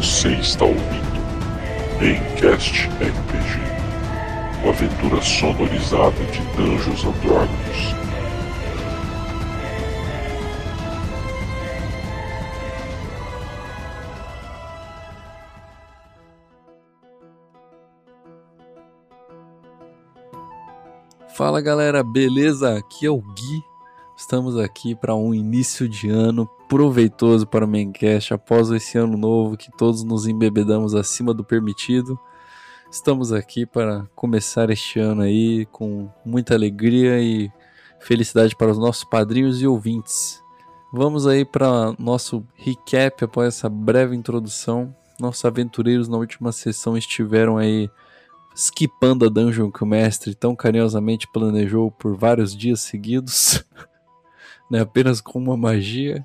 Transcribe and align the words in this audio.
Você 0.00 0.28
está 0.30 0.64
ouvindo 0.64 1.20
Gamecast 2.00 2.88
RPG, 2.88 4.62
uma 4.62 4.72
aventura 4.72 5.20
sonorizada 5.20 6.24
de 6.24 6.40
Dungeons 6.56 7.04
and 7.04 7.12
Dragons. 7.20 7.94
Fala 21.36 21.60
galera, 21.60 22.02
beleza? 22.02 22.78
Aqui 22.78 23.04
é 23.04 23.10
o 23.10 23.20
Gui. 23.20 23.62
Estamos 24.16 24.56
aqui 24.56 24.94
para 24.94 25.14
um 25.14 25.34
início 25.34 25.86
de 25.86 26.08
ano 26.08 26.48
proveitoso 26.70 27.48
para 27.48 27.64
o 27.64 27.68
Maincast 27.68 28.32
após 28.32 28.70
esse 28.70 28.96
ano 28.96 29.18
novo 29.18 29.56
que 29.56 29.76
todos 29.76 30.04
nos 30.04 30.28
embebedamos 30.28 30.94
acima 30.94 31.34
do 31.34 31.42
permitido. 31.42 32.16
Estamos 32.88 33.32
aqui 33.32 33.66
para 33.66 34.06
começar 34.14 34.70
este 34.70 35.00
ano 35.00 35.22
aí 35.22 35.66
com 35.66 36.08
muita 36.24 36.54
alegria 36.54 37.20
e 37.20 37.50
felicidade 37.98 38.54
para 38.54 38.70
os 38.70 38.78
nossos 38.78 39.02
padrinhos 39.02 39.60
e 39.60 39.66
ouvintes. 39.66 40.40
Vamos 40.92 41.26
aí 41.26 41.44
para 41.44 41.92
nosso 41.98 42.46
recap 42.54 43.24
após 43.24 43.48
essa 43.48 43.68
breve 43.68 44.14
introdução. 44.14 44.94
Nossos 45.18 45.44
aventureiros 45.44 46.06
na 46.06 46.18
última 46.18 46.52
sessão 46.52 46.96
estiveram 46.96 47.58
aí 47.58 47.90
skipando 48.54 49.26
a 49.26 49.28
dungeon 49.28 49.72
que 49.72 49.82
o 49.82 49.86
mestre 49.86 50.36
tão 50.36 50.54
carinhosamente 50.54 51.26
planejou 51.32 51.90
por 51.90 52.16
vários 52.16 52.56
dias 52.56 52.80
seguidos, 52.80 53.64
né, 54.70 54.80
apenas 54.80 55.20
com 55.20 55.36
uma 55.36 55.56
magia, 55.56 56.24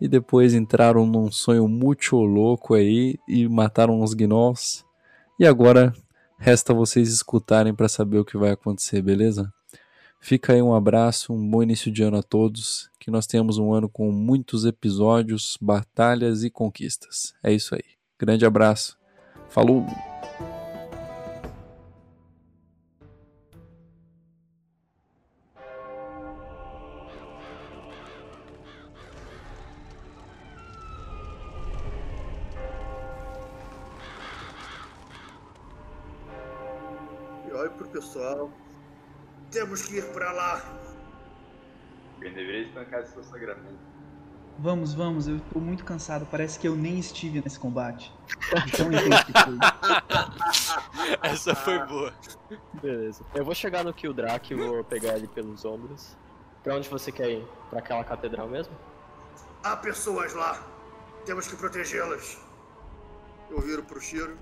e 0.00 0.08
depois 0.08 0.54
entraram 0.54 1.06
num 1.06 1.30
sonho 1.30 1.66
muito 1.68 2.16
louco 2.16 2.74
aí 2.74 3.16
e 3.28 3.48
mataram 3.48 4.00
uns 4.00 4.14
gnolls. 4.14 4.84
E 5.38 5.46
agora 5.46 5.92
resta 6.38 6.74
vocês 6.74 7.08
escutarem 7.08 7.74
para 7.74 7.88
saber 7.88 8.18
o 8.18 8.24
que 8.24 8.36
vai 8.36 8.50
acontecer, 8.50 9.02
beleza? 9.02 9.52
Fica 10.20 10.54
aí 10.54 10.62
um 10.62 10.74
abraço, 10.74 11.32
um 11.32 11.50
bom 11.50 11.62
início 11.62 11.90
de 11.90 12.02
ano 12.02 12.18
a 12.18 12.22
todos, 12.22 12.90
que 12.98 13.10
nós 13.10 13.26
tenhamos 13.26 13.58
um 13.58 13.72
ano 13.72 13.88
com 13.88 14.10
muitos 14.10 14.64
episódios, 14.64 15.56
batalhas 15.60 16.42
e 16.42 16.50
conquistas. 16.50 17.34
É 17.42 17.52
isso 17.52 17.74
aí. 17.74 17.84
Grande 18.18 18.44
abraço. 18.44 18.96
Falou! 19.48 20.15
Pessoal. 38.06 38.50
Temos 39.50 39.82
que 39.82 39.96
ir 39.96 40.04
pra 40.12 40.32
lá. 40.32 40.62
Alguém 42.14 42.32
deveria 42.32 42.66
estancar 42.68 43.04
seu 43.06 43.22
sangramento. 43.22 43.96
Vamos, 44.58 44.94
vamos, 44.94 45.28
eu 45.28 45.38
tô 45.52 45.58
muito 45.58 45.84
cansado. 45.84 46.26
Parece 46.30 46.58
que 46.58 46.66
eu 46.66 46.74
nem 46.74 46.98
estive 46.98 47.42
nesse 47.42 47.60
combate. 47.60 48.10
Então 48.68 48.86
foi. 49.44 49.58
Essa 51.22 51.54
foi 51.54 51.78
boa. 51.86 52.14
Beleza. 52.80 53.22
Eu 53.34 53.44
vou 53.44 53.54
chegar 53.54 53.84
no 53.84 53.92
Kildrak 53.92 54.50
e 54.50 54.56
vou 54.56 54.82
pegar 54.82 55.16
ele 55.16 55.28
pelos 55.28 55.64
ombros. 55.64 56.16
Pra 56.62 56.74
onde 56.74 56.88
você 56.88 57.12
quer 57.12 57.30
ir? 57.30 57.46
Pra 57.68 57.80
aquela 57.80 58.02
catedral 58.02 58.48
mesmo? 58.48 58.74
Há 59.62 59.76
pessoas 59.76 60.32
lá. 60.32 60.66
Temos 61.26 61.46
que 61.46 61.56
protegê-las. 61.56 62.38
Eu 63.50 63.60
viro 63.60 63.82
pro 63.82 64.00
Shiro. 64.00 64.38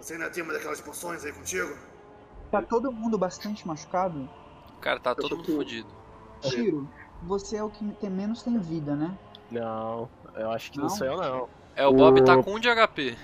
Você 0.00 0.14
ainda 0.14 0.30
tem 0.30 0.42
uma 0.42 0.54
daquelas 0.54 0.80
poções 0.80 1.24
aí 1.24 1.32
contigo? 1.32 1.76
Tá 2.50 2.60
todo 2.62 2.92
mundo 2.92 3.18
bastante 3.18 3.66
machucado? 3.66 4.30
Cara, 4.80 4.98
tá 4.98 5.14
todo 5.14 5.36
mundo 5.36 5.48
com- 5.48 5.54
fodido. 5.54 5.94
Tiro, 6.40 6.88
você 7.20 7.56
é 7.58 7.62
o 7.64 7.70
que 7.70 7.94
tem 7.96 8.10
menos 8.10 8.42
tem 8.42 8.58
vida, 8.60 8.96
né? 8.96 9.18
Não, 9.50 10.10
eu 10.34 10.50
acho 10.50 10.70
que 10.70 10.78
não, 10.78 10.88
Não? 10.88 10.88
sou 10.88 11.06
eu 11.06 11.16
não. 11.16 11.48
É, 11.74 11.86
o 11.86 11.92
Bob 11.92 12.20
tá 12.20 12.36
com 12.36 12.54
um 12.54 12.60
de 12.60 12.68
HP. 12.68 13.16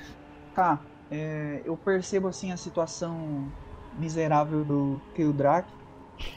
Tá, 0.53 0.87
é, 1.11 1.63
eu 1.65 1.77
percebo 1.77 2.29
assim 2.29 2.53
a 2.53 2.57
situação 2.57 3.53
miserável 3.93 4.65
do 4.65 5.03
Kildrak 5.15 5.73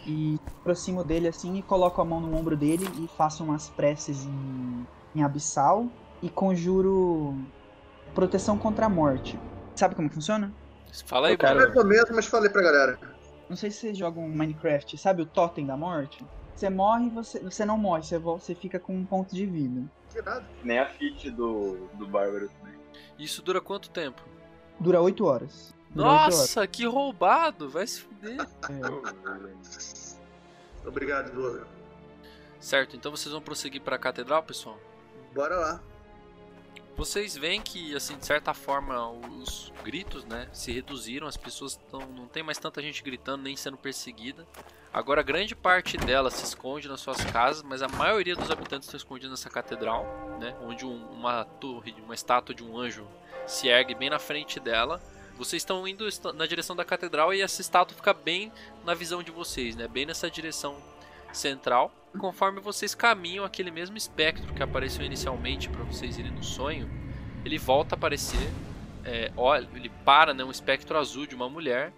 e 0.06 0.38
aproximo 0.62 1.04
dele 1.06 1.28
assim 1.28 1.58
e 1.58 1.64
coloco 1.64 2.02
a 2.02 2.06
mão 2.06 2.22
no 2.22 2.36
ombro 2.36 2.58
dele 2.58 2.86
e 3.06 3.10
faço 3.18 3.44
umas 3.44 3.70
preces 3.70 4.26
em, 4.26 4.88
em 5.16 5.24
abissal 5.24 5.94
e 6.22 6.30
conjuro 6.32 7.48
proteção 8.14 8.58
contra 8.60 8.88
a 8.88 8.90
morte. 8.90 9.44
Sabe 9.78 9.96
como 9.96 10.12
funciona? 10.14 10.56
Fala 11.06 11.28
aí, 11.28 11.38
Eu. 11.40 11.56
Mais 11.56 11.76
ou 11.76 11.86
menos, 11.86 12.10
mas 12.12 12.26
falei 12.26 12.50
pra 12.50 12.62
galera. 12.62 13.00
Não 13.50 13.56
sei 13.56 13.72
se 13.72 13.80
vocês 13.80 13.98
jogam 13.98 14.28
Minecraft, 14.28 14.98
sabe 14.98 15.22
o 15.22 15.26
totem 15.26 15.66
da 15.66 15.78
morte? 15.78 16.24
Você 16.54 16.70
morre 16.70 17.10
você, 17.10 17.40
você 17.40 17.64
não 17.64 17.78
morre, 17.78 18.04
você, 18.04 18.18
você 18.18 18.56
fica 18.56 18.80
com 18.80 18.96
um 18.96 19.06
ponto 19.06 19.34
de 19.34 19.46
vida. 19.46 19.84
Que 20.12 20.22
nada. 20.22 20.46
Nem 20.64 20.80
a 20.80 20.88
fit 20.88 21.30
do, 21.30 21.88
do 21.94 22.08
Bárbaro 22.08 22.50
também. 22.50 22.76
Isso 23.18 23.42
dura 23.42 23.62
quanto 23.62 23.90
tempo? 23.90 24.22
Dura 24.80 25.00
8 25.02 25.24
horas. 25.24 25.74
Dura 25.92 26.10
oito 26.10 26.22
horas. 26.22 26.36
Nossa, 26.36 26.68
que 26.68 26.86
roubado! 26.86 27.70
Vai 27.70 27.88
se 27.88 28.02
fuder. 28.02 28.38
Obrigado, 30.86 31.34
Douglas. 31.34 31.68
Certo, 32.60 32.96
então 32.96 33.12
vocês 33.12 33.32
vão 33.32 33.42
prosseguir 33.42 33.82
pra 33.82 33.98
catedral, 33.98 34.44
pessoal? 34.44 34.80
Bora 35.34 35.56
lá. 35.58 35.82
Vocês 36.98 37.38
veem 37.38 37.62
que, 37.62 37.96
assim, 37.96 38.18
de 38.18 38.26
certa 38.26 38.56
forma, 38.56 39.08
os 39.12 39.72
gritos, 39.84 40.26
né, 40.26 40.50
se 40.52 40.72
reduziram, 40.72 41.28
as 41.28 41.38
pessoas 41.38 41.76
tão, 41.92 42.00
não 42.08 42.28
tem 42.28 42.42
mais 42.42 42.58
tanta 42.58 42.82
gente 42.82 43.04
gritando 43.04 43.44
nem 43.44 43.56
sendo 43.56 43.78
perseguida. 43.78 44.48
Agora, 44.92 45.22
grande 45.22 45.56
parte 45.56 45.96
dela 45.96 46.32
se 46.32 46.44
esconde 46.44 46.88
nas 46.88 47.00
suas 47.00 47.24
casas, 47.26 47.62
mas 47.62 47.84
a 47.84 47.88
maioria 47.88 48.36
dos 48.36 48.50
habitantes 48.50 48.88
estão 48.88 48.98
escondidos 48.98 49.30
nessa 49.30 49.48
catedral, 49.48 50.06
né, 50.40 50.56
onde 50.64 50.88
um- 50.88 51.06
uma 51.12 51.46
torre, 51.46 51.94
uma 52.04 52.16
estátua 52.16 52.56
de 52.56 52.64
um 52.64 52.76
anjo 52.76 53.08
se 53.46 53.68
ergue 53.68 53.94
bem 53.94 54.10
na 54.10 54.18
frente 54.18 54.60
dela. 54.60 55.00
Vocês 55.38 55.62
estão 55.62 55.88
indo 55.88 56.04
na 56.34 56.48
direção 56.48 56.76
da 56.76 56.84
catedral 56.84 57.32
e 57.32 57.42
essa 57.44 57.62
estátua 57.62 57.96
fica 57.96 58.12
bem 58.12 58.52
na 58.84 58.96
visão 58.96 59.22
de 59.22 59.30
vocês, 59.30 59.76
né, 59.76 59.88
bem 59.88 60.04
nessa 60.04 60.32
direção 60.32 60.76
central. 61.32 61.92
Conforme 62.18 62.60
vocês 62.60 62.96
caminham, 62.96 63.46
aquele 63.46 63.70
mesmo 63.70 63.96
espectro 63.98 64.54
que 64.54 64.64
apareceu 64.64 65.06
inicialmente 65.06 65.70
para 65.70 65.84
vocês 65.84 66.18
irem 66.18 66.32
no 66.32 66.44
sonho, 66.44 66.90
ele 67.46 67.58
volta 67.58 67.96
a 67.96 67.98
aparecer. 67.98 68.50
é, 69.06 69.32
olha, 69.38 69.68
ele 69.76 69.90
para, 70.04 70.34
né, 70.34 70.44
um 70.44 70.52
espectro 70.52 70.98
azul 70.98 71.26
de 71.28 71.36
uma 71.36 71.50
mulher. 71.50 71.94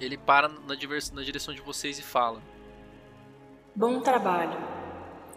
Ele 0.00 0.16
para 0.16 0.48
na, 0.48 0.60
na 0.60 1.22
direção 1.22 1.52
de 1.54 1.60
vocês 1.60 1.98
e 1.98 2.02
fala: 2.02 2.40
Bom 3.74 4.00
trabalho, 4.00 4.56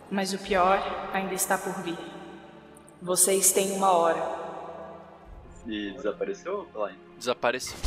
mas 0.10 0.34
o 0.34 0.38
pior 0.38 0.80
ainda 1.14 1.34
está 1.34 1.58
por 1.58 1.74
vir. 1.84 1.98
Vocês 3.02 3.52
têm 3.52 3.72
uma 3.72 3.92
hora. 3.92 4.22
E 5.66 5.92
desapareceu, 5.92 6.68
Line? 6.76 7.00
Desapareceu. 7.18 7.78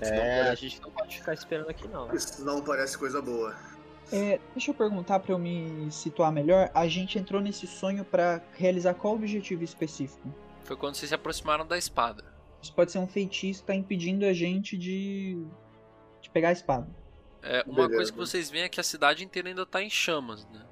É, 0.00 0.42
a 0.42 0.54
gente 0.54 0.80
não 0.82 0.90
pode 0.90 1.16
ficar 1.18 1.34
esperando 1.34 1.70
aqui 1.70 1.86
não. 1.88 2.12
Isso 2.14 2.44
não 2.44 2.62
parece 2.62 2.98
coisa 2.98 3.22
boa. 3.22 3.54
É, 4.12 4.40
deixa 4.54 4.70
eu 4.70 4.74
perguntar 4.74 5.20
pra 5.20 5.32
eu 5.32 5.38
me 5.38 5.90
situar 5.90 6.30
melhor. 6.30 6.70
A 6.74 6.86
gente 6.86 7.18
entrou 7.18 7.40
nesse 7.40 7.66
sonho 7.66 8.04
pra 8.04 8.42
realizar 8.52 8.94
qual 8.94 9.14
objetivo 9.14 9.64
específico? 9.64 10.28
Foi 10.64 10.76
quando 10.76 10.94
vocês 10.94 11.08
se 11.08 11.14
aproximaram 11.14 11.66
da 11.66 11.76
espada. 11.76 12.24
Isso 12.62 12.72
pode 12.72 12.92
ser 12.92 12.98
um 12.98 13.06
feitiço 13.06 13.60
que 13.60 13.66
tá 13.66 13.74
impedindo 13.74 14.24
a 14.24 14.32
gente 14.32 14.76
de, 14.76 15.44
de 16.20 16.30
pegar 16.30 16.48
a 16.48 16.52
espada. 16.52 16.88
É, 17.42 17.62
uma 17.66 17.74
Beleza. 17.74 17.96
coisa 17.96 18.12
que 18.12 18.18
vocês 18.18 18.50
veem 18.50 18.64
é 18.64 18.68
que 18.68 18.80
a 18.80 18.84
cidade 18.84 19.22
inteira 19.22 19.48
ainda 19.48 19.62
está 19.62 19.82
em 19.82 19.90
chamas, 19.90 20.46
né? 20.46 20.64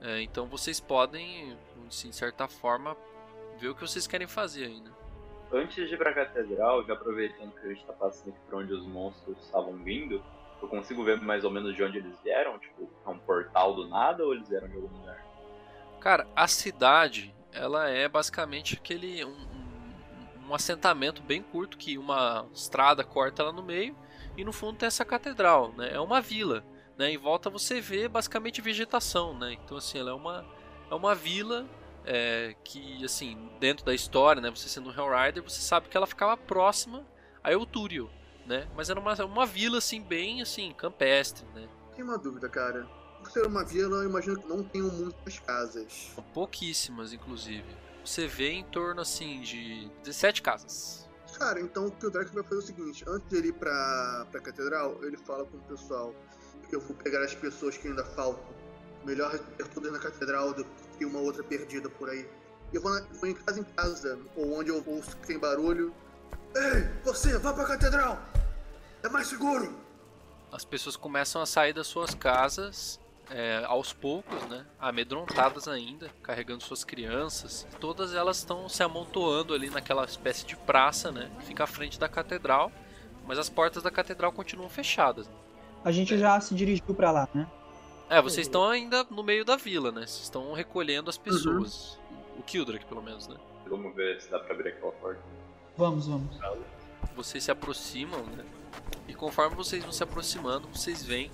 É, 0.00 0.22
então 0.22 0.46
vocês 0.46 0.80
podem, 0.80 1.56
assim, 1.88 2.10
de 2.10 2.16
certa 2.16 2.48
forma, 2.48 2.96
ver 3.60 3.68
o 3.68 3.74
que 3.74 3.80
vocês 3.80 4.06
querem 4.06 4.26
fazer 4.26 4.64
ainda. 4.64 4.90
Antes 5.52 5.88
de 5.88 5.94
ir 5.94 5.96
pra 5.96 6.12
catedral, 6.12 6.84
já 6.84 6.92
aproveitando 6.92 7.52
que 7.52 7.66
a 7.66 7.68
gente 7.68 7.84
tá 7.84 7.92
passando 7.92 8.30
aqui 8.30 8.38
pra 8.48 8.58
onde 8.58 8.72
os 8.72 8.86
monstros 8.86 9.38
estavam 9.38 9.76
vindo, 9.78 10.22
eu 10.64 10.68
consigo 10.68 11.04
ver 11.04 11.20
mais 11.20 11.44
ou 11.44 11.50
menos 11.50 11.74
de 11.74 11.82
onde 11.82 11.98
eles 11.98 12.14
vieram? 12.22 12.58
Tipo, 12.58 12.90
é 13.06 13.08
um 13.08 13.18
portal 13.18 13.74
do 13.74 13.86
nada 13.86 14.24
ou 14.24 14.34
eles 14.34 14.48
vieram 14.48 14.68
de 14.68 14.76
algum 14.76 14.88
lugar? 14.88 15.24
Cara, 16.00 16.26
a 16.34 16.46
cidade, 16.46 17.34
ela 17.52 17.88
é 17.88 18.08
basicamente 18.08 18.74
aquele 18.74 19.24
um, 19.24 19.36
um, 20.46 20.54
assentamento 20.54 21.22
bem 21.22 21.42
curto 21.42 21.76
que 21.76 21.98
uma 21.98 22.46
estrada 22.52 23.02
corta 23.04 23.42
ela 23.42 23.52
no 23.52 23.62
meio 23.62 23.96
e 24.36 24.44
no 24.44 24.52
fundo 24.52 24.78
tem 24.78 24.86
essa 24.86 25.04
catedral, 25.04 25.72
né? 25.72 25.90
É 25.92 26.00
uma 26.00 26.20
vila, 26.20 26.64
né? 26.96 27.10
Em 27.10 27.18
volta 27.18 27.50
você 27.50 27.80
vê 27.80 28.08
basicamente 28.08 28.60
vegetação, 28.60 29.36
né? 29.36 29.54
Então 29.54 29.76
assim, 29.76 29.98
ela 29.98 30.10
é 30.10 30.14
uma 30.14 30.44
é 30.90 30.94
uma 30.94 31.14
vila 31.14 31.66
é, 32.04 32.54
que 32.64 33.04
assim 33.04 33.50
dentro 33.58 33.84
da 33.84 33.94
história, 33.94 34.40
né? 34.40 34.50
Você 34.50 34.68
sendo 34.68 34.90
um 34.90 34.92
Hellrider, 34.92 35.42
você 35.42 35.60
sabe 35.60 35.88
que 35.88 35.96
ela 35.96 36.06
ficava 36.06 36.36
próxima 36.36 37.04
a 37.42 37.52
Eutúrio, 37.52 38.10
né? 38.48 38.66
Mas 38.74 38.90
era 38.90 38.98
uma, 38.98 39.14
uma 39.24 39.46
vila 39.46 39.78
assim 39.78 40.00
bem 40.00 40.42
assim 40.42 40.72
campestre, 40.72 41.46
né? 41.54 41.68
Tem 41.94 42.04
uma 42.04 42.18
dúvida, 42.18 42.48
cara. 42.48 42.88
por 43.20 43.30
ser 43.30 43.46
uma 43.46 43.64
vila, 43.64 43.98
eu 43.98 44.08
imagino 44.08 44.40
que 44.40 44.48
não 44.48 44.64
tenham 44.64 44.88
muitas 44.88 45.38
casas. 45.38 46.12
Pouquíssimas, 46.32 47.12
inclusive. 47.12 47.66
Você 48.04 48.26
vê 48.26 48.52
em 48.52 48.64
torno, 48.64 49.02
assim, 49.02 49.40
de 49.42 49.90
17 50.02 50.40
casas. 50.40 51.06
Cara, 51.38 51.60
então 51.60 51.86
o 51.86 51.90
que 51.90 52.06
o 52.06 52.10
Drake 52.10 52.34
vai 52.34 52.42
fazer 52.42 52.54
é 52.54 52.58
o 52.58 52.62
seguinte: 52.62 53.04
antes 53.06 53.28
de 53.28 53.36
ele 53.36 53.48
ir 53.48 53.52
pra, 53.52 54.26
pra 54.30 54.40
catedral, 54.40 54.98
ele 55.02 55.16
fala 55.16 55.44
com 55.44 55.58
o 55.58 55.60
pessoal: 55.60 56.14
Eu 56.72 56.80
vou 56.80 56.96
pegar 56.96 57.22
as 57.22 57.34
pessoas 57.34 57.76
que 57.76 57.86
ainda 57.86 58.04
faltam. 58.04 58.56
Melhor 59.04 59.38
ter 59.38 59.68
todas 59.68 59.92
na 59.92 59.98
catedral 59.98 60.52
do 60.54 60.64
que 60.96 61.04
uma 61.04 61.20
outra 61.20 61.44
perdida 61.44 61.88
por 61.90 62.08
aí. 62.08 62.28
Eu 62.72 62.80
vou, 62.80 62.92
na, 62.92 63.00
vou 63.12 63.28
em 63.28 63.34
casa 63.34 63.60
em 63.60 63.64
casa, 63.64 64.18
ou 64.34 64.58
onde 64.58 64.70
eu 64.70 64.82
ouço 64.86 65.16
que 65.18 65.26
tem 65.26 65.38
barulho. 65.38 65.94
Ei, 66.54 66.88
você, 67.04 67.36
vá 67.38 67.52
pra 67.52 67.66
catedral! 67.66 68.18
É 69.02 69.08
mais 69.08 69.28
seguro! 69.28 69.74
As 70.50 70.64
pessoas 70.64 70.96
começam 70.96 71.42
a 71.42 71.46
sair 71.46 71.72
das 71.72 71.86
suas 71.86 72.14
casas 72.14 72.98
é, 73.30 73.62
aos 73.66 73.92
poucos, 73.92 74.42
né? 74.46 74.64
Amedrontadas 74.80 75.68
ainda, 75.68 76.08
carregando 76.22 76.62
suas 76.64 76.84
crianças. 76.84 77.66
Todas 77.78 78.14
elas 78.14 78.38
estão 78.38 78.68
se 78.68 78.82
amontoando 78.82 79.54
ali 79.54 79.68
naquela 79.70 80.04
espécie 80.04 80.46
de 80.46 80.56
praça, 80.56 81.12
né? 81.12 81.30
Que 81.38 81.46
fica 81.46 81.64
à 81.64 81.66
frente 81.66 81.98
da 81.98 82.08
catedral. 82.08 82.72
Mas 83.26 83.38
as 83.38 83.48
portas 83.50 83.82
da 83.82 83.90
catedral 83.90 84.32
continuam 84.32 84.70
fechadas. 84.70 85.28
né? 85.28 85.34
A 85.84 85.92
gente 85.92 86.16
já 86.18 86.40
se 86.40 86.54
dirigiu 86.54 86.94
pra 86.94 87.10
lá, 87.10 87.28
né? 87.34 87.46
É, 88.08 88.22
vocês 88.22 88.46
estão 88.46 88.66
ainda 88.66 89.04
no 89.10 89.22
meio 89.22 89.44
da 89.44 89.56
vila, 89.56 89.92
né? 89.92 90.06
Vocês 90.06 90.22
estão 90.22 90.54
recolhendo 90.54 91.10
as 91.10 91.18
pessoas. 91.18 91.98
O 92.38 92.42
Kildrak, 92.42 92.86
pelo 92.86 93.02
menos, 93.02 93.28
né? 93.28 93.36
Vamos 93.68 93.94
ver 93.94 94.18
se 94.20 94.30
dá 94.30 94.38
pra 94.38 94.54
abrir 94.54 94.70
aquela 94.70 94.92
porta. 94.92 95.20
Vamos, 95.76 96.06
vamos. 96.06 96.36
vocês 97.14 97.44
se 97.44 97.50
aproximam, 97.50 98.22
né? 98.24 98.44
E 99.06 99.14
conforme 99.14 99.56
vocês 99.56 99.82
vão 99.82 99.92
se 99.92 100.02
aproximando, 100.02 100.68
vocês 100.68 101.02
veem 101.02 101.30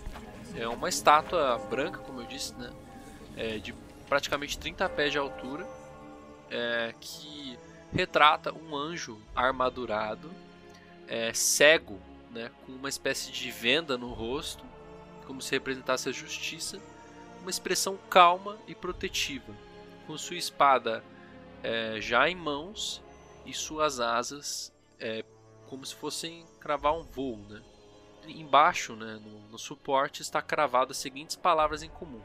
é 0.57 0.69
uma 0.69 0.89
estátua 0.89 1.59
branca, 1.69 1.99
como 1.99 2.21
eu 2.21 2.27
disse, 2.27 2.55
né? 2.55 2.71
É, 3.37 3.59
de 3.59 3.75
praticamente 4.09 4.57
30 4.57 4.89
pés 4.89 5.11
de 5.11 5.19
altura, 5.19 5.67
é, 6.51 6.95
que 7.01 7.59
retrata 7.93 8.53
um 8.55 8.77
anjo 8.77 9.21
armadurado, 9.35 10.31
é, 11.09 11.33
cego, 11.35 11.99
né? 12.31 12.51
Com 12.65 12.73
uma 12.73 12.89
espécie 12.89 13.33
de 13.33 13.51
venda 13.51 13.99
no 13.99 14.13
rosto, 14.13 14.65
como 15.27 15.43
se 15.43 15.51
representasse 15.51 16.09
a 16.09 16.13
justiça, 16.13 16.79
uma 17.41 17.51
expressão 17.51 17.99
calma 18.09 18.57
e 18.69 18.75
protetiva, 18.75 19.53
com 20.07 20.17
sua 20.17 20.37
espada 20.37 21.03
é, 21.63 22.01
já 22.01 22.29
em 22.29 22.37
mãos 22.37 23.03
e 23.45 23.53
suas 23.53 23.99
asas 23.99 24.73
é, 25.01 25.25
como 25.69 25.85
se 25.85 25.95
fossem 25.95 26.47
cravar 26.61 26.95
um 26.95 27.03
voo, 27.03 27.39
né? 27.49 27.63
Embaixo, 28.27 28.97
né, 28.97 29.21
no, 29.23 29.41
no 29.51 29.59
suporte, 29.59 30.23
está 30.23 30.41
cravado 30.41 30.93
as 30.93 30.97
seguintes 30.97 31.37
palavras 31.37 31.83
em 31.83 31.91
comum: 31.91 32.23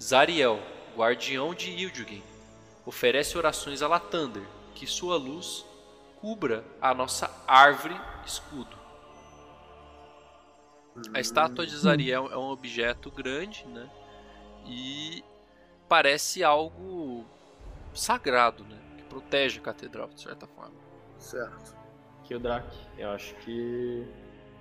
Zariel, 0.00 0.60
guardião 0.96 1.54
de 1.54 1.70
Ildjugen, 1.70 2.22
oferece 2.84 3.38
orações 3.38 3.80
a 3.80 3.88
Latander, 3.88 4.46
que 4.74 4.86
sua 4.86 5.16
luz 5.16 5.64
cubra 6.20 6.64
a 6.80 6.92
nossa 6.92 7.30
árvore 7.46 7.98
escudo. 8.26 8.76
A 11.14 11.20
estátua 11.20 11.66
de 11.66 11.76
Zariel 11.76 12.28
é 12.30 12.36
um 12.36 12.50
objeto 12.50 13.10
grande, 13.10 13.64
né? 13.66 13.88
E 14.66 15.24
parece 15.88 16.42
algo 16.42 17.24
sagrado, 17.94 18.64
né? 18.64 18.78
Que 18.96 19.04
protege 19.04 19.60
a 19.60 19.62
catedral, 19.62 20.08
de 20.08 20.20
certa 20.20 20.46
forma. 20.46 20.74
Certo. 21.18 21.76
Kildrak, 22.28 22.66
eu 22.98 23.10
acho 23.10 23.34
que. 23.36 24.06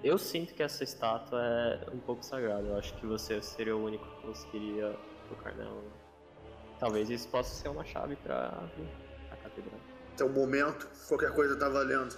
Eu 0.03 0.17
sinto 0.17 0.53
que 0.53 0.63
essa 0.63 0.83
estátua 0.83 1.41
é 1.43 1.89
um 1.93 1.99
pouco 1.99 2.23
sagrada. 2.23 2.63
Eu 2.67 2.77
acho 2.77 2.93
que 2.95 3.05
você 3.05 3.41
seria 3.41 3.75
o 3.75 3.83
único 3.83 4.05
que 4.05 4.21
conseguiria 4.27 4.97
tocar 5.27 5.53
nela. 5.55 5.83
Talvez 6.79 7.09
isso 7.09 7.27
possa 7.29 7.53
ser 7.53 7.67
uma 7.69 7.83
chave 7.83 8.15
pra 8.17 8.47
abrir 8.49 8.87
a 9.31 9.35
catedral. 9.35 9.79
Até 10.13 10.23
o 10.23 10.29
momento, 10.29 10.87
qualquer 11.07 11.33
coisa 11.33 11.57
tá 11.57 11.67
valendo. 11.67 12.15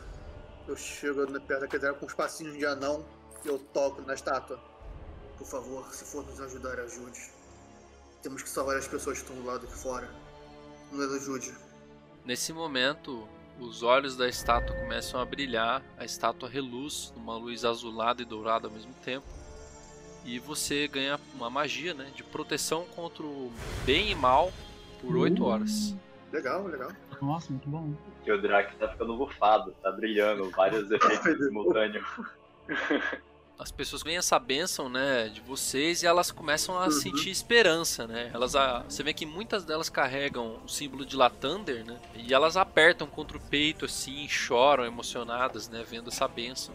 Eu 0.67 0.75
chego 0.75 1.25
na- 1.25 1.39
perto 1.39 1.61
da 1.61 1.67
catedral 1.67 1.95
com 1.95 2.05
uns 2.05 2.13
passinhos 2.13 2.55
de 2.57 2.65
anão 2.65 3.03
e 3.43 3.47
eu 3.47 3.57
toco 3.57 4.01
na 4.03 4.13
estátua. 4.13 4.59
Por 5.37 5.47
favor, 5.47 5.91
se 5.93 6.03
for 6.03 6.25
nos 6.25 6.39
ajudar, 6.41 6.79
ajude. 6.81 7.31
Temos 8.21 8.43
que 8.43 8.49
salvar 8.49 8.75
as 8.77 8.87
pessoas 8.87 9.19
que 9.19 9.23
estão 9.23 9.41
do 9.41 9.47
lado 9.47 9.65
de 9.65 9.73
fora. 9.73 10.09
Nos 10.91 11.13
ajude. 11.15 11.55
Nesse 12.25 12.51
momento, 12.51 13.25
os 13.59 13.83
olhos 13.83 14.15
da 14.15 14.27
estátua 14.27 14.75
começam 14.75 15.19
a 15.19 15.25
brilhar, 15.25 15.83
a 15.97 16.05
estátua 16.05 16.49
reluz 16.49 17.13
numa 17.15 17.35
luz 17.37 17.65
azulada 17.65 18.21
e 18.21 18.25
dourada 18.25 18.67
ao 18.67 18.73
mesmo 18.73 18.93
tempo. 19.03 19.25
E 20.25 20.39
você 20.39 20.87
ganha 20.87 21.19
uma 21.33 21.49
magia 21.49 21.93
né, 21.93 22.11
de 22.15 22.23
proteção 22.23 22.85
contra 22.95 23.23
o 23.23 23.51
bem 23.85 24.11
e 24.11 24.15
mal 24.15 24.51
por 25.01 25.15
8 25.15 25.43
horas. 25.43 25.95
Legal, 26.31 26.67
legal. 26.67 26.91
Nossa, 27.21 27.51
muito 27.51 27.69
bom. 27.69 27.93
Que 28.23 28.31
o 28.31 28.41
Drake 28.41 28.75
tá 28.77 28.87
ficando 28.89 29.15
bufado, 29.15 29.73
tá 29.81 29.91
brilhando, 29.91 30.49
vários 30.51 30.89
efeitos 30.91 31.37
simultâneos. 31.45 32.05
As 33.59 33.71
pessoas 33.71 34.01
veem 34.01 34.15
essa 34.15 34.39
bênção 34.39 34.87
né, 34.87 35.27
de 35.27 35.41
vocês 35.41 36.01
e 36.01 36.07
elas 36.07 36.31
começam 36.31 36.79
a 36.79 36.85
Uhum. 36.85 36.91
sentir 36.91 37.29
esperança. 37.29 38.07
Né? 38.07 38.31
Elas, 38.33 38.55
a- 38.55 38.83
você 38.87 39.03
vê 39.03 39.13
que 39.13 39.25
muitas 39.25 39.65
delas 39.65 39.89
carregam 39.89 40.59
o 40.63 40.69
símbolo 40.69 41.05
de 41.05 41.17
Latander 41.17 41.83
né, 41.85 41.97
e 42.15 42.33
elas 42.33 42.55
apertam 42.55 43.05
contra 43.05 43.35
o 43.35 43.39
peito 43.41 43.83
assim, 43.83 44.27
choram 44.29 44.85
emocionadas, 44.85 45.67
né, 45.67 45.83
vendo 45.87 46.07
essa 46.07 46.25
bênção. 46.25 46.73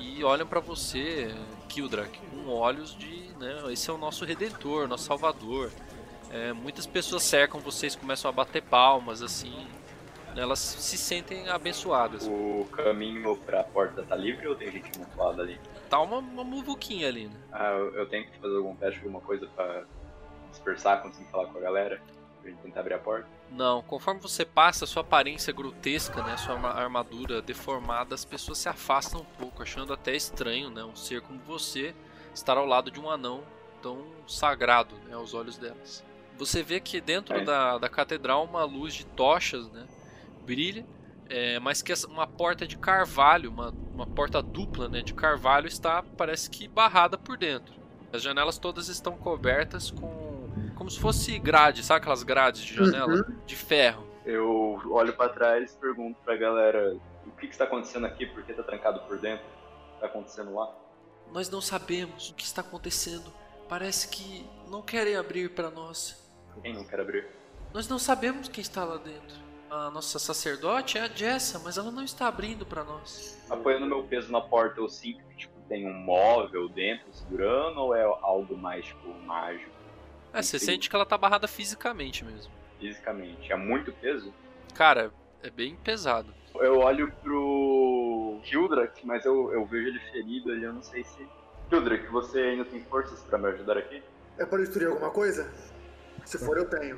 E 0.00 0.24
olham 0.24 0.46
pra 0.46 0.58
você, 0.58 1.32
Kildrak, 1.68 2.18
com 2.18 2.48
olhos 2.48 2.94
de. 2.98 3.26
Né, 3.38 3.62
esse 3.72 3.88
é 3.88 3.92
o 3.92 3.96
nosso 3.98 4.24
redentor, 4.24 4.88
nosso 4.88 5.04
salvador. 5.04 5.70
É, 6.30 6.52
muitas 6.52 6.86
pessoas 6.88 7.22
cercam 7.22 7.60
vocês, 7.60 7.94
começam 7.94 8.28
a 8.28 8.32
bater 8.32 8.62
palmas, 8.62 9.22
assim. 9.22 9.54
né, 10.34 10.42
Elas 10.42 10.58
se 10.58 10.98
sentem 10.98 11.48
abençoadas. 11.48 12.26
O 12.26 12.66
caminho 12.72 13.36
pra 13.46 13.62
porta 13.62 14.02
tá 14.02 14.16
livre 14.16 14.46
ou 14.48 14.54
tem 14.56 14.72
gente 14.72 14.90
amontoada 14.96 15.40
ali? 15.42 15.58
Tá 15.88 16.00
uma, 16.00 16.18
uma 16.18 16.44
muvuquinha 16.44 17.08
ali, 17.08 17.28
né? 17.28 17.36
Ah, 17.52 17.70
eu, 17.70 17.94
eu 17.94 18.08
tenho 18.08 18.28
que 18.30 18.38
fazer 18.38 18.56
algum 18.56 18.74
teste, 18.76 18.98
alguma 19.00 19.20
coisa 19.20 19.46
pra 19.54 19.84
dispersar, 20.50 21.02
conseguir 21.02 21.30
falar 21.30 21.46
com 21.48 21.58
a 21.58 21.60
galera? 21.60 22.00
Pra 22.40 22.50
gente 22.50 22.60
tentar 22.62 22.80
abrir 22.80 22.94
a 22.94 22.98
porta? 22.98 23.28
Não, 23.50 23.82
conforme 23.82 24.20
você 24.20 24.44
passa, 24.44 24.86
sua 24.86 25.02
aparência 25.02 25.52
grotesca, 25.52 26.22
né, 26.22 26.36
sua 26.36 26.54
arma- 26.54 26.70
armadura 26.72 27.40
deformada, 27.40 28.14
as 28.14 28.24
pessoas 28.24 28.58
se 28.58 28.68
afastam 28.68 29.20
um 29.20 29.24
pouco, 29.38 29.62
achando 29.62 29.92
até 29.92 30.14
estranho, 30.16 30.68
né, 30.70 30.82
um 30.84 30.96
ser 30.96 31.20
como 31.22 31.38
você 31.40 31.94
estar 32.34 32.56
ao 32.58 32.66
lado 32.66 32.90
de 32.90 32.98
um 33.00 33.08
anão 33.08 33.42
tão 33.80 34.04
sagrado, 34.26 34.96
né, 35.06 35.14
aos 35.14 35.32
olhos 35.34 35.56
delas. 35.56 36.04
Você 36.36 36.62
vê 36.62 36.80
que 36.80 37.00
dentro 37.00 37.36
É. 37.36 37.44
da, 37.44 37.78
da 37.78 37.88
catedral 37.88 38.44
uma 38.44 38.64
luz 38.64 38.94
de 38.94 39.06
tochas, 39.06 39.70
né, 39.70 39.86
brilha, 40.44 40.84
é, 41.28 41.58
mas 41.58 41.82
que 41.82 41.92
essa- 41.92 42.06
uma 42.06 42.26
porta 42.26 42.66
de 42.66 42.76
carvalho, 42.76 43.50
uma, 43.50 43.72
uma 43.94 44.06
porta 44.06 44.42
dupla, 44.42 44.88
né, 44.88 45.02
de 45.02 45.14
carvalho 45.14 45.66
está, 45.66 46.02
parece 46.16 46.48
que 46.50 46.68
barrada 46.68 47.16
por 47.18 47.36
dentro. 47.36 47.74
As 48.12 48.22
janelas 48.22 48.58
todas 48.58 48.88
estão 48.88 49.16
cobertas 49.16 49.90
com 49.90 50.26
como 50.76 50.90
se 50.90 51.00
fosse 51.00 51.38
grade, 51.38 51.82
sabe 51.82 51.98
aquelas 52.00 52.22
grades 52.22 52.62
de 52.62 52.74
janela 52.74 53.26
de 53.46 53.56
ferro? 53.56 54.06
Eu 54.24 54.80
olho 54.90 55.12
pra 55.14 55.28
trás 55.28 55.72
e 55.72 55.76
pergunto 55.78 56.18
pra 56.24 56.36
galera 56.36 56.96
o 57.26 57.30
que, 57.32 57.46
que 57.46 57.52
está 57.52 57.64
acontecendo 57.64 58.06
aqui, 58.06 58.26
por 58.26 58.42
que 58.42 58.52
tá 58.52 58.62
trancado 58.62 59.00
por 59.00 59.18
dentro? 59.18 59.44
O 59.46 59.94
que 59.94 60.00
tá 60.00 60.06
acontecendo 60.06 60.54
lá? 60.54 60.70
Nós 61.32 61.48
não 61.50 61.60
sabemos 61.60 62.30
o 62.30 62.34
que 62.34 62.44
está 62.44 62.60
acontecendo. 62.60 63.32
Parece 63.68 64.08
que 64.08 64.46
não 64.68 64.80
querem 64.82 65.16
abrir 65.16 65.50
para 65.50 65.70
nós. 65.70 66.16
Quem 66.62 66.72
não 66.74 66.84
quer 66.84 67.00
abrir? 67.00 67.26
Nós 67.74 67.88
não 67.88 67.98
sabemos 67.98 68.48
quem 68.48 68.62
está 68.62 68.84
lá 68.84 68.96
dentro. 68.96 69.36
A 69.76 69.90
nossa 69.90 70.18
sacerdote 70.18 70.96
é 70.96 71.02
a 71.02 71.08
Jessa, 71.08 71.58
mas 71.58 71.76
ela 71.76 71.90
não 71.90 72.02
está 72.02 72.26
abrindo 72.28 72.64
para 72.64 72.82
nós. 72.82 73.38
Apoiando 73.50 73.84
meu 73.84 74.02
peso 74.04 74.32
na 74.32 74.40
porta, 74.40 74.80
eu 74.80 74.88
sinto 74.88 75.22
que 75.28 75.36
tipo, 75.36 75.52
tem 75.68 75.86
um 75.86 75.92
móvel 75.92 76.66
dentro 76.66 77.04
segurando 77.12 77.78
ou 77.80 77.94
é 77.94 78.02
algo 78.02 78.56
mais 78.56 78.86
tipo 78.86 79.12
mágico? 79.26 79.70
É, 80.32 80.40
você 80.40 80.58
sente 80.58 80.88
que 80.88 80.96
ela 80.96 81.04
tá 81.04 81.18
barrada 81.18 81.46
fisicamente 81.46 82.24
mesmo. 82.24 82.50
Fisicamente. 82.80 83.52
É 83.52 83.56
muito 83.56 83.92
peso? 83.92 84.32
Cara, 84.74 85.12
é 85.42 85.50
bem 85.50 85.76
pesado. 85.76 86.32
Eu 86.54 86.78
olho 86.78 87.12
pro 87.22 88.40
Kildrak, 88.44 89.06
mas 89.06 89.26
eu, 89.26 89.52
eu 89.52 89.66
vejo 89.66 89.88
ele 89.88 90.00
ferido 90.10 90.52
ali, 90.52 90.64
eu 90.64 90.72
não 90.72 90.82
sei 90.82 91.04
se. 91.04 91.28
Kildrak, 91.68 92.06
você 92.06 92.40
ainda 92.40 92.64
tem 92.64 92.82
forças 92.84 93.20
pra 93.24 93.36
me 93.36 93.48
ajudar 93.48 93.76
aqui? 93.76 94.02
É 94.38 94.46
para 94.46 94.58
destruir 94.58 94.88
alguma 94.88 95.10
coisa? 95.10 95.52
Se 96.24 96.38
for, 96.38 96.56
eu 96.56 96.68
tenho. 96.68 96.96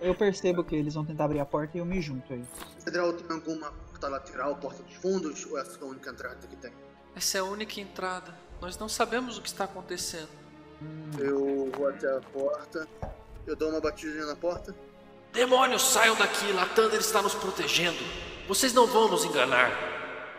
Eu 0.00 0.14
percebo 0.14 0.62
que 0.62 0.76
eles 0.76 0.94
vão 0.94 1.04
tentar 1.04 1.24
abrir 1.24 1.40
a 1.40 1.46
porta 1.46 1.76
e 1.76 1.80
eu 1.80 1.84
me 1.84 2.00
junto 2.00 2.32
aí. 2.32 2.44
Catedral 2.78 3.12
tem 3.12 3.34
alguma 3.34 3.72
porta 3.72 4.08
lateral, 4.08 4.56
porta 4.56 4.82
dos 4.82 4.94
fundos, 4.94 5.44
ou 5.46 5.58
essa 5.58 5.78
é 5.78 5.82
a 5.82 5.86
única 5.86 6.10
entrada 6.10 6.46
que 6.46 6.56
tem? 6.56 6.72
Essa 7.16 7.38
é 7.38 7.40
a 7.40 7.44
única 7.44 7.80
entrada. 7.80 8.32
Nós 8.60 8.78
não 8.78 8.88
sabemos 8.88 9.38
o 9.38 9.42
que 9.42 9.48
está 9.48 9.64
acontecendo. 9.64 10.28
Eu 11.18 11.70
vou 11.76 11.88
até 11.88 12.16
a 12.16 12.20
porta, 12.20 12.88
eu 13.46 13.56
dou 13.56 13.70
uma 13.70 13.80
batidinha 13.80 14.26
na 14.26 14.36
porta. 14.36 14.74
Demônios, 15.32 15.82
saiam 15.90 16.14
daqui! 16.16 16.52
Latander 16.52 17.00
está 17.00 17.20
nos 17.20 17.34
protegendo. 17.34 17.98
Vocês 18.46 18.72
não 18.72 18.86
vão 18.86 19.08
nos 19.08 19.24
enganar. 19.24 19.70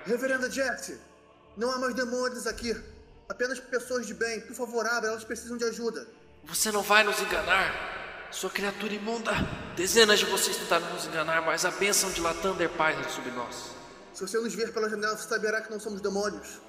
Reverenda 0.06 0.50
Jesse, 0.50 1.00
não 1.58 1.70
há 1.72 1.78
mais 1.78 1.94
demônios 1.94 2.48
aqui. 2.48 2.75
Apenas 3.28 3.60
pessoas 3.60 4.08
de 4.08 4.13
bem. 4.13 4.42
Por 4.42 4.56
favor, 4.56 4.86
abra, 4.88 5.10
elas 5.10 5.24
precisam 5.24 5.58
de 5.58 5.66
ajuda. 5.66 6.08
Você 6.46 6.72
não 6.72 6.82
vai 6.82 7.04
nos 7.04 7.22
enganar? 7.22 7.99
Sua 8.32 8.50
criatura 8.50 8.94
imunda! 8.94 9.32
Dezenas 9.76 10.20
de 10.20 10.26
vocês 10.26 10.56
tentaram 10.56 10.88
nos 10.94 11.08
enganar, 11.08 11.42
mas 11.42 11.66
a 11.66 11.72
bênção 11.72 12.12
de 12.12 12.22
Latander 12.22 12.70
paira 12.70 13.04
sobre 13.10 13.32
nós. 13.32 13.72
Se 14.14 14.22
você 14.22 14.38
nos 14.40 14.54
ver 14.54 14.72
pela 14.72 14.88
janela, 14.88 15.18
você 15.18 15.28
saberá 15.28 15.62
que 15.62 15.72
não 15.72 15.80
somos 15.80 16.00
demônios. 16.00 16.60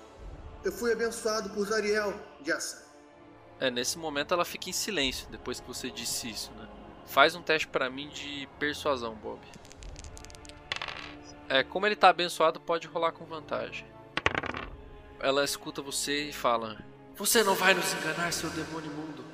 Eu 0.65 0.73
fui 0.73 0.91
abençoado 0.93 1.51
por 1.51 1.67
Zariel, 1.67 2.15
Jessa. 2.43 2.89
É, 3.59 3.71
nesse 3.71 3.99
momento 3.99 4.33
ela 4.33 4.45
fica 4.45 4.71
em 4.71 4.73
silêncio 4.73 5.29
depois 5.31 5.61
que 5.61 5.67
você 5.67 5.91
disse 5.91 6.31
isso, 6.31 6.51
né? 6.53 6.67
Faz 7.07 7.35
um 7.35 7.43
teste 7.43 7.69
pra 7.69 7.91
mim 7.91 8.09
de 8.09 8.49
persuasão, 8.59 9.15
Bob. 9.15 9.41
É, 11.47 11.63
como 11.63 11.85
ele 11.85 11.97
tá 11.97 12.09
abençoado, 12.09 12.59
pode 12.59 12.87
rolar 12.87 13.13
com 13.13 13.27
vantagem. 13.27 13.87
Ela 15.19 15.45
escuta 15.45 15.83
você 15.83 16.29
e 16.29 16.33
fala: 16.33 16.79
Você 17.17 17.43
não 17.43 17.55
vai 17.55 17.75
nos 17.75 17.93
enganar, 17.93 18.33
seu 18.33 18.49
demônio 18.51 18.91
imundo. 18.91 19.25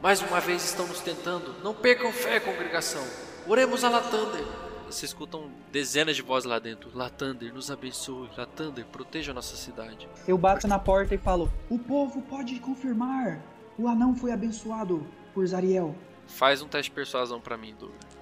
Mais 0.00 0.22
uma 0.22 0.40
vez 0.40 0.64
estão 0.64 0.86
nos 0.86 1.00
tentando. 1.00 1.54
Não 1.62 1.74
percam 1.74 2.12
fé, 2.12 2.38
congregação. 2.38 3.04
Oremos 3.46 3.82
a 3.82 3.90
Latander. 3.90 4.44
Você 4.86 5.04
escutam 5.04 5.50
dezenas 5.70 6.16
de 6.16 6.22
vozes 6.22 6.48
lá 6.48 6.58
dentro. 6.58 6.90
Latander, 6.96 7.52
nos 7.52 7.70
abençoe. 7.70 8.30
Latander, 8.36 8.86
proteja 8.86 9.32
a 9.32 9.34
nossa 9.34 9.56
cidade. 9.56 10.08
Eu 10.26 10.38
bato 10.38 10.68
na 10.68 10.78
porta 10.78 11.14
e 11.14 11.18
falo: 11.18 11.50
O 11.68 11.78
povo 11.78 12.22
pode 12.22 12.58
confirmar. 12.60 13.40
O 13.76 13.88
anão 13.88 14.14
foi 14.14 14.32
abençoado 14.32 15.06
por 15.34 15.46
Zariel. 15.46 15.94
Faz 16.26 16.62
um 16.62 16.68
teste 16.68 16.90
de 16.90 16.94
persuasão 16.94 17.40
pra 17.40 17.56
mim, 17.56 17.74
Douglas. 17.78 18.18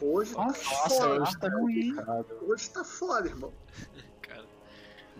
Hoje 0.00 0.34
tá 0.34 0.44
Nossa, 0.44 0.88
foda. 0.88 1.24
hoje 1.24 1.94
tá. 1.94 2.24
Hoje 2.42 2.70
tá 2.70 2.84
foda, 2.84 3.28
irmão. 3.28 3.52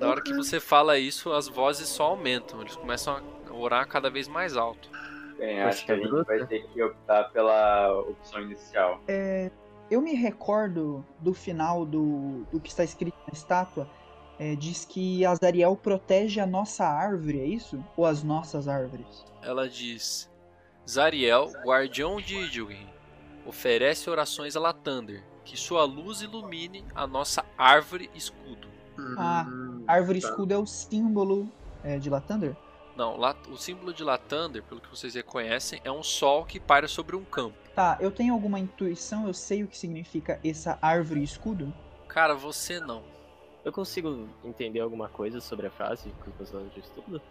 Na 0.00 0.09
hora 0.09 0.23
que 0.23 0.33
você 0.33 0.59
fala 0.59 0.99
isso, 0.99 1.30
as 1.30 1.47
vozes 1.47 1.87
só 1.88 2.04
aumentam. 2.04 2.62
Eles 2.62 2.75
começam 2.75 3.23
a 3.49 3.52
orar 3.52 3.87
cada 3.87 4.09
vez 4.09 4.26
mais 4.26 4.57
alto. 4.57 4.90
Bem, 5.38 5.61
acho 5.62 5.85
que 5.85 5.92
a 5.92 5.97
gente 5.97 6.25
vai 6.25 6.47
ter 6.47 6.66
que 6.69 6.83
optar 6.83 7.25
pela 7.33 7.92
opção 8.00 8.40
inicial. 8.40 9.00
Eu 9.90 10.00
me 10.00 10.14
recordo 10.14 11.04
do 11.19 11.35
final 11.35 11.85
do, 11.85 12.47
do 12.50 12.61
que 12.61 12.71
está 12.71 12.83
escrito 12.83 13.19
na 13.26 13.33
estátua. 13.33 13.90
É, 14.38 14.54
diz 14.54 14.87
que 14.87 15.26
Azariel 15.26 15.76
protege 15.76 16.40
a 16.40 16.47
nossa 16.47 16.87
árvore, 16.87 17.40
é 17.40 17.45
isso? 17.45 17.85
Ou 17.95 18.07
as 18.07 18.23
nossas 18.23 18.69
árvores? 18.69 19.26
Ela 19.42 19.69
diz: 19.69 20.30
Zariel, 20.88 21.50
guardião 21.62 22.21
de 22.21 22.37
Idilgin, 22.37 22.88
oferece 23.45 24.09
orações 24.09 24.57
a 24.57 24.61
Latander, 24.61 25.23
que 25.45 25.59
sua 25.59 25.85
luz 25.85 26.23
ilumine 26.23 26.87
a 26.95 27.07
nossa 27.07 27.45
árvore 27.59 28.09
escudo. 28.14 28.70
Ah, 29.19 29.47
Hum, 29.49 29.85
Árvore 29.87 30.21
tá. 30.21 30.28
escudo 30.28 30.54
é 30.54 30.59
o 30.59 30.66
símbolo 30.66 31.49
é, 31.83 31.99
de 31.99 32.09
Latander? 32.11 32.57
Não, 32.97 33.16
o 33.49 33.57
símbolo 33.57 33.95
de 33.95 34.04
Latander, 34.04 34.62
pelo 34.62 34.80
que 34.80 34.90
vocês 34.90 35.14
reconhecem, 35.14 35.80
é 35.85 35.90
um 35.90 36.02
sol 36.02 36.45
que 36.45 36.61
paira 36.61 36.87
sobre 36.87 37.16
um 37.16 37.25
campo. 37.25 37.57
Tá, 37.75 37.97
eu 38.00 38.11
tenho 38.11 38.35
alguma 38.35 38.59
intuição, 38.59 39.26
eu 39.26 39.33
sei 39.33 39.62
o 39.62 39.69
que 39.69 39.78
significa 39.78 40.38
essa 40.45 40.78
árvore 40.83 41.23
escudo? 41.23 41.73
Cara, 42.09 42.35
você 42.35 42.78
não. 42.78 43.02
Eu 43.64 43.73
consigo 43.73 44.28
entender 44.45 44.80
alguma 44.80 45.09
coisa 45.09 45.40
sobre 45.40 45.66
a 45.66 45.71
frase 45.71 46.12
com 46.25 46.42
os 46.42 46.52
anos 46.52 46.75
de 46.75 46.80
estudo? 46.80 47.23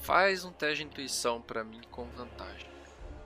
Faz 0.00 0.44
um 0.44 0.52
teste 0.52 0.78
de 0.78 0.84
intuição 0.84 1.40
pra 1.40 1.64
mim 1.64 1.80
com 1.90 2.04
vantagem. 2.16 2.68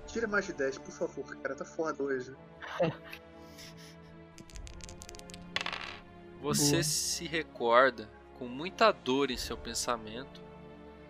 Tira 0.06 0.26
mais 0.26 0.46
de 0.46 0.52
10, 0.52 0.78
por 0.78 0.92
favor, 0.92 1.36
cara. 1.36 1.54
Tá 1.54 1.64
foda 1.64 2.02
hoje. 2.02 2.32
Você 6.40 6.72
Boa. 6.72 6.82
se 6.82 7.26
recorda 7.26 8.08
com 8.38 8.46
muita 8.46 8.90
dor 8.92 9.30
em 9.30 9.36
seu 9.36 9.56
pensamento 9.56 10.40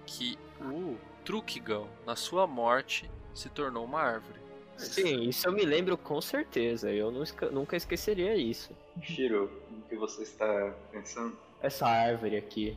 que 0.05 0.37
o 0.61 0.97
Trukigal, 1.25 1.89
na 2.05 2.17
sua 2.17 2.47
morte, 2.47 3.09
se 3.33 3.49
tornou 3.49 3.85
uma 3.85 4.01
árvore. 4.01 4.41
Sim, 4.77 5.29
isso 5.29 5.47
eu 5.47 5.53
me 5.53 5.65
lembro 5.65 5.97
com 5.97 6.21
certeza. 6.21 6.91
Eu 6.91 7.13
nunca 7.13 7.77
esqueceria 7.77 8.35
isso. 8.35 8.75
Shiro, 9.03 9.51
o 9.71 9.89
que 9.89 9.95
você 9.95 10.23
está 10.23 10.75
pensando? 10.91 11.37
Essa 11.63 11.87
árvore 11.87 12.37
aqui. 12.37 12.77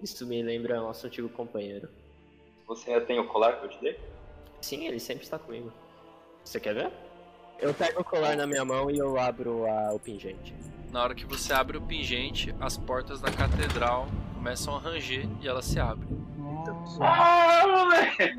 Isso 0.00 0.26
me 0.26 0.42
lembra 0.42 0.80
nosso 0.80 1.06
antigo 1.06 1.28
companheiro. 1.28 1.88
Você 2.66 2.98
tem 3.02 3.18
o 3.18 3.26
colar 3.26 3.58
que 3.58 3.66
eu 3.66 3.70
te 3.70 3.80
dei? 3.80 4.00
Sim, 4.60 4.86
ele 4.86 5.00
sempre 5.00 5.24
está 5.24 5.38
comigo. 5.38 5.72
Você 6.44 6.60
quer 6.60 6.74
ver? 6.74 6.92
Eu 7.58 7.72
pego 7.72 8.00
o 8.00 8.04
colar 8.04 8.36
na 8.36 8.46
minha 8.46 8.64
mão 8.64 8.90
e 8.90 8.98
eu 8.98 9.18
abro 9.18 9.64
a- 9.66 9.92
o 9.94 9.98
pingente. 9.98 10.54
Na 10.90 11.02
hora 11.02 11.14
que 11.14 11.24
você 11.24 11.52
abre 11.52 11.76
o 11.76 11.80
pingente, 11.82 12.54
as 12.60 12.76
portas 12.76 13.20
da 13.20 13.30
catedral 13.30 14.06
começam 14.34 14.76
a 14.76 14.78
ranger 14.78 15.26
e 15.40 15.48
ela 15.48 15.62
se 15.62 15.80
abre. 15.80 16.06
Ah, 17.00 17.62
moleque! 17.66 18.34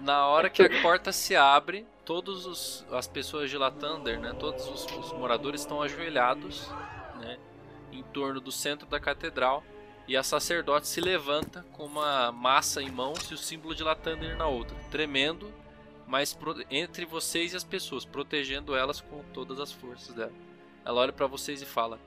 Na 0.00 0.26
hora 0.26 0.48
que 0.50 0.62
a 0.62 0.82
porta 0.82 1.12
se 1.12 1.34
abre, 1.36 1.86
todas 2.04 2.44
os- 2.46 2.84
as 2.92 3.06
pessoas 3.06 3.50
de 3.50 3.56
Latander, 3.58 4.18
né, 4.20 4.32
todos 4.38 4.66
os, 4.68 4.84
os 4.96 5.12
moradores 5.12 5.60
estão 5.62 5.80
ajoelhados, 5.82 6.70
né, 7.20 7.38
em 7.92 8.02
torno 8.02 8.40
do 8.40 8.52
centro 8.52 8.86
da 8.86 8.98
catedral, 9.00 9.62
e 10.08 10.16
a 10.16 10.22
sacerdote 10.22 10.86
se 10.86 11.00
levanta 11.00 11.64
com 11.72 11.84
uma 11.84 12.30
massa 12.30 12.80
em 12.82 12.90
mãos 12.90 13.30
e 13.30 13.34
o 13.34 13.38
símbolo 13.38 13.74
de 13.74 13.82
Latander 13.82 14.36
na 14.36 14.46
outra, 14.46 14.76
tremendo, 14.90 15.52
mas 16.06 16.36
entre 16.70 17.04
vocês 17.04 17.52
e 17.52 17.56
as 17.56 17.64
pessoas, 17.64 18.04
protegendo 18.04 18.76
elas 18.76 19.00
com 19.00 19.22
todas 19.32 19.58
as 19.58 19.72
forças 19.72 20.14
dela. 20.14 20.32
Ela 20.84 21.00
olha 21.00 21.12
pra 21.12 21.26
vocês 21.26 21.60
e 21.60 21.66
fala: 21.66 21.98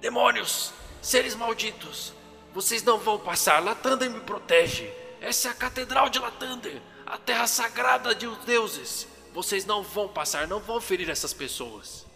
Demônios! 0.00 0.72
Seres 1.00 1.34
malditos! 1.34 2.12
Vocês 2.52 2.82
não 2.82 2.98
vão 2.98 3.18
passar! 3.18 3.62
Latander 3.62 4.10
me 4.10 4.20
protege! 4.20 4.90
Essa 5.20 5.48
é 5.48 5.50
a 5.50 5.54
Catedral 5.54 6.08
de 6.08 6.18
Latander! 6.18 6.80
A 7.06 7.16
terra 7.16 7.46
sagrada 7.46 8.14
de 8.14 8.26
os 8.26 8.38
deuses! 8.44 9.06
Vocês 9.32 9.64
não 9.64 9.82
vão 9.82 10.08
passar, 10.08 10.46
não 10.48 10.60
vão 10.60 10.80
ferir 10.80 11.08
essas 11.08 11.32
pessoas! 11.32 12.06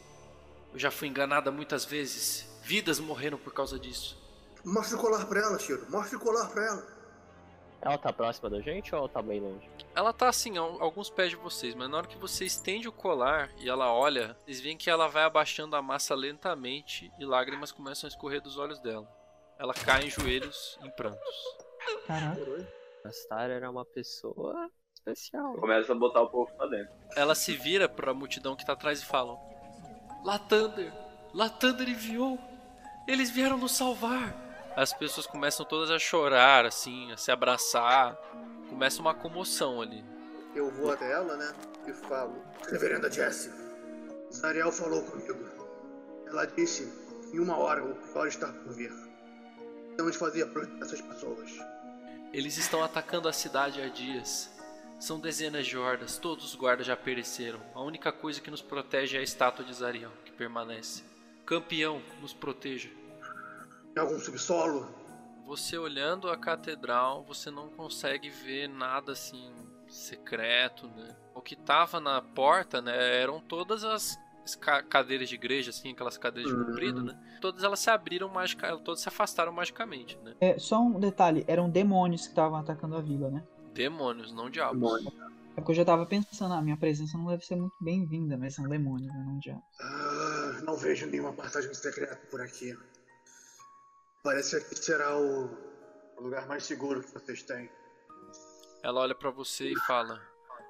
Eu 0.73 0.79
já 0.79 0.91
fui 0.91 1.09
enganada 1.09 1.51
muitas 1.51 1.85
vezes. 1.85 2.47
Vidas 2.63 3.01
morreram 3.01 3.39
por 3.39 3.53
causa 3.53 3.79
disso. 3.79 4.17
Mostra 4.65 4.97
o 4.97 5.01
colar 5.01 5.27
pra 5.27 5.41
ela, 5.41 5.59
Shiro. 5.59 5.87
Mostra 5.91 6.17
o 6.17 6.21
colar 6.21 6.49
pra 6.49 6.65
ela. 6.65 7.00
Ela 7.83 7.97
tá 7.97 8.13
próxima 8.13 8.51
da 8.51 8.61
gente 8.61 8.95
ou 8.95 9.01
ela 9.01 9.09
tá 9.09 9.23
bem 9.23 9.41
longe? 9.41 9.69
Ela 9.95 10.13
tá 10.13 10.29
assim, 10.29 10.59
a 10.59 10.61
alguns 10.61 11.09
pés 11.09 11.31
de 11.31 11.37
vocês, 11.37 11.75
mas 11.75 11.89
na 11.89 11.97
hora 11.97 12.07
que 12.07 12.19
você 12.19 12.45
estende 12.45 12.89
o 12.89 12.93
colar 12.93 13.51
e 13.59 13.69
ela 13.69 13.93
olha, 13.93 14.37
vocês 14.45 14.61
veem 14.61 14.77
que 14.77 14.91
ela 14.91 15.09
vai 15.09 15.25
abaixando 15.25 15.75
a 15.75 15.83
massa 15.83 16.15
lentamente 16.15 17.11
e 17.19 17.25
lágrimas 17.25 17.73
começam 17.73 18.07
a 18.07 18.11
escorrer 18.11 18.43
dos 18.43 18.59
olhos 18.59 18.81
dela. 18.81 19.09
Ela 19.59 19.73
cai 19.73 20.05
em 20.05 20.11
joelhos 20.11 20.79
em 20.83 20.91
prantos. 20.91 21.35
Caraca. 22.07 22.69
Astar 23.05 23.51
era 23.51 23.71
uma 23.71 23.85
pessoa 23.85 24.71
especial. 24.95 25.55
Começa 25.55 25.93
a 25.93 25.95
botar 25.95 26.21
o 26.23 26.29
povo 26.29 26.53
pra 26.57 26.67
dentro. 26.67 26.93
Ela 27.17 27.35
se 27.35 27.55
vira 27.55 27.89
pra 27.89 28.13
multidão 28.13 28.55
que 28.55 28.65
tá 28.65 28.75
atrás 28.75 29.01
e 29.01 29.05
fala: 29.05 29.39
Latander! 30.23 30.93
Latander 31.33 31.89
enviou! 31.89 32.39
Eles 33.09 33.31
vieram 33.31 33.57
nos 33.57 33.73
salvar! 33.73 34.50
As 34.77 34.93
pessoas 34.93 35.27
começam 35.27 35.67
todas 35.67 35.91
a 35.91 35.99
chorar, 35.99 36.65
assim, 36.65 37.11
a 37.13 37.17
se 37.17 37.31
abraçar. 37.31 38.17
Começa 38.69 39.01
uma 39.01 39.15
comoção 39.15 39.83
ali. 39.83 40.05
Eu 40.55 40.71
vou 40.71 40.91
até 40.91 41.11
ela, 41.11 41.37
né? 41.37 41.53
E 41.87 41.93
falo: 41.93 42.35
Reverenda 42.69 43.11
Jessie, 43.11 43.53
Zariel 44.33 44.71
falou 44.71 45.03
comigo. 45.05 45.49
Ela 46.27 46.47
disse: 46.47 46.89
em 47.33 47.39
uma 47.39 47.57
hora 47.57 47.85
o 47.85 47.95
pior 47.95 48.27
está 48.27 48.49
por 48.49 48.73
vir. 48.73 48.93
Temos 49.97 50.13
de 50.13 50.19
fazer 50.19 50.47
para 50.47 50.63
essas 50.81 51.01
pessoas. 51.01 51.51
Eles 52.33 52.57
estão 52.57 52.83
atacando 52.83 53.29
a 53.29 53.33
cidade 53.33 53.81
há 53.81 53.89
dias. 53.89 54.51
São 55.01 55.19
dezenas 55.19 55.67
de 55.67 55.77
hordas, 55.77 56.19
todos 56.19 56.45
os 56.45 56.55
guardas 56.55 56.87
já 56.87 56.97
pereceram. 56.97 57.61
A 57.75 57.83
única 57.83 58.13
coisa 58.13 58.41
que 58.41 58.51
nos 58.51 58.63
protege 58.63 59.17
é 59.17 59.21
a 59.21 59.23
estátua 59.23 59.65
de 59.65 59.75
Zariel, 59.75 60.13
que 60.25 60.33
permanece. 60.33 61.03
Campeão, 61.47 62.03
nos 62.21 62.33
proteja. 62.33 62.91
Em 63.97 64.01
algum 64.01 64.19
subsolo? 64.19 64.87
Você 65.47 65.77
olhando 65.77 66.31
a 66.31 66.37
catedral, 66.37 67.25
você 67.25 67.51
não 67.51 67.69
consegue 67.71 68.31
ver 68.31 68.69
nada 68.69 69.13
assim 69.13 69.53
secreto, 69.89 70.87
né? 70.89 71.17
O 71.35 71.41
que 71.43 71.57
tava 71.57 71.99
na 71.99 72.23
porta, 72.23 72.81
né, 72.81 73.21
eram 73.21 73.41
todas 73.41 73.85
as 73.85 74.17
as 74.43 74.55
ca- 74.55 74.83
cadeiras 74.83 75.29
de 75.29 75.35
igreja, 75.35 75.69
assim, 75.69 75.93
aquelas 75.93 76.17
cadeiras 76.17 76.51
de 76.51 76.57
Uhum. 76.59 76.65
comprido, 76.65 77.03
né? 77.05 77.15
Todas 77.43 77.63
elas 77.63 77.79
se 77.79 77.91
abriram 77.91 78.27
magicamente, 78.31 78.83
todas 78.83 79.01
se 79.03 79.09
afastaram 79.09 79.53
magicamente, 79.53 80.19
né? 80.25 80.35
É, 80.41 80.59
só 80.59 80.81
um 80.81 80.99
detalhe, 80.99 81.45
eram 81.47 81.69
demônios 81.69 82.23
que 82.23 82.29
estavam 82.29 82.59
atacando 82.59 82.97
a 82.97 83.03
vila, 83.03 83.31
né? 83.31 83.45
Demônios, 83.75 84.33
não 84.33 84.49
diabos. 84.49 84.81
Demônio. 84.81 85.13
É 85.57 85.61
porque 85.61 85.73
eu 85.73 85.77
já 85.77 85.85
tava 85.85 86.07
pensando, 86.07 86.55
a 86.55 86.63
minha 86.63 86.77
presença 86.77 87.19
não 87.19 87.27
deve 87.27 87.45
ser 87.45 87.55
muito 87.57 87.75
bem-vinda, 87.79 88.39
mas 88.39 88.55
são 88.55 88.67
demônios, 88.67 89.13
né? 89.13 89.23
Não 89.27 89.39
diabo. 89.39 89.63
Ah, 89.79 90.61
não 90.65 90.75
vejo 90.75 91.07
nenhuma 91.07 91.35
passagem 91.35 91.73
secreta 91.75 92.17
por 92.31 92.41
aqui. 92.41 92.75
Parece 94.23 94.61
que 94.69 94.75
será 94.77 95.19
o 95.19 95.49
o 96.19 96.23
lugar 96.25 96.47
mais 96.47 96.65
seguro 96.65 97.03
que 97.03 97.11
vocês 97.15 97.43
têm. 97.43 97.71
Ela 98.83 99.01
olha 99.01 99.15
pra 99.15 99.31
você 99.31 99.73
e 99.73 99.77
fala: 99.87 100.21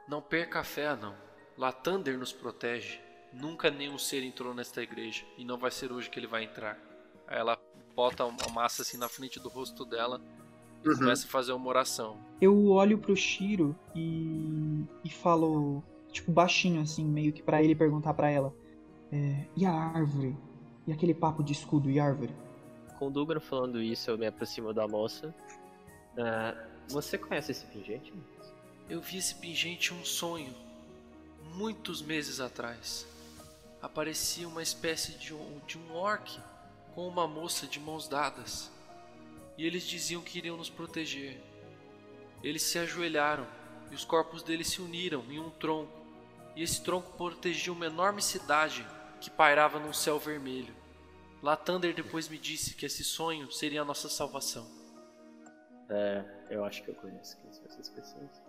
Não 0.08 0.22
perca 0.22 0.60
a 0.60 0.64
fé, 0.64 0.94
não. 0.96 1.14
Latander 1.58 2.16
nos 2.16 2.32
protege. 2.32 3.00
Nunca 3.32 3.70
nenhum 3.70 3.98
ser 3.98 4.22
entrou 4.22 4.54
nesta 4.54 4.82
igreja 4.82 5.24
e 5.36 5.44
não 5.44 5.58
vai 5.58 5.70
ser 5.70 5.92
hoje 5.92 6.08
que 6.10 6.18
ele 6.18 6.26
vai 6.26 6.44
entrar. 6.44 6.78
Aí 7.26 7.38
ela 7.38 7.58
bota 7.94 8.24
uma 8.24 8.48
massa 8.52 8.82
assim 8.82 8.96
na 8.96 9.08
frente 9.08 9.38
do 9.40 9.48
rosto 9.48 9.84
dela 9.84 10.20
e 10.84 10.88
Uhum. 10.88 10.96
começa 10.98 11.26
a 11.26 11.30
fazer 11.30 11.52
uma 11.52 11.68
oração. 11.68 12.18
Eu 12.40 12.68
olho 12.68 12.96
pro 12.98 13.14
Shiro 13.16 13.76
e. 13.94 14.84
e 15.04 15.10
falo, 15.10 15.82
tipo, 16.12 16.30
baixinho, 16.32 16.80
assim, 16.80 17.04
meio 17.04 17.32
que 17.32 17.42
pra 17.42 17.62
ele 17.62 17.74
perguntar 17.74 18.14
pra 18.14 18.30
ela. 18.30 18.54
é, 19.12 19.46
e 19.56 19.66
a 19.66 19.72
árvore? 19.72 20.36
E 20.86 20.92
aquele 20.92 21.12
papo 21.14 21.42
de 21.42 21.52
escudo 21.52 21.90
e 21.90 21.98
árvore? 22.00 22.32
Com 23.00 23.08
o 23.08 23.40
falando 23.40 23.80
isso, 23.80 24.10
eu 24.10 24.18
me 24.18 24.26
aproximo 24.26 24.74
da 24.74 24.86
moça. 24.86 25.34
Ah, 26.18 26.54
você 26.86 27.16
conhece 27.16 27.50
esse 27.50 27.64
pingente? 27.64 28.12
Eu 28.90 29.00
vi 29.00 29.16
esse 29.16 29.34
pingente 29.36 29.94
em 29.94 29.96
um 29.96 30.04
sonho, 30.04 30.54
muitos 31.54 32.02
meses 32.02 32.40
atrás. 32.40 33.06
Aparecia 33.80 34.46
uma 34.46 34.62
espécie 34.62 35.12
de 35.12 35.32
um, 35.32 35.60
de 35.66 35.78
um 35.78 35.94
orc 35.94 36.38
com 36.94 37.08
uma 37.08 37.26
moça 37.26 37.66
de 37.66 37.80
mãos 37.80 38.06
dadas. 38.06 38.70
E 39.56 39.64
eles 39.64 39.84
diziam 39.84 40.20
que 40.20 40.36
iriam 40.36 40.58
nos 40.58 40.68
proteger. 40.68 41.40
Eles 42.42 42.64
se 42.64 42.78
ajoelharam 42.78 43.46
e 43.90 43.94
os 43.94 44.04
corpos 44.04 44.42
deles 44.42 44.68
se 44.68 44.82
uniram 44.82 45.24
em 45.30 45.40
um 45.40 45.48
tronco. 45.48 45.90
E 46.54 46.62
esse 46.62 46.82
tronco 46.82 47.10
protegia 47.16 47.72
uma 47.72 47.86
enorme 47.86 48.20
cidade 48.20 48.86
que 49.22 49.30
pairava 49.30 49.78
num 49.78 49.94
céu 49.94 50.18
vermelho. 50.18 50.79
Latander 51.42 51.94
depois 51.94 52.28
me 52.28 52.38
disse 52.38 52.74
que 52.74 52.84
esse 52.84 53.02
sonho 53.02 53.50
seria 53.50 53.82
a 53.82 53.84
nossa 53.84 54.08
salvação. 54.08 54.66
É, 55.88 56.24
eu 56.50 56.64
acho 56.64 56.82
que 56.82 56.90
eu 56.90 56.94
conheço 56.94 57.36
quem 57.38 57.52
são 57.52 57.64
essas 57.64 57.88
pessoas. 57.88 58.42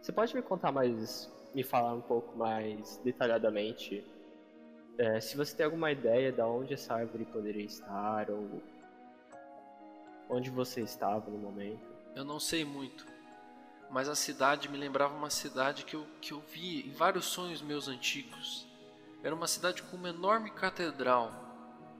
Você 0.00 0.12
pode 0.12 0.34
me 0.34 0.42
contar 0.42 0.72
mais, 0.72 1.30
me 1.54 1.62
falar 1.62 1.92
um 1.92 2.00
pouco 2.00 2.36
mais 2.36 2.96
detalhadamente 2.98 4.04
é, 4.98 5.20
se 5.20 5.36
você 5.36 5.54
tem 5.54 5.66
alguma 5.66 5.92
ideia 5.92 6.32
de 6.32 6.40
onde 6.40 6.72
essa 6.72 6.94
árvore 6.94 7.26
poderia 7.26 7.64
estar 7.64 8.30
ou 8.30 8.62
onde 10.30 10.48
você 10.48 10.80
estava 10.80 11.30
no 11.30 11.36
momento? 11.36 11.84
Eu 12.14 12.24
não 12.24 12.40
sei 12.40 12.64
muito, 12.64 13.06
mas 13.90 14.08
a 14.08 14.14
cidade 14.14 14.70
me 14.70 14.78
lembrava 14.78 15.14
uma 15.14 15.28
cidade 15.28 15.84
que 15.84 15.94
eu, 15.94 16.06
que 16.22 16.32
eu 16.32 16.40
vi 16.40 16.88
em 16.88 16.92
vários 16.92 17.26
sonhos 17.26 17.60
meus 17.60 17.88
antigos. 17.88 18.66
Era 19.22 19.34
uma 19.34 19.46
cidade 19.46 19.82
com 19.82 19.98
uma 19.98 20.08
enorme 20.08 20.50
catedral 20.50 21.45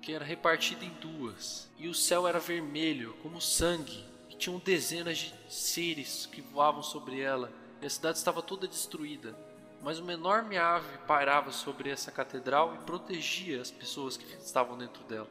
que 0.00 0.12
era 0.12 0.24
repartida 0.24 0.84
em 0.84 0.90
duas, 1.00 1.68
e 1.78 1.88
o 1.88 1.94
céu 1.94 2.26
era 2.26 2.38
vermelho 2.38 3.14
como 3.22 3.40
sangue, 3.40 4.04
e 4.30 4.36
tinham 4.36 4.58
dezenas 4.58 5.18
de 5.18 5.34
seres 5.48 6.26
que 6.26 6.40
voavam 6.40 6.82
sobre 6.82 7.20
ela, 7.20 7.52
e 7.80 7.86
a 7.86 7.90
cidade 7.90 8.18
estava 8.18 8.42
toda 8.42 8.68
destruída. 8.68 9.36
Mas 9.82 9.98
uma 9.98 10.12
enorme 10.12 10.56
ave 10.56 10.98
pairava 11.06 11.52
sobre 11.52 11.90
essa 11.90 12.10
catedral 12.10 12.74
e 12.74 12.84
protegia 12.84 13.60
as 13.60 13.70
pessoas 13.70 14.16
que 14.16 14.24
estavam 14.36 14.76
dentro 14.76 15.04
dela. 15.04 15.28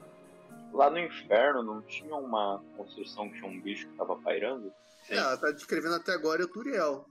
Lá 0.72 0.90
no 0.90 1.00
inferno 1.00 1.64
não 1.64 1.82
tinha 1.82 2.16
uma 2.16 2.62
construção 2.76 3.30
que 3.30 3.38
tinha 3.38 3.50
um 3.50 3.62
bicho 3.62 3.88
que 3.88 3.96
tava 3.96 4.16
pairando? 4.18 4.72
É, 5.10 5.18
ela 5.18 5.38
tá 5.38 5.52
descrevendo 5.52 5.96
até 5.96 6.14
agora 6.14 6.42
é 6.42 6.46
o 6.46 6.48
Turiel. 6.48 7.06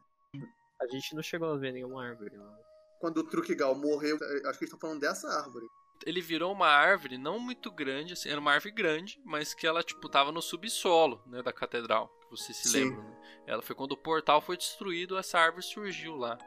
A 0.80 0.86
gente 0.86 1.14
não 1.14 1.22
chegou 1.22 1.52
a 1.52 1.56
ver 1.56 1.72
nenhuma 1.72 2.04
árvore 2.04 2.36
lá. 2.36 2.58
Quando 3.00 3.18
o 3.18 3.24
Trukigal 3.24 3.74
morreu, 3.74 4.16
acho 4.16 4.58
que 4.58 4.64
eles 4.64 4.72
estão 4.72 4.78
falando 4.78 5.00
dessa 5.00 5.28
árvore. 5.28 5.66
Ele 6.04 6.20
virou 6.20 6.52
uma 6.52 6.66
árvore 6.68 7.16
não 7.18 7.38
muito 7.38 7.70
grande, 7.70 8.12
assim, 8.12 8.28
era 8.28 8.40
uma 8.40 8.52
árvore 8.52 8.72
grande, 8.74 9.20
mas 9.24 9.54
que 9.54 9.66
ela, 9.66 9.82
tipo, 9.82 10.08
tava 10.08 10.32
no 10.32 10.42
subsolo, 10.42 11.20
né, 11.26 11.42
da 11.42 11.52
catedral, 11.52 12.08
que 12.20 12.30
você 12.30 12.52
se 12.52 12.68
Sim. 12.68 12.84
lembra, 12.84 13.02
né? 13.02 13.16
Ela 13.46 13.62
foi 13.62 13.74
quando 13.76 13.92
o 13.92 13.96
portal 13.96 14.40
foi 14.40 14.56
destruído, 14.56 15.16
essa 15.18 15.38
árvore 15.38 15.62
surgiu 15.64 16.16
lá. 16.16 16.38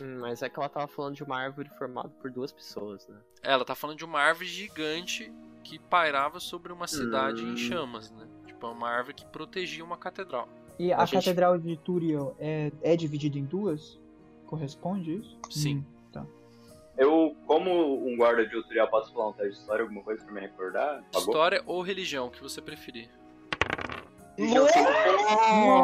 Hum, 0.00 0.18
mas 0.20 0.42
é 0.42 0.48
que 0.48 0.58
ela 0.58 0.68
tava 0.68 0.88
falando 0.88 1.14
de 1.14 1.22
uma 1.22 1.38
árvore 1.38 1.68
formada 1.78 2.08
por 2.08 2.30
duas 2.30 2.50
pessoas, 2.52 3.06
né? 3.06 3.20
Ela 3.42 3.64
tá 3.64 3.74
falando 3.74 3.98
de 3.98 4.04
uma 4.04 4.18
árvore 4.20 4.46
gigante 4.46 5.32
que 5.62 5.78
pairava 5.78 6.40
sobre 6.40 6.72
uma 6.72 6.86
cidade 6.88 7.44
Hum. 7.44 7.52
em 7.52 7.56
chamas, 7.56 8.10
né? 8.10 8.26
Tipo, 8.46 8.66
é 8.66 8.70
uma 8.70 8.88
árvore 8.90 9.14
que 9.14 9.26
protegia 9.26 9.84
uma 9.84 9.96
catedral. 9.96 10.48
E 10.78 10.92
a, 10.92 10.98
A 10.98 11.04
gente- 11.06 11.22
catedral 11.24 11.56
de 11.58 11.76
Turiel 11.76 12.34
é, 12.40 12.72
é 12.82 12.96
dividida 12.96 13.38
em 13.38 13.44
duas? 13.44 14.00
Corresponde 14.46 15.14
isso? 15.18 15.38
Sim. 15.50 15.76
Hum. 15.78 15.93
Eu, 16.96 17.36
como 17.46 18.06
um 18.06 18.16
guarda 18.16 18.44
de 18.44 18.52
tutorial, 18.52 18.88
posso 18.88 19.12
falar 19.12 19.28
um 19.28 19.32
teste 19.32 19.52
de 19.54 19.58
história, 19.58 19.82
alguma 19.82 20.02
coisa 20.02 20.24
pra 20.24 20.32
me 20.32 20.40
recordar? 20.40 21.02
Pagou? 21.12 21.20
História 21.34 21.62
ou 21.66 21.82
religião, 21.82 22.26
o 22.26 22.30
que 22.30 22.40
você 22.42 22.60
preferir. 22.62 23.08
Sem- 24.36 24.54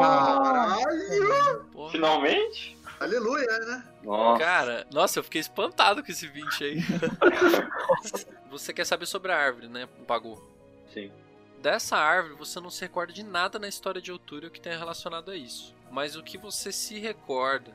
Caralho! 0.00 1.66
Finalmente? 1.90 2.76
Aleluia, 2.98 3.46
né? 3.60 3.84
Nossa. 4.02 4.44
Cara, 4.44 4.86
nossa, 4.92 5.18
eu 5.18 5.24
fiquei 5.24 5.40
espantado 5.40 6.02
com 6.04 6.10
esse 6.10 6.26
20 6.26 6.64
aí. 6.64 6.78
você 8.50 8.72
quer 8.72 8.84
saber 8.84 9.06
sobre 9.06 9.32
a 9.32 9.36
árvore, 9.38 9.68
né? 9.68 9.88
Pagou. 10.06 10.42
Sim. 10.92 11.10
Dessa 11.62 11.96
árvore, 11.96 12.34
você 12.34 12.58
não 12.60 12.70
se 12.70 12.80
recorda 12.82 13.12
de 13.12 13.22
nada 13.22 13.58
na 13.58 13.68
história 13.68 14.00
de 14.00 14.10
Outúrio 14.12 14.50
que 14.50 14.60
tenha 14.60 14.78
relacionado 14.78 15.30
a 15.30 15.36
isso. 15.36 15.74
Mas 15.90 16.14
o 16.16 16.22
que 16.22 16.36
você 16.38 16.70
se 16.72 16.98
recorda 16.98 17.74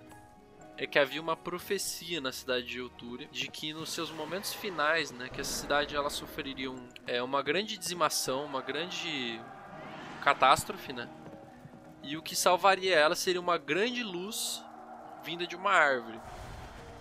é 0.78 0.86
que 0.86 1.00
havia 1.00 1.22
uma 1.22 1.38
profecia 1.38 2.20
na 2.20 2.32
cidade 2.32 2.66
de 2.66 2.82
Outúria 2.82 3.28
de 3.32 3.48
que 3.48 3.74
nos 3.74 3.92
seus 3.92 4.12
momentos 4.12 4.54
finais, 4.54 5.12
né, 5.12 5.30
que 5.30 5.40
essa 5.40 5.62
cidade 5.62 5.96
ela 5.96 6.10
sofreria 6.10 6.70
um, 6.70 6.88
é, 7.08 7.22
uma 7.24 7.42
grande 7.42 7.78
dizimação, 7.78 8.46
uma 8.46 8.62
grande 8.62 9.40
catástrofe, 10.22 10.92
né? 10.92 11.10
E 12.04 12.18
o 12.18 12.22
que 12.22 12.36
salvaria 12.36 12.96
ela 12.96 13.16
seria 13.16 13.40
uma 13.40 13.58
grande 13.58 14.04
luz 14.04 14.64
vinda 15.24 15.48
de 15.48 15.56
uma 15.56 15.72
árvore. 15.72 16.20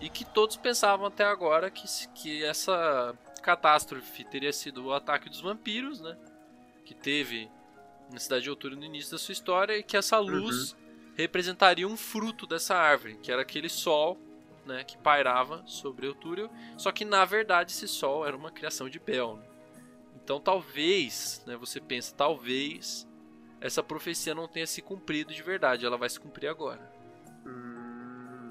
E 0.00 0.08
que 0.08 0.24
todos 0.24 0.56
pensavam 0.56 1.06
até 1.06 1.24
agora 1.24 1.70
que, 1.70 1.86
que 2.14 2.44
essa 2.44 3.14
catástrofe 3.42 4.24
teria 4.24 4.52
sido 4.52 4.86
o 4.86 4.92
ataque 4.94 5.28
dos 5.28 5.40
vampiros, 5.40 6.00
né? 6.00 6.16
Que 6.84 6.94
teve 6.94 7.50
na 8.10 8.18
cidade 8.18 8.44
de 8.44 8.50
Outúrio 8.50 8.76
no 8.76 8.84
início 8.84 9.10
da 9.10 9.18
sua 9.18 9.32
história, 9.32 9.76
e 9.76 9.82
que 9.82 9.96
essa 9.96 10.18
luz 10.18 10.76
representaria 11.16 11.86
um 11.86 11.96
fruto 11.96 12.46
dessa 12.46 12.74
árvore, 12.74 13.16
que 13.22 13.30
era 13.30 13.42
aquele 13.42 13.68
sol, 13.68 14.18
né, 14.66 14.82
que 14.84 14.96
pairava 14.96 15.62
sobre 15.66 16.06
Outúrio, 16.08 16.50
só 16.76 16.90
que 16.90 17.04
na 17.04 17.24
verdade 17.24 17.72
esse 17.72 17.86
sol 17.86 18.26
era 18.26 18.36
uma 18.36 18.50
criação 18.50 18.88
de 18.88 18.98
Bel. 18.98 19.36
né? 19.36 19.44
Então 20.22 20.40
talvez, 20.40 21.42
né, 21.46 21.56
você 21.56 21.80
pensa, 21.80 22.14
talvez 22.16 23.06
essa 23.60 23.82
profecia 23.82 24.34
não 24.34 24.48
tenha 24.48 24.66
se 24.66 24.82
cumprido 24.82 25.32
de 25.32 25.42
verdade, 25.42 25.86
ela 25.86 25.96
vai 25.96 26.08
se 26.08 26.18
cumprir 26.18 26.48
agora. 26.48 26.92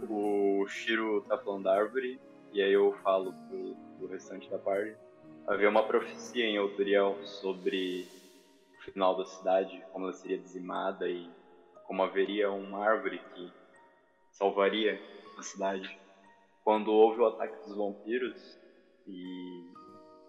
O 0.09 0.65
Shiro 0.67 1.21
tá 1.27 1.37
falando 1.37 1.63
da 1.63 1.75
árvore, 1.75 2.19
e 2.51 2.61
aí 2.61 2.71
eu 2.71 2.93
falo 3.03 3.33
pro, 3.47 3.75
pro 3.97 4.07
restante 4.07 4.49
da 4.49 4.57
parte. 4.57 4.95
Havia 5.47 5.69
uma 5.69 5.83
profecia 5.83 6.45
em 6.45 6.55
Elturiel 6.55 7.17
sobre 7.25 8.07
o 8.79 8.83
final 8.83 9.17
da 9.17 9.25
cidade, 9.25 9.83
como 9.91 10.05
ela 10.05 10.13
seria 10.13 10.37
dizimada 10.37 11.09
e 11.09 11.29
como 11.93 12.01
haveria 12.01 12.49
uma 12.49 12.83
árvore 12.83 13.21
que 13.35 13.53
salvaria 14.31 14.99
a 15.37 15.43
cidade. 15.43 15.95
Quando 16.63 16.91
houve 16.91 17.21
o 17.21 17.27
ataque 17.27 17.55
dos 17.67 17.77
vampiros 17.77 18.57
e 19.05 19.71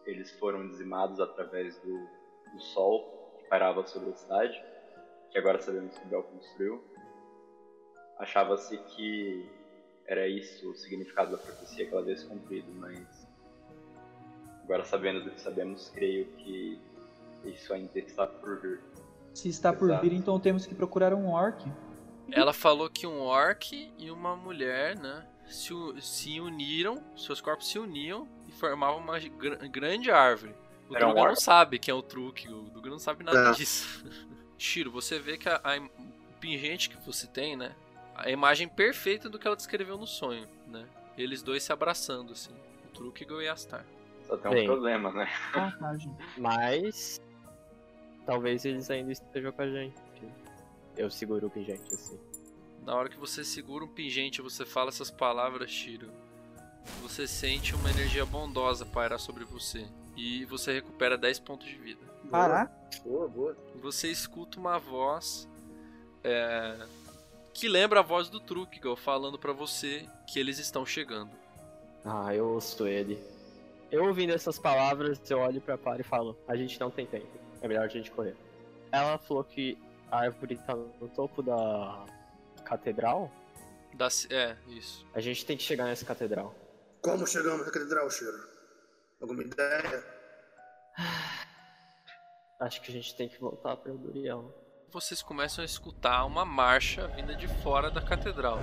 eles 0.05 0.31
foram 0.33 0.69
dizimados 0.69 1.19
através 1.21 1.79
do, 1.79 2.07
do 2.53 2.61
sol 2.61 3.35
que 3.39 3.49
parava 3.49 3.83
sobre 3.87 4.11
a 4.11 4.15
cidade, 4.15 4.63
que 5.31 5.39
agora 5.39 5.59
sabemos 5.59 5.97
que 5.97 6.07
Bel 6.07 6.23
construiu, 6.25 6.85
achava-se 8.19 8.77
que 8.77 9.49
era 10.07 10.29
isso 10.29 10.71
o 10.71 10.75
significado 10.75 11.31
da 11.31 11.39
profecia 11.39 11.87
que 11.87 11.93
ela 11.93 12.03
havia 12.03 12.15
se 12.19 12.27
cumprido, 12.27 12.71
mas 12.75 13.27
agora 14.65 14.85
sabendo 14.85 15.25
do 15.25 15.31
que 15.31 15.41
sabemos, 15.41 15.89
creio 15.95 16.27
que 16.27 16.79
isso 17.43 17.73
ainda 17.73 17.99
está 17.99 18.27
por 18.27 18.61
vir. 18.61 18.83
Se 19.35 19.49
está 19.49 19.73
por 19.73 19.89
Exato. 19.91 20.03
vir, 20.09 20.13
então 20.15 20.39
temos 20.41 20.65
que 20.65 20.75
procurar 20.75 21.13
um 21.13 21.29
orc. 21.31 21.67
Ela 22.31 22.53
falou 22.55 22.89
que 22.89 23.07
um 23.07 23.21
orc 23.21 23.93
e 23.99 24.11
uma 24.11 24.35
mulher, 24.37 24.97
né, 24.97 25.27
se, 25.47 25.73
se 26.01 26.41
uniram, 26.41 27.03
seus 27.17 27.41
corpos 27.41 27.69
se 27.69 27.79
uniam 27.79 28.27
e 28.49 28.53
formavam 28.53 28.99
uma 28.99 29.19
gr- 29.19 29.69
grande 29.69 30.11
árvore. 30.11 30.55
O 30.89 30.97
Era 30.97 31.07
um 31.07 31.09
Druga 31.11 31.23
não 31.25 31.31
orc? 31.31 31.43
sabe 31.43 31.79
quem 31.79 31.93
é 31.93 31.95
o 31.95 32.01
truque, 32.03 32.49
o 32.49 32.63
Druga 32.71 32.91
não 32.91 32.99
sabe 32.99 33.25
nada 33.25 33.51
É. 33.51 33.53
disso. 33.53 34.05
Shiro, 34.57 34.91
você 34.91 35.19
vê 35.19 35.37
que 35.37 35.49
a, 35.49 35.57
a 35.63 35.79
o 35.79 36.35
pingente 36.41 36.89
que 36.89 36.97
você 37.05 37.27
tem, 37.27 37.57
né, 37.57 37.75
a 38.15 38.31
imagem 38.31 38.69
perfeita 38.69 39.29
do 39.29 39.39
que 39.39 39.47
ela 39.47 39.57
descreveu 39.57 39.99
no 39.99 40.07
sonho, 40.07 40.47
né? 40.69 40.87
Eles 41.19 41.43
dois 41.43 41.63
se 41.63 41.73
abraçando, 41.73 42.33
assim, 42.33 42.53
o 42.85 42.89
truque 42.95 43.27
e 43.43 43.49
Astar. 43.49 43.85
Só 44.27 44.37
tem 44.37 44.51
um 44.51 44.55
Bem. 44.55 44.67
problema, 44.67 45.11
né? 45.13 45.29
Ah, 45.55 45.73
tá. 45.79 45.97
Mas. 46.37 47.21
Talvez 48.27 48.65
eles 48.65 48.91
ainda 48.91 49.13
estejam 49.13 49.53
com 49.53 49.63
a 49.63 49.69
gente. 49.69 49.95
Eu 50.97 51.11
seguro 51.11 51.49
o 51.49 51.51
pingente 51.51 51.93
assim. 51.93 52.19
Na 52.85 52.95
hora 52.95 53.09
que 53.09 53.19
você 53.19 53.43
segura 53.43 53.85
um 53.85 53.89
pingente 53.89 54.41
e 54.41 54.43
você 54.43 54.65
fala 54.65 54.89
essas 54.91 55.11
palavras, 55.11 55.71
Shiro, 55.71 56.11
você 57.03 57.27
sente 57.27 57.75
uma 57.75 57.91
energia 57.91 58.25
bondosa 58.25 58.85
pairar 58.85 59.19
sobre 59.19 59.45
você. 59.45 59.87
E 60.17 60.45
você 60.45 60.73
recupera 60.73 61.19
10 61.19 61.41
pontos 61.41 61.67
de 61.67 61.77
vida. 61.77 62.01
Caraca. 62.31 62.73
Boa, 63.05 63.29
boa. 63.29 63.57
E 63.75 63.79
você 63.79 64.11
escuta 64.11 64.59
uma 64.59 64.79
voz 64.79 65.49
é, 66.23 66.87
que 67.53 67.69
lembra 67.69 68.01
a 68.01 68.03
voz 68.03 68.29
do 68.29 68.41
Trukigal 68.41 68.97
falando 68.97 69.39
pra 69.39 69.53
você 69.53 70.07
que 70.27 70.39
eles 70.39 70.59
estão 70.59 70.87
chegando. 70.87 71.31
Ah, 72.05 72.35
eu 72.35 72.49
ouço 72.49 72.87
ele. 72.87 73.19
Eu 73.91 74.05
ouvindo 74.05 74.33
essas 74.33 74.59
palavras, 74.59 75.19
eu 75.31 75.39
olho 75.39 75.61
pra 75.61 75.79
Para 75.79 76.01
e 76.01 76.05
falo: 76.05 76.37
A 76.47 76.57
gente 76.57 76.79
não 76.81 76.91
tem 76.91 77.07
tempo. 77.07 77.44
É 77.65 77.69
melhor 77.69 77.87
a 77.87 77.89
gente 77.89 78.11
correr. 78.11 78.37
Ela 78.93 79.17
falou 79.17 79.43
que 79.43 79.79
A 80.11 80.19
árvore 80.19 80.59
tá 80.59 80.77
no 80.77 81.09
topo 81.09 81.43
da 81.43 82.05
catedral. 82.63 83.33
Da, 83.95 84.09
é, 84.29 84.55
isso. 84.69 85.07
A 85.15 85.21
gente 85.21 85.47
tem 85.47 85.57
que 85.57 85.63
chegar 85.63 85.87
nessa 85.87 86.05
catedral. 86.05 86.55
Como 87.01 87.27
chegamos 87.27 87.67
na 87.67 87.73
catedral, 87.73 88.11
Cheiro? 88.11 88.37
Alguma 89.19 89.43
ideia? 89.43 90.05
Acho 92.61 92.83
que 92.83 92.91
a 92.91 92.95
gente 92.95 93.17
tem 93.17 93.31
que 93.31 93.41
voltar 93.41 93.79
para 93.79 93.93
Duriel. 93.93 94.55
Vocês 94.93 95.23
começam 95.23 95.63
a 95.63 95.65
escutar 95.65 96.27
uma 96.27 96.45
marcha 96.45 97.09
vinda 97.09 97.35
de 97.35 97.49
fora 97.63 97.91
da 97.91 98.03
catedral. 98.03 98.59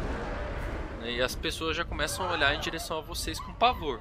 Né, 0.99 1.13
E 1.13 1.21
as 1.23 1.33
pessoas 1.33 1.75
já 1.75 1.83
começam 1.83 2.29
a 2.29 2.33
olhar 2.33 2.53
em 2.53 2.59
direção 2.59 2.99
a 2.99 3.01
vocês 3.01 3.39
com 3.39 3.51
pavor. 3.55 3.99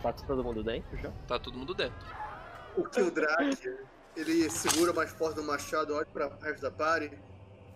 Tá 0.00 0.12
todo 0.12 0.44
mundo 0.44 0.62
dentro 0.62 0.96
já? 0.98 1.10
Tá 1.26 1.36
todo 1.36 1.58
mundo 1.58 1.74
dentro. 1.74 2.06
O 2.76 2.84
Kildrak, 2.84 3.76
ele 4.16 4.48
segura 4.50 4.92
mais 4.92 5.10
forte 5.10 5.36
do 5.36 5.42
machado, 5.44 5.94
olha 5.94 6.06
para 6.06 6.28
o 6.28 6.40
resto 6.40 6.62
da 6.62 6.70
party 6.70 7.10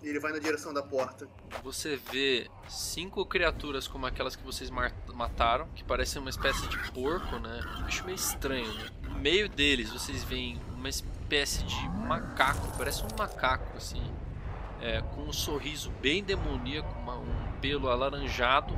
e 0.03 0.09
ele 0.09 0.19
vai 0.21 0.33
na 0.33 0.39
direção 0.39 0.73
da 0.75 0.83
porta. 0.83 1.27
Você 1.63 1.97
vê 1.97 2.51
cinco 2.69 3.25
criaturas 3.25 3.89
como 3.89 4.05
aquelas 4.07 4.37
que 4.37 4.45
vocês 4.45 4.71
mataram, 5.15 5.67
que 5.75 5.83
parecem 5.85 6.21
uma 6.21 6.31
espécie 6.31 6.67
de 6.69 6.77
porco, 6.93 7.39
né? 7.39 7.61
Um 7.79 7.83
bicho 7.85 8.05
meio 8.05 8.17
estranho, 8.17 8.73
né? 8.75 8.91
No 9.05 9.19
meio 9.19 9.49
deles 9.49 9.91
vocês 9.91 10.23
veem 10.25 10.61
uma 10.75 10.89
espécie 10.89 11.63
de 11.65 11.89
macaco, 11.89 12.77
parece 12.77 13.03
um 13.03 13.17
macaco 13.19 13.77
assim, 13.79 14.03
é, 14.81 15.01
com 15.01 15.23
um 15.23 15.33
sorriso 15.33 15.91
bem 16.03 16.23
demoníaco, 16.23 16.93
uma- 16.99 17.17
um 17.17 17.53
pelo 17.63 17.89
alaranjado 17.89 18.77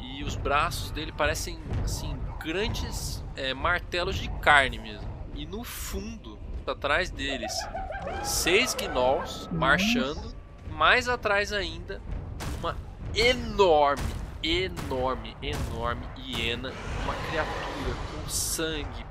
e 0.00 0.24
os 0.24 0.34
braços 0.36 0.90
dele 0.90 1.12
parecem 1.12 1.58
assim 1.84 2.16
grandes 2.42 3.22
é, 3.36 3.52
martelos 3.52 4.16
de 4.16 4.28
carne 4.40 4.78
mesmo. 4.78 5.12
E 5.34 5.44
no 5.44 5.62
fundo, 5.64 6.33
atrás 6.70 7.10
deles, 7.10 7.52
seis 8.22 8.74
gnolls 8.74 9.48
marchando 9.52 10.34
mais 10.70 11.08
atrás 11.08 11.52
ainda, 11.52 12.00
uma 12.58 12.76
enorme, 13.14 14.02
enorme, 14.42 15.36
enorme 15.42 16.02
hiena, 16.18 16.72
uma 17.04 17.14
criatura 17.28 17.94
com 18.12 18.28
sangue 18.28 19.06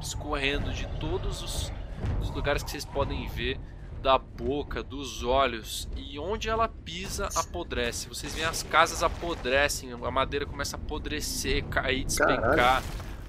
escorrendo 0.00 0.72
de 0.72 0.86
todos 0.98 1.42
os, 1.42 1.72
os 2.20 2.30
lugares 2.30 2.62
que 2.62 2.70
vocês 2.70 2.84
podem 2.84 3.28
ver, 3.28 3.60
da 4.02 4.18
boca, 4.18 4.82
dos 4.82 5.22
olhos, 5.22 5.88
e 5.94 6.18
onde 6.18 6.48
ela 6.48 6.66
pisa 6.66 7.28
apodrece. 7.36 8.08
Vocês 8.08 8.34
veem 8.34 8.46
as 8.46 8.64
casas 8.64 9.00
apodrecem, 9.00 9.92
a 9.92 10.10
madeira 10.10 10.44
começa 10.44 10.76
a 10.76 10.80
apodrecer, 10.80 11.64
cair, 11.66 12.04
despencar, 12.04 12.82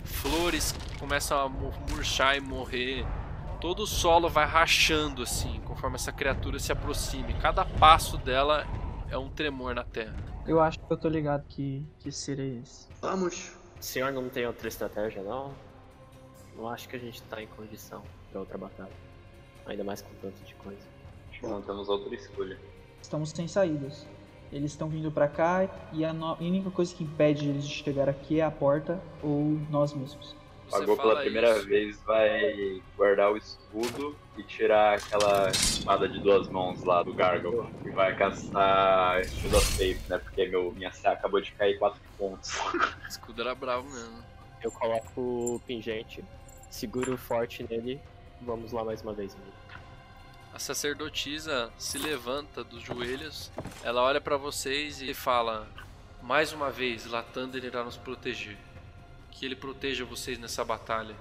flores 0.03 0.73
começam 0.99 1.39
a 1.39 1.47
mu- 1.47 1.71
murchar 1.91 2.35
e 2.35 2.41
morrer. 2.41 3.05
Todo 3.63 3.83
o 3.83 3.87
solo 3.87 4.27
vai 4.27 4.45
rachando 4.45 5.23
assim, 5.23 5.61
conforme 5.63 5.95
essa 5.95 6.11
criatura 6.11 6.59
se 6.59 6.69
aproxime. 6.73 7.33
Cada 7.35 7.63
passo 7.63 8.17
dela 8.17 8.67
é 9.09 9.17
um 9.17 9.29
tremor 9.29 9.73
na 9.73 9.85
terra. 9.85 10.17
Eu 10.45 10.59
acho 10.59 10.77
que 10.77 10.91
eu 10.91 10.97
tô 10.97 11.07
ligado 11.07 11.45
que, 11.47 11.81
que 11.99 12.11
ser 12.11 12.41
é 12.41 12.45
esse. 12.61 12.89
Vamos. 13.01 13.55
O 13.79 13.81
senhor 13.81 14.11
não 14.11 14.27
tem 14.27 14.45
outra 14.45 14.67
estratégia, 14.67 15.23
não? 15.23 15.53
Não 16.57 16.67
acho 16.67 16.89
que 16.89 16.97
a 16.97 16.99
gente 16.99 17.21
tá 17.23 17.41
em 17.41 17.47
condição 17.47 18.03
pra 18.29 18.41
outra 18.41 18.57
batalha. 18.57 18.91
Ainda 19.65 19.85
mais 19.85 20.01
com 20.01 20.13
tanto 20.21 20.43
de 20.43 20.53
coisa. 20.55 20.81
Acho 21.31 21.39
que 21.39 21.47
não 21.47 21.61
temos 21.61 21.87
outra 21.87 22.13
escolha. 22.13 22.59
Estamos 23.01 23.29
sem 23.29 23.47
saídas. 23.47 24.05
Eles 24.51 24.71
estão 24.73 24.89
vindo 24.89 25.09
pra 25.09 25.29
cá 25.29 25.69
e 25.93 26.03
a 26.03 26.11
no- 26.11 26.35
única 26.35 26.69
coisa 26.69 26.93
que 26.93 27.05
impede 27.05 27.47
eles 27.47 27.65
de 27.65 27.73
chegar 27.73 28.09
aqui 28.09 28.41
é 28.41 28.43
a 28.43 28.51
porta 28.51 29.01
ou 29.23 29.57
nós 29.71 29.93
mesmos. 29.93 30.35
Pagou 30.79 30.97
pela 30.97 31.21
primeira 31.21 31.57
isso, 31.57 31.67
vez, 31.67 32.01
vai 32.01 32.81
guardar 32.97 33.31
o 33.31 33.37
escudo 33.37 34.17
e 34.37 34.43
tirar 34.43 34.97
aquela 34.97 35.49
espada 35.51 36.09
de 36.09 36.19
duas 36.19 36.47
mãos 36.49 36.83
lá 36.83 37.03
do 37.03 37.13
Gargle. 37.13 37.69
E 37.85 37.91
vai 37.91 38.15
castar 38.15 39.23
Shield 39.25 39.55
of 39.55 39.77
Faith, 39.77 40.01
né? 40.09 40.17
Porque 40.17 40.47
meu, 40.47 40.71
minha 40.71 40.89
CA 40.89 41.11
acabou 41.11 41.39
de 41.39 41.51
cair 41.51 41.77
4 41.77 41.99
pontos. 42.17 42.57
O 42.59 43.07
escudo 43.07 43.41
era 43.41 43.53
bravo 43.53 43.87
mesmo. 43.89 44.23
Eu 44.63 44.71
coloco 44.71 45.21
o 45.21 45.61
pingente, 45.67 46.23
seguro 46.69 47.17
forte 47.17 47.63
nele. 47.69 48.01
Vamos 48.41 48.71
lá 48.71 48.83
mais 48.83 49.01
uma 49.01 49.13
vez, 49.13 49.35
amigo. 49.35 49.53
A 50.53 50.59
sacerdotisa 50.59 51.71
se 51.77 51.97
levanta 51.97 52.63
dos 52.63 52.81
joelhos, 52.81 53.51
ela 53.83 54.03
olha 54.03 54.21
pra 54.21 54.37
vocês 54.37 55.01
e 55.01 55.13
fala: 55.13 55.67
Mais 56.21 56.53
uma 56.53 56.69
vez, 56.69 57.05
Latander 57.05 57.63
irá 57.63 57.83
nos 57.83 57.97
proteger. 57.97 58.57
Que 59.43 59.47
ele 59.47 59.57
proteja 59.57 60.05
vocês 60.05 60.39
nessa 60.39 60.63
batalha. 60.63 61.13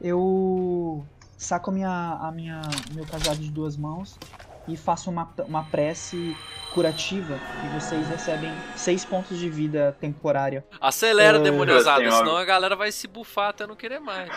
Eu 0.00 1.06
saco 1.36 1.70
a 1.70 1.72
minha, 1.72 2.18
a 2.20 2.32
minha, 2.32 2.60
meu 2.92 3.06
cajado 3.06 3.38
de 3.38 3.48
duas 3.48 3.76
mãos 3.76 4.18
e 4.66 4.76
faço 4.76 5.08
uma, 5.08 5.32
uma 5.46 5.62
prece 5.62 6.36
curativa 6.74 7.38
e 7.64 7.78
vocês 7.80 8.08
recebem 8.08 8.50
seis 8.74 9.04
pontos 9.04 9.38
de 9.38 9.48
vida 9.48 9.96
temporária. 10.00 10.66
Acelera, 10.80 11.38
É, 11.38 11.40
demoniosada, 11.40 12.00
senhora. 12.00 12.16
senão 12.16 12.36
a 12.36 12.44
galera 12.44 12.74
vai 12.74 12.90
se 12.90 13.06
bufar 13.06 13.50
até 13.50 13.68
não 13.68 13.76
querer 13.76 14.00
mais. 14.00 14.28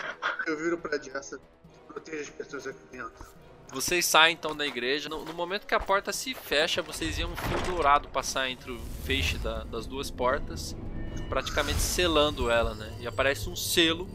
Eu 0.46 0.56
viro 0.56 0.78
pra 0.78 0.96
Jessa. 0.96 1.40
Proteja 1.88 2.20
as 2.22 2.30
pessoas 2.30 2.68
aqui 2.68 2.78
dentro. 2.92 3.32
Vocês 3.72 4.06
saem 4.06 4.34
então 4.34 4.54
da 4.54 4.64
igreja. 4.64 5.08
No, 5.08 5.24
no 5.24 5.32
momento 5.32 5.66
que 5.66 5.74
a 5.74 5.80
porta 5.80 6.12
se 6.12 6.34
fecha, 6.34 6.80
vocês 6.82 7.16
veem 7.16 7.26
um 7.28 7.34
fio 7.34 7.60
dourado 7.62 8.06
passar 8.10 8.48
entre 8.48 8.70
o 8.70 8.78
feixe 9.04 9.38
da- 9.38 9.64
das 9.64 9.86
duas 9.86 10.08
portas, 10.08 10.76
praticamente 11.28 11.80
selando 11.80 12.50
ela, 12.50 12.74
né? 12.74 12.92
E 13.00 13.06
aparece 13.06 13.48
um 13.48 13.56
selo 13.56 14.08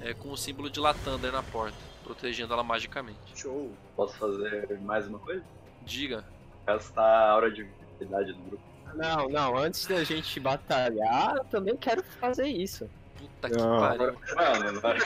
é, 0.00 0.14
com 0.14 0.30
o 0.30 0.36
símbolo 0.36 0.70
de 0.70 0.80
Latander 0.80 1.32
na 1.32 1.42
porta, 1.42 1.76
protegendo 2.04 2.52
ela 2.52 2.62
magicamente. 2.62 3.18
Show. 3.34 3.70
Posso 3.96 4.16
fazer 4.16 4.78
mais 4.80 5.06
uma 5.06 5.18
coisa? 5.18 5.44
Diga. 5.82 6.24
Gastar 6.66 7.02
a 7.02 7.30
aura 7.30 7.50
de 7.50 7.64
vitalidade 7.64 8.32
do 8.32 8.42
grupo. 8.42 8.62
Não, 8.94 9.28
não, 9.28 9.56
antes 9.56 9.86
da 9.86 10.02
gente 10.02 10.40
batalhar, 10.40 11.36
eu 11.36 11.44
também 11.44 11.76
quero 11.76 12.02
fazer 12.02 12.48
isso. 12.48 12.88
Puta 13.20 13.50
que 13.50 13.56
Não. 13.56 13.80
pariu. 13.80 14.16
Mano, 14.36 14.80
vai. 14.80 14.98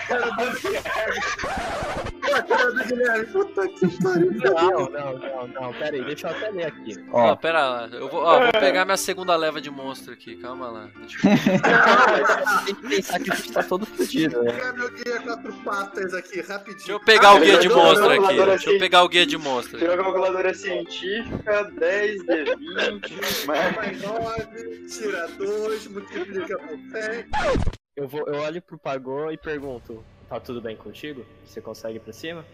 A 2.35 2.42
cara 2.42 2.72
do 2.72 2.85
Guilherme, 2.85 3.27
puta 3.27 3.68
que 3.68 4.03
pariu. 4.03 4.33
Não, 4.33 4.90
não, 4.90 5.18
não, 5.18 5.48
não, 5.48 5.72
pera 5.74 5.96
aí, 5.96 6.05
deixa 6.05 6.29
eu 6.29 6.31
até 6.33 6.50
ler 6.50 6.66
aqui. 6.66 7.05
Ó, 7.12 7.37
pera 7.37 7.68
lá. 7.68 7.88
Eu 7.92 8.09
vou, 8.09 8.22
ó, 8.22 8.40
vou 8.40 8.53
pegar 8.53 8.85
minha 8.85 8.96
segunda 8.96 9.37
leva 9.37 9.61
de 9.61 9.70
monstro 9.70 10.12
aqui. 10.12 10.37
Calma 10.37 10.68
lá. 10.68 10.88
Deixa 10.96 11.18
eu... 11.29 12.64
Tem 12.66 12.74
que 12.74 12.88
pensar 12.88 13.20
que 13.20 13.31
a 13.31 13.35
gente 13.35 13.53
tá 13.53 13.62
todo 13.62 13.87
fudido, 13.87 14.42
né? 14.42 14.53
Pegar 14.53 14.72
meu 14.72 14.90
guia 14.90 15.20
quatro 15.20 15.53
patas 15.64 16.14
aqui, 16.14 16.40
rapidinho. 16.40 16.77
Deixa 16.77 16.92
eu 16.92 17.00
pegar 17.00 17.35
o 17.35 17.40
guia 17.40 17.59
de 17.59 17.68
monstro 17.68 18.11
aqui. 18.11 18.37
Deixa 18.37 18.70
eu 18.70 18.79
pegar 18.79 19.03
o 19.05 19.09
guia 19.09 19.27
de 19.27 19.38
monstro. 19.38 19.79
Tirou 19.79 19.94
a 19.94 19.98
calculadora 19.98 20.55
científica, 20.55 21.64
10 21.79 22.22
de 22.24 22.44
20, 22.44 23.46
mais. 23.46 23.77
Mais 23.77 24.03
nove, 24.03 24.87
tira 24.88 25.29
dois, 25.38 25.87
multiplica 25.87 26.59
por 26.59 26.79
100. 27.00 27.84
Eu, 27.96 28.09
vou, 28.09 28.26
eu 28.26 28.42
olho 28.42 28.61
pro 28.61 28.76
Pagô 28.76 29.30
e 29.30 29.37
pergunto: 29.37 30.04
tá 30.28 30.40
tudo 30.40 30.61
bem 30.61 30.76
contigo? 30.76 31.24
Você 31.44 31.61
consegue 31.61 31.98
ir 31.98 32.00
pra 32.00 32.12
cima? 32.12 32.44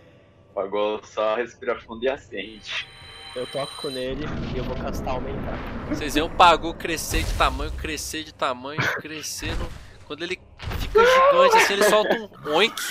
Pagou 0.55 1.03
só 1.03 1.35
respira 1.35 1.81
fundo 1.81 2.05
e 2.05 2.11
acende. 2.11 2.87
Eu 3.35 3.47
toco 3.47 3.89
nele 3.89 4.27
e 4.55 4.59
eu 4.59 4.65
vou 4.65 4.77
castar 4.77 5.15
aumentar. 5.15 5.57
Vocês 5.89 6.15
veem 6.15 6.27
o 6.27 6.31
Pagu 6.31 6.75
crescer 6.75 7.23
de 7.23 7.33
tamanho, 7.39 7.73
crescer 7.73 8.23
de 8.23 8.35
tamanho, 8.35 8.83
crescendo. 9.01 9.67
Quando 10.07 10.25
ele 10.25 10.39
fica 10.79 11.05
gigante 11.07 11.57
assim, 11.57 11.73
ele 11.73 11.85
solta 11.85 12.15
um 12.15 12.55
oink. 12.55 12.83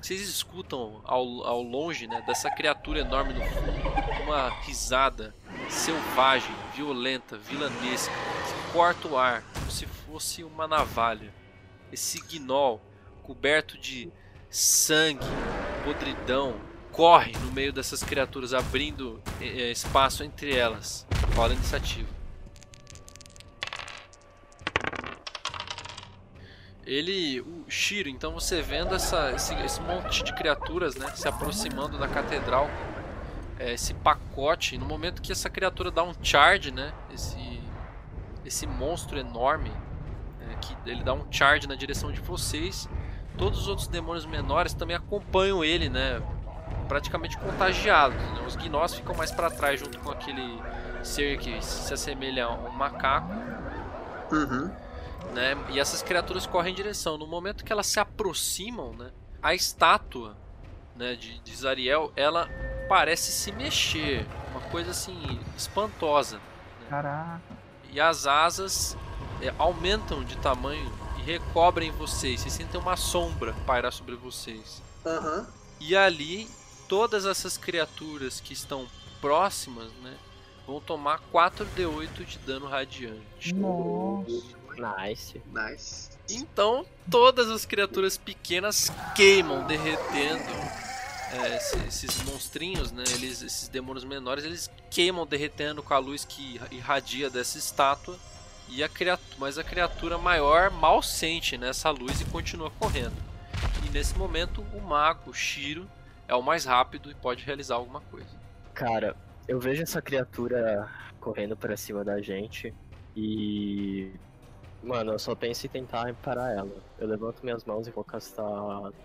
Vocês 0.00 0.20
escutam 0.20 1.00
ao, 1.04 1.44
ao 1.44 1.62
longe, 1.62 2.06
né, 2.06 2.22
dessa 2.26 2.48
criatura 2.50 3.00
enorme 3.00 3.32
no 3.32 3.44
fundo, 3.44 4.22
uma 4.22 4.50
risada 4.60 5.34
selvagem, 5.68 6.54
violenta, 6.76 7.36
vilanesca, 7.36 8.12
que 8.12 8.72
corta 8.72 9.08
o 9.08 9.18
ar 9.18 9.42
se 9.72 9.86
fosse 9.86 10.44
uma 10.44 10.68
navalha. 10.68 11.32
Esse 11.90 12.20
gnoll 12.20 12.80
coberto 13.22 13.78
de 13.78 14.10
sangue, 14.50 15.24
podridão, 15.84 16.60
corre 16.90 17.32
no 17.32 17.52
meio 17.52 17.72
dessas 17.72 18.02
criaturas, 18.02 18.52
abrindo 18.52 19.20
eh, 19.40 19.70
espaço 19.70 20.22
entre 20.22 20.54
elas. 20.54 21.06
Rola 21.34 21.52
a 21.52 21.56
iniciativa. 21.56 22.08
Ele, 26.84 27.40
o 27.40 27.64
Shiro, 27.68 28.08
então 28.08 28.32
você 28.32 28.60
vendo 28.60 28.94
essa, 28.94 29.32
esse, 29.32 29.54
esse 29.54 29.80
monte 29.80 30.24
de 30.24 30.34
criaturas, 30.34 30.96
né, 30.96 31.10
se 31.14 31.28
aproximando 31.28 31.96
da 31.96 32.08
catedral, 32.08 32.68
é, 33.58 33.72
esse 33.74 33.94
pacote, 33.94 34.76
no 34.76 34.84
momento 34.84 35.22
que 35.22 35.30
essa 35.30 35.48
criatura 35.48 35.92
dá 35.92 36.02
um 36.02 36.12
charge, 36.22 36.72
né, 36.72 36.92
esse, 37.14 37.38
esse 38.44 38.66
monstro 38.66 39.18
enorme, 39.18 39.70
é, 40.40 40.54
que 40.56 40.76
ele 40.86 41.02
dá 41.02 41.12
um 41.12 41.24
charge 41.30 41.66
na 41.66 41.74
direção 41.74 42.10
de 42.12 42.20
vocês, 42.20 42.88
todos 43.36 43.60
os 43.60 43.68
outros 43.68 43.88
demônios 43.88 44.26
menores 44.26 44.74
também 44.74 44.96
acompanham 44.96 45.64
ele, 45.64 45.88
né, 45.88 46.20
praticamente 46.88 47.38
contagiados. 47.38 48.16
Né? 48.16 48.44
Os 48.46 48.56
gnós 48.56 48.94
ficam 48.94 49.14
mais 49.14 49.30
para 49.30 49.50
trás 49.50 49.80
junto 49.80 49.98
com 49.98 50.10
aquele 50.10 50.60
ser 51.02 51.38
que 51.38 51.62
se 51.64 51.92
assemelha 51.92 52.46
a 52.46 52.52
um 52.52 52.70
macaco 52.70 53.32
Uhum. 54.30 54.70
né? 55.34 55.56
E 55.70 55.78
essas 55.78 56.02
criaturas 56.02 56.46
correm 56.46 56.72
em 56.72 56.74
direção. 56.76 57.18
No 57.18 57.26
momento 57.26 57.64
que 57.64 57.72
elas 57.72 57.86
se 57.86 58.00
aproximam, 58.00 58.94
né? 58.94 59.10
A 59.42 59.54
estátua, 59.54 60.36
né, 60.96 61.14
de, 61.14 61.38
de 61.40 61.54
Zariel, 61.56 62.12
ela 62.16 62.48
parece 62.88 63.30
se 63.32 63.52
mexer, 63.52 64.26
uma 64.50 64.60
coisa 64.70 64.90
assim 64.90 65.38
espantosa. 65.56 66.40
Caraca. 66.88 67.40
E 67.92 68.00
as 68.00 68.26
asas 68.26 68.96
é, 69.40 69.54
aumentam 69.58 70.24
de 70.24 70.36
tamanho 70.38 70.90
e 71.18 71.22
recobrem 71.22 71.90
vocês. 71.90 72.40
Vocês 72.40 72.54
sentem 72.54 72.80
uma 72.80 72.96
sombra 72.96 73.54
pairar 73.66 73.92
sobre 73.92 74.14
vocês. 74.16 74.82
Aham. 75.04 75.46
E 75.78 75.94
ali, 75.94 76.48
todas 76.88 77.26
essas 77.26 77.58
criaturas 77.58 78.40
que 78.40 78.52
estão 78.52 78.86
próximas, 79.20 79.92
né, 80.02 80.16
vão 80.66 80.80
tomar 80.80 81.20
4d8 81.32 82.24
de 82.24 82.38
dano 82.38 82.66
radiante. 82.66 83.54
Nossa. 83.54 84.62
Nice. 84.78 85.42
Nice. 85.52 86.10
Então, 86.30 86.86
todas 87.10 87.50
as 87.50 87.66
criaturas 87.66 88.16
pequenas 88.16 88.90
queimam, 89.14 89.66
derretendo. 89.66 90.42
É, 91.32 91.56
esse- 91.56 91.78
esses 91.86 92.22
monstrinhos, 92.24 92.92
né, 92.92 93.04
eles, 93.14 93.42
esses 93.42 93.68
demônios 93.68 94.04
menores, 94.04 94.44
eles 94.44 94.70
queimam, 94.90 95.26
derretendo 95.26 95.82
com 95.82 95.94
a 95.94 95.98
luz 95.98 96.24
que 96.24 96.60
irradia 96.70 97.30
dessa 97.30 97.56
estátua. 97.58 98.16
E 98.68 98.82
a 98.82 98.88
criatura, 98.88 99.36
mas 99.38 99.58
a 99.58 99.64
criatura 99.64 100.16
maior 100.16 100.70
mal 100.70 101.02
sente 101.02 101.58
nessa 101.58 101.90
luz 101.90 102.20
e 102.20 102.24
continua 102.26 102.70
correndo. 102.70 103.14
E 103.86 103.90
nesse 103.90 104.16
momento, 104.16 104.62
o 104.74 104.80
mago, 104.80 105.30
o 105.30 105.34
Shiro, 105.34 105.86
é 106.28 106.34
o 106.34 106.42
mais 106.42 106.64
rápido 106.64 107.10
e 107.10 107.14
pode 107.14 107.44
realizar 107.44 107.74
alguma 107.74 108.00
coisa. 108.02 108.28
Cara, 108.72 109.14
eu 109.46 109.58
vejo 109.60 109.82
essa 109.82 110.00
criatura 110.00 110.88
correndo 111.20 111.56
pra 111.56 111.76
cima 111.76 112.02
da 112.04 112.20
gente 112.22 112.72
e. 113.16 114.10
Mano, 114.82 115.12
eu 115.12 115.18
só 115.18 115.34
penso 115.34 115.66
em 115.66 115.68
tentar 115.68 116.12
parar 116.14 116.52
ela. 116.52 116.70
Eu 116.98 117.06
levanto 117.06 117.42
minhas 117.42 117.64
mãos 117.64 117.86
e 117.86 117.90
vou 117.90 118.02
castar 118.04 118.46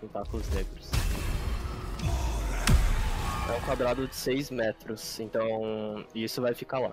tentáculos 0.00 0.48
negros. 0.50 0.90
É 3.48 3.52
um 3.52 3.60
quadrado 3.62 4.06
de 4.06 4.14
6 4.14 4.50
metros, 4.50 5.18
então 5.20 6.04
isso 6.14 6.42
vai 6.42 6.54
ficar 6.54 6.78
lá. 6.78 6.92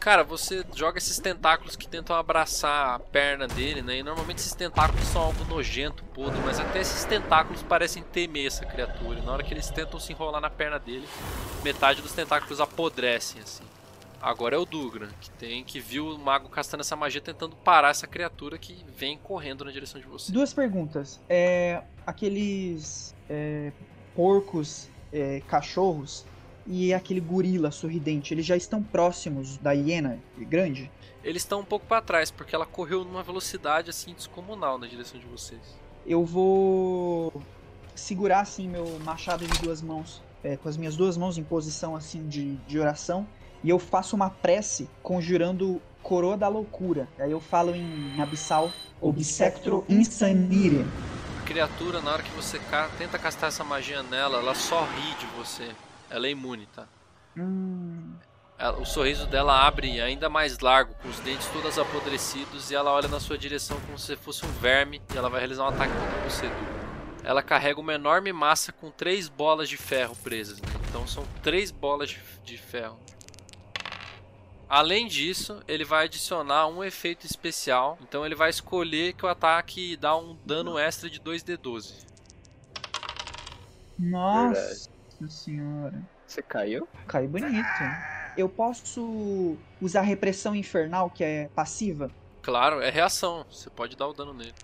Cara, 0.00 0.22
você 0.22 0.64
joga 0.74 0.98
esses 0.98 1.18
tentáculos 1.18 1.74
que 1.74 1.88
tentam 1.88 2.14
abraçar 2.14 2.94
a 2.94 2.98
perna 2.98 3.48
dele, 3.48 3.82
né? 3.82 3.98
E 3.98 4.02
normalmente 4.04 4.38
esses 4.38 4.54
tentáculos 4.54 5.04
são 5.08 5.20
algo 5.20 5.44
nojento, 5.44 6.04
podre, 6.14 6.38
mas 6.44 6.60
até 6.60 6.80
esses 6.80 7.04
tentáculos 7.04 7.62
parecem 7.62 8.04
temer 8.04 8.46
essa 8.46 8.64
criatura. 8.64 9.20
Na 9.22 9.32
hora 9.32 9.42
que 9.42 9.52
eles 9.52 9.68
tentam 9.68 9.98
se 9.98 10.12
enrolar 10.12 10.40
na 10.40 10.50
perna 10.50 10.78
dele, 10.78 11.08
metade 11.64 12.02
dos 12.02 12.12
tentáculos 12.12 12.60
apodrecem, 12.60 13.42
assim. 13.42 13.64
Agora 14.20 14.56
é 14.56 14.58
o 14.58 14.64
Dugran, 14.64 15.10
que 15.20 15.30
tem 15.30 15.62
que 15.62 15.78
viu 15.78 16.08
o 16.08 16.18
mago 16.18 16.48
castando 16.48 16.80
essa 16.80 16.96
magia 16.96 17.20
tentando 17.20 17.54
parar 17.56 17.90
essa 17.90 18.06
criatura 18.06 18.58
que 18.58 18.84
vem 18.96 19.18
correndo 19.18 19.64
na 19.64 19.70
direção 19.70 20.00
de 20.00 20.06
você. 20.06 20.32
Duas 20.32 20.52
perguntas. 20.52 21.20
É, 21.28 21.82
aqueles 22.06 23.14
é, 23.28 23.72
porcos, 24.14 24.88
é, 25.12 25.40
cachorros 25.46 26.24
e 26.66 26.92
aquele 26.92 27.20
gorila 27.20 27.70
sorridente, 27.70 28.34
eles 28.34 28.44
já 28.44 28.56
estão 28.56 28.82
próximos 28.82 29.56
da 29.58 29.72
hiena 29.72 30.18
grande? 30.36 30.90
Eles 31.22 31.42
estão 31.42 31.60
um 31.60 31.64
pouco 31.64 31.86
pra 31.86 32.00
trás, 32.00 32.30
porque 32.30 32.54
ela 32.54 32.66
correu 32.66 33.04
numa 33.04 33.22
velocidade 33.22 33.90
assim 33.90 34.14
descomunal 34.14 34.78
na 34.78 34.86
direção 34.86 35.18
de 35.18 35.26
vocês. 35.26 35.60
Eu 36.06 36.24
vou 36.24 37.42
segurar 37.94 38.40
assim 38.40 38.68
meu 38.68 38.98
machado 39.00 39.46
de 39.46 39.58
duas 39.60 39.82
mãos, 39.82 40.22
é, 40.42 40.56
com 40.56 40.68
as 40.68 40.76
minhas 40.76 40.96
duas 40.96 41.16
mãos 41.16 41.38
em 41.38 41.42
posição 41.42 41.96
assim 41.96 42.28
de, 42.28 42.56
de 42.56 42.78
oração, 42.78 43.26
e 43.64 43.70
eu 43.70 43.78
faço 43.78 44.14
uma 44.16 44.30
prece 44.30 44.88
conjurando 45.02 45.80
coroa 46.02 46.36
da 46.36 46.48
loucura. 46.48 47.08
Aí 47.18 47.30
eu 47.32 47.40
falo 47.40 47.74
em 47.74 48.20
abissal, 48.20 48.70
obsectro 49.00 49.84
insanire. 49.88 50.86
A 51.40 51.44
criatura, 51.46 52.00
na 52.00 52.12
hora 52.12 52.22
que 52.22 52.30
você 52.30 52.58
ca- 52.58 52.88
tenta 52.98 53.18
castar 53.18 53.48
essa 53.48 53.64
magia 53.64 54.02
nela, 54.02 54.38
ela 54.38 54.54
só 54.54 54.82
ri 54.84 55.14
de 55.18 55.26
você. 55.36 55.68
Ela 56.10 56.26
é 56.26 56.30
imune, 56.30 56.66
tá? 56.74 56.86
Hum, 57.36 58.14
Ela- 58.58 58.78
o 58.80 58.86
sorriso 58.86 59.26
dela 59.26 59.66
abre 59.66 60.00
ainda 60.00 60.30
mais 60.30 60.58
largo, 60.60 60.94
com 61.02 61.08
os 61.08 61.18
dentes 61.20 61.46
todos 61.48 61.78
apodrecidos, 61.78 62.70
e 62.70 62.74
ela 62.74 62.90
olha 62.90 63.06
na 63.08 63.20
sua 63.20 63.36
direção 63.36 63.78
como 63.84 63.98
se 63.98 64.16
fosse 64.16 64.46
um 64.46 64.52
verme, 64.52 65.02
e 65.12 65.16
ela 65.18 65.28
vai 65.28 65.40
realizar 65.40 65.64
um 65.64 65.68
ataque 65.68 65.92
contra 65.92 66.20
você. 66.30 66.50
Ela 67.22 67.42
carrega 67.42 67.78
uma 67.80 67.92
enorme 67.92 68.32
massa 68.32 68.72
com 68.72 68.90
três 68.90 69.28
bolas 69.28 69.68
de 69.68 69.76
ferro 69.76 70.16
presas, 70.16 70.58
né? 70.62 70.68
Então 70.88 71.06
são 71.06 71.24
três 71.42 71.70
bolas 71.70 72.16
de 72.44 72.56
ferro. 72.56 72.98
Além 74.68 75.06
disso, 75.06 75.62
ele 75.68 75.84
vai 75.84 76.06
adicionar 76.06 76.66
um 76.66 76.82
efeito 76.82 77.24
especial. 77.24 77.96
Então 78.02 78.26
ele 78.26 78.34
vai 78.34 78.50
escolher 78.50 79.12
que 79.12 79.24
o 79.24 79.28
ataque 79.28 79.96
dá 79.96 80.16
um 80.16 80.36
dano 80.44 80.78
extra 80.78 81.08
de 81.08 81.20
2d12. 81.20 82.04
nossa 83.98 84.88
senhora. 85.28 86.02
Você 86.26 86.42
caiu? 86.42 86.88
Caiu 87.06 87.28
bonito. 87.28 87.66
Eu 88.36 88.48
posso 88.48 89.56
usar 89.80 90.02
repressão 90.02 90.54
infernal, 90.54 91.08
que 91.08 91.22
é 91.22 91.48
passiva? 91.54 92.10
Claro, 92.42 92.80
é 92.80 92.90
reação. 92.90 93.46
Você 93.50 93.70
pode 93.70 93.96
dar 93.96 94.08
o 94.08 94.12
dano 94.12 94.34
nele. 94.34 94.54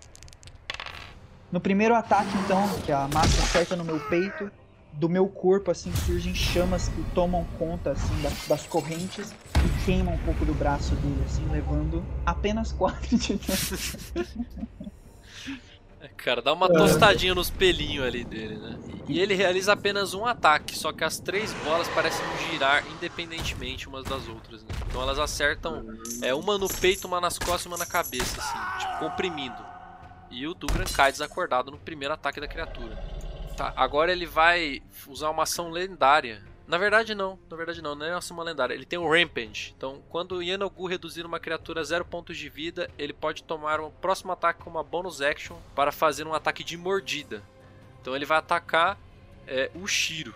No 1.51 1.61
primeiro 1.61 1.95
ataque, 1.95 2.31
então, 2.43 2.67
que 2.81 2.91
a 2.91 3.07
massa 3.07 3.41
acerta 3.41 3.75
no 3.75 3.83
meu 3.83 3.99
peito, 4.09 4.51
do 4.93 5.09
meu 5.09 5.27
corpo, 5.27 5.71
assim, 5.71 5.91
surgem 6.05 6.35
chamas 6.35 6.87
que 6.87 7.03
tomam 7.13 7.45
conta, 7.57 7.91
assim, 7.91 8.21
das, 8.21 8.47
das 8.47 8.65
correntes 8.67 9.31
e 9.31 9.85
queimam 9.85 10.13
um 10.13 10.19
pouco 10.19 10.45
do 10.45 10.53
braço 10.53 10.95
dele, 10.95 11.23
assim, 11.25 11.47
levando 11.51 12.03
apenas 12.25 12.71
4 12.73 13.17
de. 13.17 13.39
É, 15.99 16.07
Cara, 16.15 16.41
dá 16.41 16.53
uma 16.53 16.69
tostadinha 16.69 17.33
nos 17.35 17.49
pelinhos 17.49 18.05
ali 18.05 18.23
dele, 18.23 18.55
né? 18.55 18.77
E 19.07 19.19
ele 19.19 19.33
realiza 19.33 19.73
apenas 19.73 20.13
um 20.13 20.25
ataque, 20.25 20.77
só 20.77 20.93
que 20.93 21.03
as 21.03 21.19
três 21.19 21.51
bolas 21.65 21.87
parecem 21.89 22.25
girar 22.49 22.85
independentemente 22.91 23.87
umas 23.87 24.05
das 24.05 24.27
outras, 24.27 24.63
né? 24.63 24.69
Então 24.87 25.01
elas 25.01 25.19
acertam 25.19 25.85
é, 26.21 26.33
uma 26.33 26.57
no 26.57 26.69
peito, 26.69 27.07
uma 27.07 27.19
nas 27.19 27.37
costas 27.37 27.65
e 27.65 27.67
uma 27.67 27.77
na 27.77 27.85
cabeça, 27.85 28.39
assim, 28.39 28.79
tipo, 28.79 28.99
comprimindo. 28.99 29.73
E 30.29 30.47
o 30.47 30.53
Dugran 30.53 30.85
cai 30.85 31.11
desacordado 31.11 31.69
no 31.69 31.77
primeiro 31.77 32.13
ataque 32.13 32.39
da 32.39 32.47
criatura. 32.47 32.97
Tá, 33.55 33.71
agora 33.75 34.11
ele 34.11 34.25
vai 34.25 34.81
usar 35.07 35.29
uma 35.29 35.43
ação 35.43 35.69
lendária. 35.69 36.43
Na 36.65 36.77
verdade 36.77 37.13
não, 37.13 37.37
na 37.49 37.57
verdade 37.57 37.81
não, 37.81 37.93
não 37.93 38.05
é 38.05 38.09
uma 38.09 38.17
ação 38.17 38.39
lendária. 38.41 38.73
Ele 38.73 38.85
tem 38.85 38.97
o 38.97 39.09
Rampage. 39.09 39.73
Então, 39.77 40.01
quando 40.09 40.37
o 40.37 40.41
Yenogu 40.41 40.87
reduzir 40.87 41.25
uma 41.25 41.39
criatura 41.39 41.81
a 41.81 41.83
0 41.83 42.05
pontos 42.05 42.37
de 42.37 42.49
vida, 42.49 42.89
ele 42.97 43.13
pode 43.13 43.43
tomar 43.43 43.79
um 43.79 43.91
próximo 43.91 44.31
ataque 44.31 44.63
com 44.63 44.69
uma 44.69 44.83
bonus 44.83 45.21
action 45.21 45.57
para 45.75 45.91
fazer 45.91 46.25
um 46.25 46.33
ataque 46.33 46.63
de 46.63 46.77
mordida. 46.77 47.43
Então 48.01 48.15
ele 48.15 48.25
vai 48.25 48.37
atacar 48.39 48.97
é, 49.45 49.69
o 49.75 49.85
Shiro. 49.87 50.33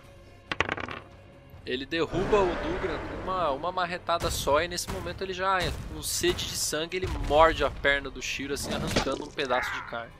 Ele 1.66 1.84
derruba 1.84 2.40
o 2.40 2.54
Dugran 2.62 2.98
com 2.98 3.24
uma, 3.24 3.50
uma 3.50 3.72
marretada 3.72 4.30
só 4.30 4.62
e 4.62 4.68
nesse 4.68 4.90
momento 4.90 5.22
ele 5.22 5.34
já, 5.34 5.58
com 5.92 6.02
sede 6.02 6.46
de 6.46 6.56
sangue, 6.56 6.96
ele 6.96 7.06
morde 7.28 7.62
a 7.62 7.70
perna 7.70 8.08
do 8.08 8.22
Shiro 8.22 8.54
assim, 8.54 8.72
arrancando 8.72 9.24
um 9.24 9.30
pedaço 9.30 9.70
de 9.74 9.82
carne. 9.82 10.12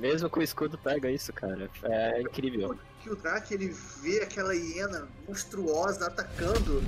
Mesmo 0.00 0.30
com 0.30 0.40
o 0.40 0.42
escudo 0.42 0.78
pega 0.78 1.10
isso, 1.10 1.30
cara. 1.30 1.70
É 1.82 2.22
incrível. 2.22 2.76
Que 3.02 3.10
o 3.10 3.16
Drak 3.16 3.52
ele 3.52 3.68
vê 4.02 4.22
aquela 4.22 4.54
hiena 4.54 5.06
monstruosa 5.28 6.06
atacando, 6.06 6.82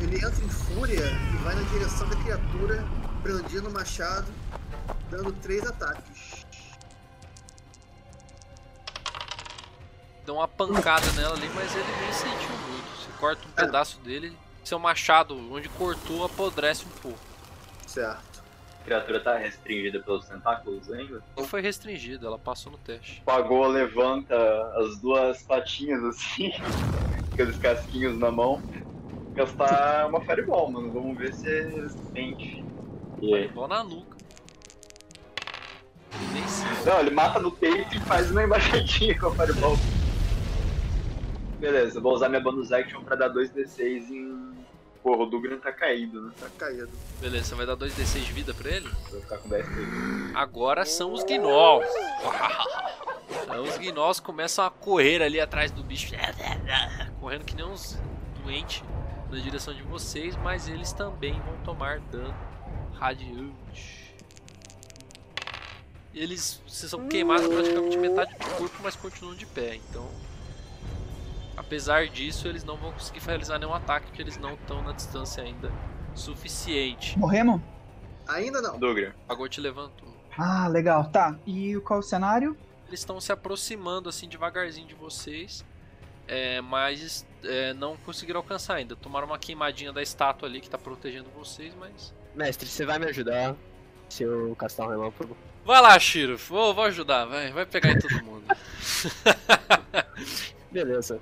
ele 0.00 0.16
entra 0.16 0.44
em 0.44 0.48
fúria 0.48 1.04
e 1.04 1.36
vai 1.44 1.54
na 1.54 1.62
direção 1.70 2.08
da 2.08 2.16
criatura, 2.16 2.82
brandindo 3.22 3.68
o 3.68 3.72
machado, 3.72 4.26
dando 5.10 5.30
três 5.32 5.66
ataques. 5.66 6.46
Dá 10.24 10.32
uma 10.32 10.48
pancada 10.48 11.10
nela 11.12 11.34
ali, 11.34 11.48
mas 11.54 11.74
ele 11.74 11.96
nem 12.00 12.12
sentiu 12.14 12.50
muito. 12.50 12.96
Você 12.96 13.10
corta 13.18 13.46
um 13.46 13.50
pedaço 13.50 13.98
dele, 14.00 14.36
seu 14.64 14.78
machado, 14.78 15.36
onde 15.52 15.68
cortou, 15.70 16.24
apodrece 16.24 16.86
um 16.86 17.00
pouco. 17.00 17.18
Certo. 17.86 18.27
A 18.88 19.00
criatura 19.00 19.20
tá 19.20 19.36
restringida 19.36 20.00
pelos 20.00 20.24
tentáculos 20.24 20.90
ainda. 20.90 21.22
Não 21.36 21.44
foi 21.44 21.60
restringido, 21.60 22.26
ela 22.26 22.38
passou 22.38 22.72
no 22.72 22.78
teste. 22.78 23.20
Pagou, 23.22 23.66
levanta 23.66 24.34
as 24.76 24.98
duas 24.98 25.42
patinhas 25.42 26.02
assim, 26.04 26.50
aqueles 27.30 27.58
casquinhos 27.58 28.18
na 28.18 28.30
mão. 28.30 28.62
Gastar 29.34 30.08
uma 30.08 30.22
Fireball, 30.22 30.70
mano. 30.70 30.90
Vamos 30.90 31.18
ver 31.18 31.34
se 31.34 31.46
é 31.46 31.68
resistente. 31.68 32.64
E 33.20 33.34
aí? 33.34 33.48
Bola 33.48 33.68
na 33.68 33.84
nuca. 33.84 34.16
Não, 36.86 37.00
ele 37.00 37.10
mata 37.10 37.38
no 37.38 37.52
peito 37.52 37.94
e 37.94 38.00
faz 38.00 38.30
uma 38.30 38.42
embaixadinha 38.42 39.18
com 39.18 39.26
a 39.26 39.34
Fireball. 39.34 39.76
Beleza, 41.60 42.00
vou 42.00 42.14
usar 42.14 42.30
minha 42.30 42.40
bonus 42.40 42.72
action 42.72 43.02
pra 43.02 43.16
dar 43.16 43.28
2d6 43.28 44.10
em. 44.10 44.47
Porra, 45.08 45.22
o 45.22 45.26
Dugran 45.26 45.58
tá 45.58 45.72
caído, 45.72 46.20
né? 46.20 46.32
Tá 46.38 46.50
caído. 46.58 46.90
Beleza, 47.18 47.44
você 47.44 47.54
vai 47.54 47.64
dar 47.64 47.78
2d6 47.78 48.26
de 48.26 48.32
vida 48.34 48.52
pra 48.52 48.70
ele? 48.70 48.90
Vou 49.10 49.22
ficar 49.22 49.38
com 49.38 49.48
10 49.48 49.66
p 49.66 49.72
Agora 50.34 50.84
são 50.84 51.14
os 51.14 51.24
gnolls. 51.24 51.88
Então, 53.42 53.62
os 53.62 53.78
gnolls 53.78 54.20
começam 54.20 54.66
a 54.66 54.70
correr 54.70 55.22
ali 55.22 55.40
atrás 55.40 55.70
do 55.70 55.82
bicho. 55.82 56.12
Correndo 57.20 57.46
que 57.46 57.56
nem 57.56 57.64
uns 57.64 57.98
doentes 58.44 58.84
na 59.30 59.38
direção 59.38 59.72
de 59.72 59.82
vocês, 59.82 60.36
mas 60.36 60.68
eles 60.68 60.92
também 60.92 61.32
vão 61.40 61.56
tomar 61.64 62.00
dano 62.00 62.36
radiante. 62.92 64.14
Eles 66.14 66.60
vocês 66.68 66.90
são 66.90 67.08
queimados 67.08 67.46
praticamente 67.46 67.96
metade 67.96 68.34
do 68.34 68.44
corpo, 68.56 68.76
mas 68.82 68.94
continuam 68.94 69.34
de 69.34 69.46
pé. 69.46 69.76
Então 69.76 70.06
Apesar 71.68 72.08
disso, 72.08 72.48
eles 72.48 72.64
não 72.64 72.78
vão 72.78 72.90
conseguir 72.92 73.20
realizar 73.20 73.58
nenhum 73.58 73.74
ataque 73.74 74.06
porque 74.06 74.22
eles 74.22 74.38
não 74.38 74.54
estão 74.54 74.80
na 74.82 74.92
distância 74.92 75.42
ainda 75.42 75.70
suficiente. 76.14 77.18
Morremos? 77.18 77.60
Ainda 78.26 78.62
não. 78.62 78.78
Dugra. 78.78 79.14
A 79.28 79.48
te 79.50 79.60
levantou. 79.60 80.08
Ah, 80.38 80.66
legal. 80.66 81.10
Tá. 81.10 81.38
E 81.46 81.78
qual 81.84 81.98
é 81.98 82.00
o 82.00 82.02
cenário? 82.02 82.56
Eles 82.86 83.00
estão 83.00 83.20
se 83.20 83.30
aproximando 83.32 84.08
assim 84.08 84.26
devagarzinho 84.26 84.88
de 84.88 84.94
vocês, 84.94 85.62
é, 86.26 86.62
mas 86.62 87.26
é, 87.44 87.74
não 87.74 87.98
conseguiram 87.98 88.40
alcançar 88.40 88.76
ainda. 88.76 88.96
Tomaram 88.96 89.26
uma 89.26 89.38
queimadinha 89.38 89.92
da 89.92 90.00
estátua 90.00 90.48
ali 90.48 90.62
que 90.62 90.70
tá 90.70 90.78
protegendo 90.78 91.28
vocês, 91.36 91.74
mas. 91.78 92.14
Mestre, 92.34 92.66
você 92.66 92.86
vai 92.86 92.98
me 92.98 93.04
ajudar 93.04 93.54
se 94.08 94.22
eu 94.22 94.56
castar 94.56 94.86
um 94.86 94.90
relâmpago? 94.90 95.36
Vai 95.66 95.82
lá, 95.82 95.98
Shiro. 95.98 96.38
Vou, 96.38 96.72
vou 96.72 96.84
ajudar, 96.84 97.26
vai. 97.26 97.52
Vai 97.52 97.66
pegar 97.66 97.90
em 97.90 97.98
todo 97.98 98.24
mundo. 98.24 98.46
Beleza. 100.72 101.20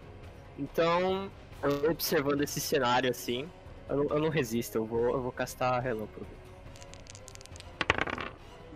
Então, 0.59 1.31
eu 1.62 1.90
observando 1.90 2.42
esse 2.42 2.61
cenário 2.61 3.11
assim, 3.11 3.49
eu 3.88 4.09
eu 4.09 4.21
não 4.21 4.29
resisto, 4.29 4.77
eu 4.77 4.85
vou, 4.85 5.11
eu 5.11 5.23
vou 5.23 5.33
castar 5.33 5.83
relâmpago. 5.83 6.27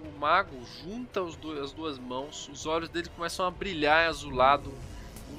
O 0.05 0.19
mago 0.19 0.57
junta 0.83 1.23
do, 1.23 1.63
as 1.63 1.73
duas 1.73 1.99
mãos, 1.99 2.49
os 2.53 2.67
olhos 2.67 2.89
dele 2.89 3.09
começam 3.15 3.47
a 3.47 3.51
brilhar 3.51 4.09
azulado, 4.09 4.73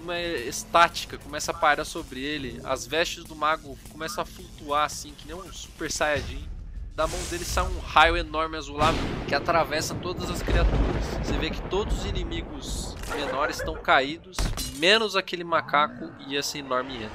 uma 0.01 0.19
estática 0.19 1.17
começa 1.17 1.51
a 1.51 1.53
parar 1.53 1.85
sobre 1.85 2.21
ele, 2.21 2.59
as 2.63 2.87
vestes 2.87 3.23
do 3.23 3.35
mago 3.35 3.77
começam 3.91 4.23
a 4.23 4.25
flutuar 4.25 4.85
assim, 4.85 5.13
que 5.13 5.27
nem 5.27 5.35
um 5.35 5.53
super 5.53 5.91
saiyajin. 5.91 6.49
Da 6.95 7.07
mão 7.07 7.19
dele 7.29 7.45
sai 7.45 7.63
um 7.63 7.79
raio 7.79 8.17
enorme 8.17 8.57
azulado 8.57 8.97
que 9.27 9.33
atravessa 9.33 9.95
todas 9.95 10.29
as 10.29 10.41
criaturas. 10.41 11.05
Você 11.23 11.37
vê 11.37 11.49
que 11.49 11.61
todos 11.63 11.99
os 11.99 12.05
inimigos 12.05 12.90
menores 13.15 13.57
estão 13.57 13.75
caídos, 13.75 14.37
menos 14.77 15.15
aquele 15.15 15.43
macaco 15.43 16.09
e 16.27 16.37
essa 16.37 16.57
enorme 16.57 16.93
hiena. 16.93 17.11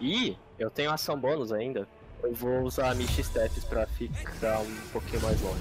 E 0.00 0.36
eu 0.58 0.70
tenho 0.70 0.90
ação 0.90 1.18
bônus 1.18 1.52
ainda. 1.52 1.88
Eu 2.22 2.34
vou 2.34 2.62
usar 2.62 2.90
a 2.90 2.94
Mish 2.94 3.16
Steps 3.24 3.64
pra 3.64 3.86
ficar 3.86 4.60
um 4.60 4.76
pouquinho 4.92 5.22
mais 5.22 5.40
longe. 5.40 5.60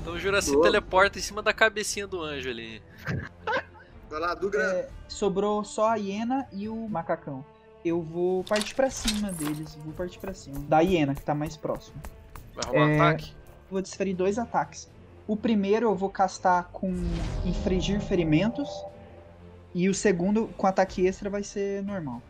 Então 0.00 0.14
o 0.14 0.18
Juraci 0.18 0.60
teleporta 0.60 1.18
em 1.18 1.22
cima 1.22 1.40
da 1.42 1.52
cabecinha 1.52 2.06
do 2.06 2.20
anjo 2.20 2.48
ali. 2.50 2.82
Vai 4.10 4.20
lá, 4.20 4.34
Dugra. 4.34 4.62
É, 4.62 4.88
sobrou 5.08 5.64
só 5.64 5.88
a 5.90 5.94
hiena 5.94 6.46
e 6.52 6.68
o 6.68 6.88
macacão. 6.88 7.44
Eu 7.84 8.02
vou 8.02 8.44
partir 8.44 8.74
pra 8.74 8.90
cima 8.90 9.32
deles. 9.32 9.74
Vou 9.82 9.94
partir 9.94 10.18
pra 10.18 10.34
cima. 10.34 10.58
Da 10.60 10.80
hiena, 10.80 11.14
que 11.14 11.22
tá 11.22 11.34
mais 11.34 11.56
próximo. 11.56 11.96
Vai 12.54 12.64
rolar 12.66 12.80
É, 12.80 12.86
um 12.86 12.94
ataque? 13.02 13.32
Vou 13.70 13.80
desferir 13.80 14.14
dois 14.14 14.38
ataques. 14.38 14.88
O 15.26 15.36
primeiro 15.36 15.86
eu 15.86 15.94
vou 15.94 16.10
castar 16.10 16.64
com 16.72 16.92
infligir 17.46 18.00
ferimentos. 18.00 18.68
E 19.74 19.88
o 19.88 19.94
segundo, 19.94 20.48
com 20.48 20.66
ataque 20.66 21.06
extra, 21.06 21.30
vai 21.30 21.42
ser 21.42 21.82
normal. 21.82 22.22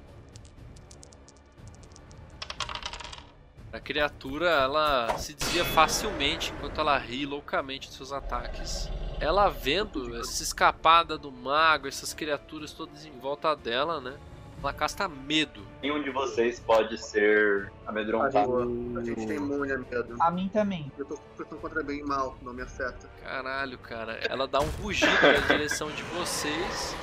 A 3.72 3.80
criatura 3.80 4.50
ela 4.50 5.16
se 5.18 5.32
desvia 5.34 5.64
facilmente 5.64 6.52
enquanto 6.52 6.78
ela 6.78 6.96
ri 6.98 7.24
loucamente 7.24 7.88
de 7.88 7.94
seus 7.94 8.12
ataques. 8.12 8.88
Ela 9.18 9.48
vendo 9.48 10.14
essa 10.16 10.42
escapada 10.42 11.16
do 11.16 11.32
mago, 11.32 11.88
essas 11.88 12.12
criaturas 12.12 12.72
todas 12.72 13.06
em 13.06 13.18
volta 13.18 13.56
dela, 13.56 14.00
né? 14.00 14.14
Ela 14.62 14.72
casta 14.72 15.08
medo. 15.08 15.66
Nenhum 15.82 16.02
de 16.02 16.10
vocês 16.10 16.60
pode 16.60 16.96
ser 16.98 17.72
amedrontado. 17.86 18.98
A 18.98 19.02
gente 19.02 19.26
tem 19.26 19.36
imune 19.36 19.72
a 19.72 19.78
medo. 19.78 20.16
A 20.20 20.30
mim 20.30 20.48
também. 20.52 20.92
Eu 20.96 21.06
tô 21.06 21.14
lutando 21.14 21.60
contra 21.60 21.82
bem 21.82 22.04
mal, 22.04 22.36
não 22.42 22.52
me 22.52 22.62
afeta. 22.62 23.08
Caralho, 23.24 23.78
cara. 23.78 24.18
Ela 24.28 24.46
dá 24.46 24.60
um 24.60 24.68
rugido 24.82 25.10
na 25.10 25.46
direção 25.48 25.90
de 25.90 26.02
vocês 26.04 26.94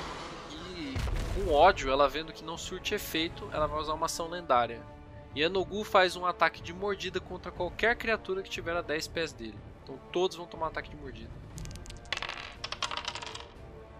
com 1.34 1.52
ódio, 1.52 1.90
ela 1.90 2.08
vendo 2.08 2.32
que 2.32 2.44
não 2.44 2.58
surte 2.58 2.94
efeito, 2.94 3.48
ela 3.52 3.66
vai 3.66 3.80
usar 3.80 3.94
uma 3.94 4.06
ação 4.06 4.28
lendária. 4.28 4.82
Enogu 5.34 5.84
faz 5.84 6.16
um 6.16 6.26
ataque 6.26 6.60
de 6.60 6.72
mordida 6.72 7.20
contra 7.20 7.52
qualquer 7.52 7.96
criatura 7.96 8.42
que 8.42 8.50
tiver 8.50 8.76
a 8.76 8.82
10 8.82 9.08
pés 9.08 9.32
dele. 9.32 9.58
Então 9.82 9.98
todos 10.12 10.36
vão 10.36 10.46
tomar 10.46 10.68
ataque 10.68 10.90
de 10.90 10.96
mordida. 10.96 11.30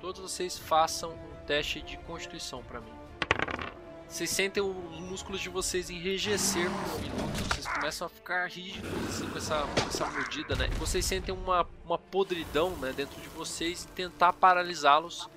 Todos 0.01 0.21
vocês 0.21 0.59
façam 0.59 1.13
um 1.13 1.45
teste 1.47 1.81
de 1.83 1.97
constituição 1.99 2.63
pra 2.63 2.81
mim. 2.81 2.93
Vocês 4.09 4.29
sentem 4.29 4.61
os 4.61 4.99
músculos 4.99 5.41
de 5.41 5.49
vocês 5.49 5.89
enrijecer 5.89 6.69
por 6.69 6.97
um 6.97 6.99
minuto, 6.99 7.55
vocês 7.55 7.65
começam 7.65 8.07
a 8.09 8.11
ficar 8.11 8.49
rígidos 8.49 8.91
assim, 9.09 9.29
com, 9.31 9.39
essa, 9.39 9.61
com 9.61 9.89
essa 9.89 10.07
mordida, 10.07 10.57
né? 10.57 10.67
Vocês 10.79 11.05
sentem 11.05 11.33
uma, 11.33 11.65
uma 11.85 11.97
podridão 11.97 12.71
né, 12.71 12.93
dentro 12.93 13.21
de 13.21 13.29
vocês 13.29 13.85
e 13.85 13.89
tentar 13.89 14.33
paralisá-los, 14.33 15.31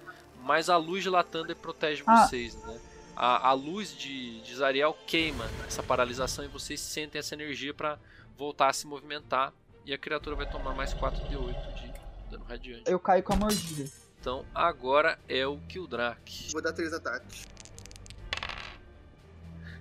mas 0.43 0.69
a 0.69 0.77
luz 0.77 1.03
de 1.03 1.09
Latander 1.09 1.55
protege 1.55 2.03
Ah. 2.05 2.25
vocês, 2.27 2.55
né? 2.63 2.79
A, 3.15 3.49
a 3.49 3.53
luz 3.53 3.95
de, 3.95 4.41
de 4.41 4.55
Zariel 4.55 4.97
queima 5.05 5.45
essa 5.67 5.83
paralisação 5.83 6.43
e 6.43 6.47
vocês 6.47 6.79
sentem 6.79 7.19
essa 7.19 7.35
energia 7.35 7.73
pra 7.73 7.97
voltar 8.37 8.69
a 8.69 8.73
se 8.73 8.87
movimentar 8.87 9.53
e 9.85 9.93
a 9.93 9.97
criatura 9.97 10.35
vai 10.35 10.49
tomar 10.49 10.73
mais 10.73 10.93
4d8 10.93 11.73
de 11.75 11.93
dano 12.31 12.43
radiante. 12.45 12.83
Eu 12.89 12.99
caio 12.99 13.21
com 13.21 13.33
a 13.33 13.35
mordida. 13.35 13.89
Então 14.19 14.45
agora 14.55 15.19
é 15.29 15.45
o 15.45 15.57
Kildrak. 15.69 16.49
Vou 16.51 16.61
dar 16.61 16.73
três 16.73 16.91
ataques. 16.93 17.45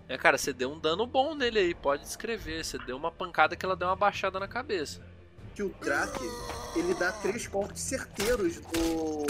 É, 0.08 0.18
cara, 0.18 0.36
você 0.36 0.52
deu 0.52 0.70
um 0.70 0.78
dano 0.78 1.06
bom 1.06 1.34
nele 1.34 1.58
aí, 1.58 1.74
pode 1.74 2.02
descrever. 2.02 2.62
Você 2.64 2.76
deu 2.78 2.96
uma 2.96 3.10
pancada 3.10 3.56
que 3.56 3.64
ela 3.64 3.76
deu 3.76 3.88
uma 3.88 3.96
baixada 3.96 4.38
na 4.38 4.48
cabeça. 4.48 5.00
Que 5.54 5.62
o 5.62 5.68
Drake, 5.80 6.24
ele 6.76 6.92
dá 6.94 7.12
três 7.12 7.46
cortes 7.46 7.82
certeiros 7.82 8.56
do... 8.56 9.26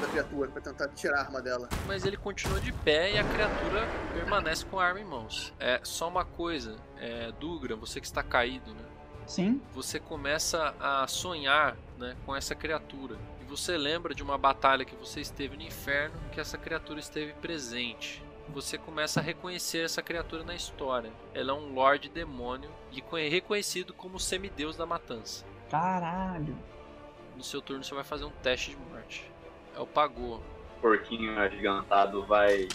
da 0.00 0.06
criatura 0.08 0.50
pra 0.50 0.60
tentar 0.60 0.88
tirar 0.88 1.18
a 1.18 1.20
arma 1.22 1.40
dela. 1.42 1.68
Mas 1.86 2.04
ele 2.04 2.16
continua 2.16 2.60
de 2.60 2.72
pé 2.72 3.12
e 3.14 3.18
a 3.18 3.24
criatura 3.24 3.86
permanece 4.12 4.64
com 4.66 4.78
a 4.78 4.84
arma 4.86 5.00
em 5.00 5.04
mãos. 5.04 5.52
É 5.58 5.80
só 5.82 6.08
uma 6.08 6.24
coisa, 6.24 6.76
é, 6.98 7.32
Dugra, 7.32 7.76
você 7.76 8.00
que 8.00 8.06
está 8.06 8.22
caído, 8.22 8.72
né? 8.74 8.84
Sim? 9.26 9.60
Você 9.74 10.00
começa 10.00 10.74
a 10.80 11.06
sonhar 11.06 11.76
né, 11.98 12.16
com 12.24 12.34
essa 12.34 12.54
criatura. 12.54 13.16
E 13.42 13.44
você 13.44 13.76
lembra 13.76 14.14
de 14.14 14.22
uma 14.22 14.38
batalha 14.38 14.84
que 14.84 14.94
você 14.96 15.20
esteve 15.20 15.56
no 15.56 15.62
inferno 15.62 16.14
que 16.32 16.40
essa 16.40 16.56
criatura 16.56 16.98
esteve 16.98 17.32
presente. 17.34 18.22
Você 18.50 18.78
começa 18.78 19.20
a 19.20 19.22
reconhecer 19.22 19.84
essa 19.84 20.00
criatura 20.00 20.42
na 20.42 20.54
história. 20.54 21.12
Ela 21.34 21.50
é 21.52 21.54
um 21.54 21.74
Lorde 21.74 22.08
Demônio 22.08 22.70
e 22.90 23.02
conhe- 23.02 23.28
reconhecido 23.28 23.92
como 23.92 24.16
o 24.16 24.20
semideus 24.20 24.74
da 24.76 24.86
matança. 24.86 25.44
Caralho. 25.70 26.56
No 27.36 27.44
seu 27.44 27.60
turno 27.60 27.84
você 27.84 27.94
vai 27.94 28.04
fazer 28.04 28.24
um 28.24 28.30
teste 28.42 28.70
de 28.70 28.76
morte. 28.90 29.30
É 29.76 29.80
o 29.80 29.86
Pagou. 29.86 30.42
O 30.76 30.80
porquinho 30.80 31.38
agigantado 31.38 32.24
vai. 32.24 32.68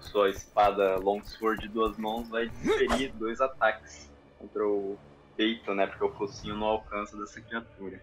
Sua 0.00 0.30
espada 0.30 0.96
Longsword 0.96 1.62
de 1.62 1.68
duas 1.68 1.98
mãos 1.98 2.28
vai 2.28 2.48
desferir 2.48 3.12
dois 3.18 3.40
ataques 3.40 4.10
contra 4.38 4.66
o 4.66 4.98
peito, 5.36 5.74
né? 5.74 5.86
Porque 5.86 6.04
o 6.04 6.10
focinho 6.14 6.56
não 6.56 6.66
alcança 6.66 7.16
dessa 7.16 7.40
criatura. 7.40 8.02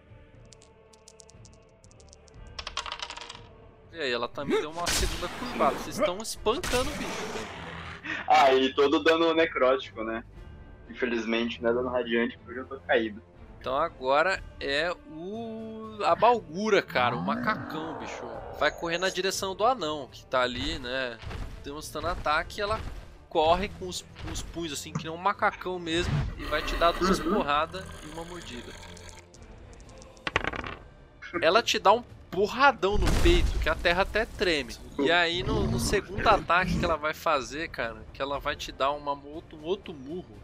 E 3.92 3.98
aí, 3.98 4.12
ela 4.12 4.28
também 4.28 4.60
deu 4.60 4.70
uma 4.70 4.86
segunda 4.86 5.26
curvada. 5.26 5.76
Vocês 5.76 5.98
estão 5.98 6.18
espancando 6.18 6.90
o 6.90 6.94
bicho. 6.96 7.56
Ah, 8.28 8.52
e 8.54 8.72
todo 8.74 9.02
dano 9.02 9.34
necrótico, 9.34 10.04
né? 10.04 10.22
Infelizmente 10.88 11.62
não 11.62 11.70
é 11.70 11.74
dano 11.74 11.88
radiante 11.88 12.38
porque 12.38 12.60
eu 12.60 12.62
já 12.62 12.68
tô 12.68 12.80
caído. 12.80 13.22
Então 13.60 13.76
agora 13.76 14.42
é 14.60 14.92
o. 15.10 15.98
a 16.04 16.14
Balgura, 16.14 16.82
cara, 16.82 17.16
o 17.16 17.22
macacão, 17.22 17.98
bicho. 17.98 18.22
Vai 18.58 18.70
correr 18.70 18.98
na 18.98 19.08
direção 19.08 19.54
do 19.54 19.64
anão, 19.64 20.08
que 20.10 20.24
tá 20.26 20.42
ali, 20.42 20.78
né? 20.78 21.18
Demonstrando 21.64 22.08
ataque 22.08 22.60
e 22.60 22.62
ela 22.62 22.80
corre 23.28 23.68
com 23.68 23.88
os, 23.88 24.02
com 24.22 24.32
os 24.32 24.40
punhos 24.40 24.72
assim, 24.72 24.92
que 24.92 25.04
nem 25.04 25.12
um 25.12 25.16
macacão 25.16 25.78
mesmo, 25.78 26.12
e 26.38 26.44
vai 26.44 26.62
te 26.62 26.74
dar 26.76 26.92
duas 26.92 27.18
porradas 27.20 27.84
e 28.04 28.12
uma 28.12 28.24
mordida. 28.24 28.72
Ela 31.42 31.62
te 31.62 31.78
dá 31.78 31.92
um 31.92 32.02
porradão 32.30 32.96
no 32.96 33.06
peito, 33.22 33.58
que 33.58 33.68
a 33.68 33.74
terra 33.74 34.02
até 34.02 34.24
treme. 34.24 34.74
E 34.98 35.10
aí 35.10 35.42
no, 35.42 35.66
no 35.66 35.78
segundo 35.78 36.26
ataque 36.26 36.78
que 36.78 36.84
ela 36.84 36.96
vai 36.96 37.14
fazer, 37.14 37.68
cara, 37.68 37.96
que 38.12 38.22
ela 38.22 38.38
vai 38.38 38.56
te 38.56 38.72
dar 38.72 38.92
uma, 38.92 39.12
outro, 39.12 39.58
um 39.58 39.64
outro 39.64 39.92
murro. 39.92 40.36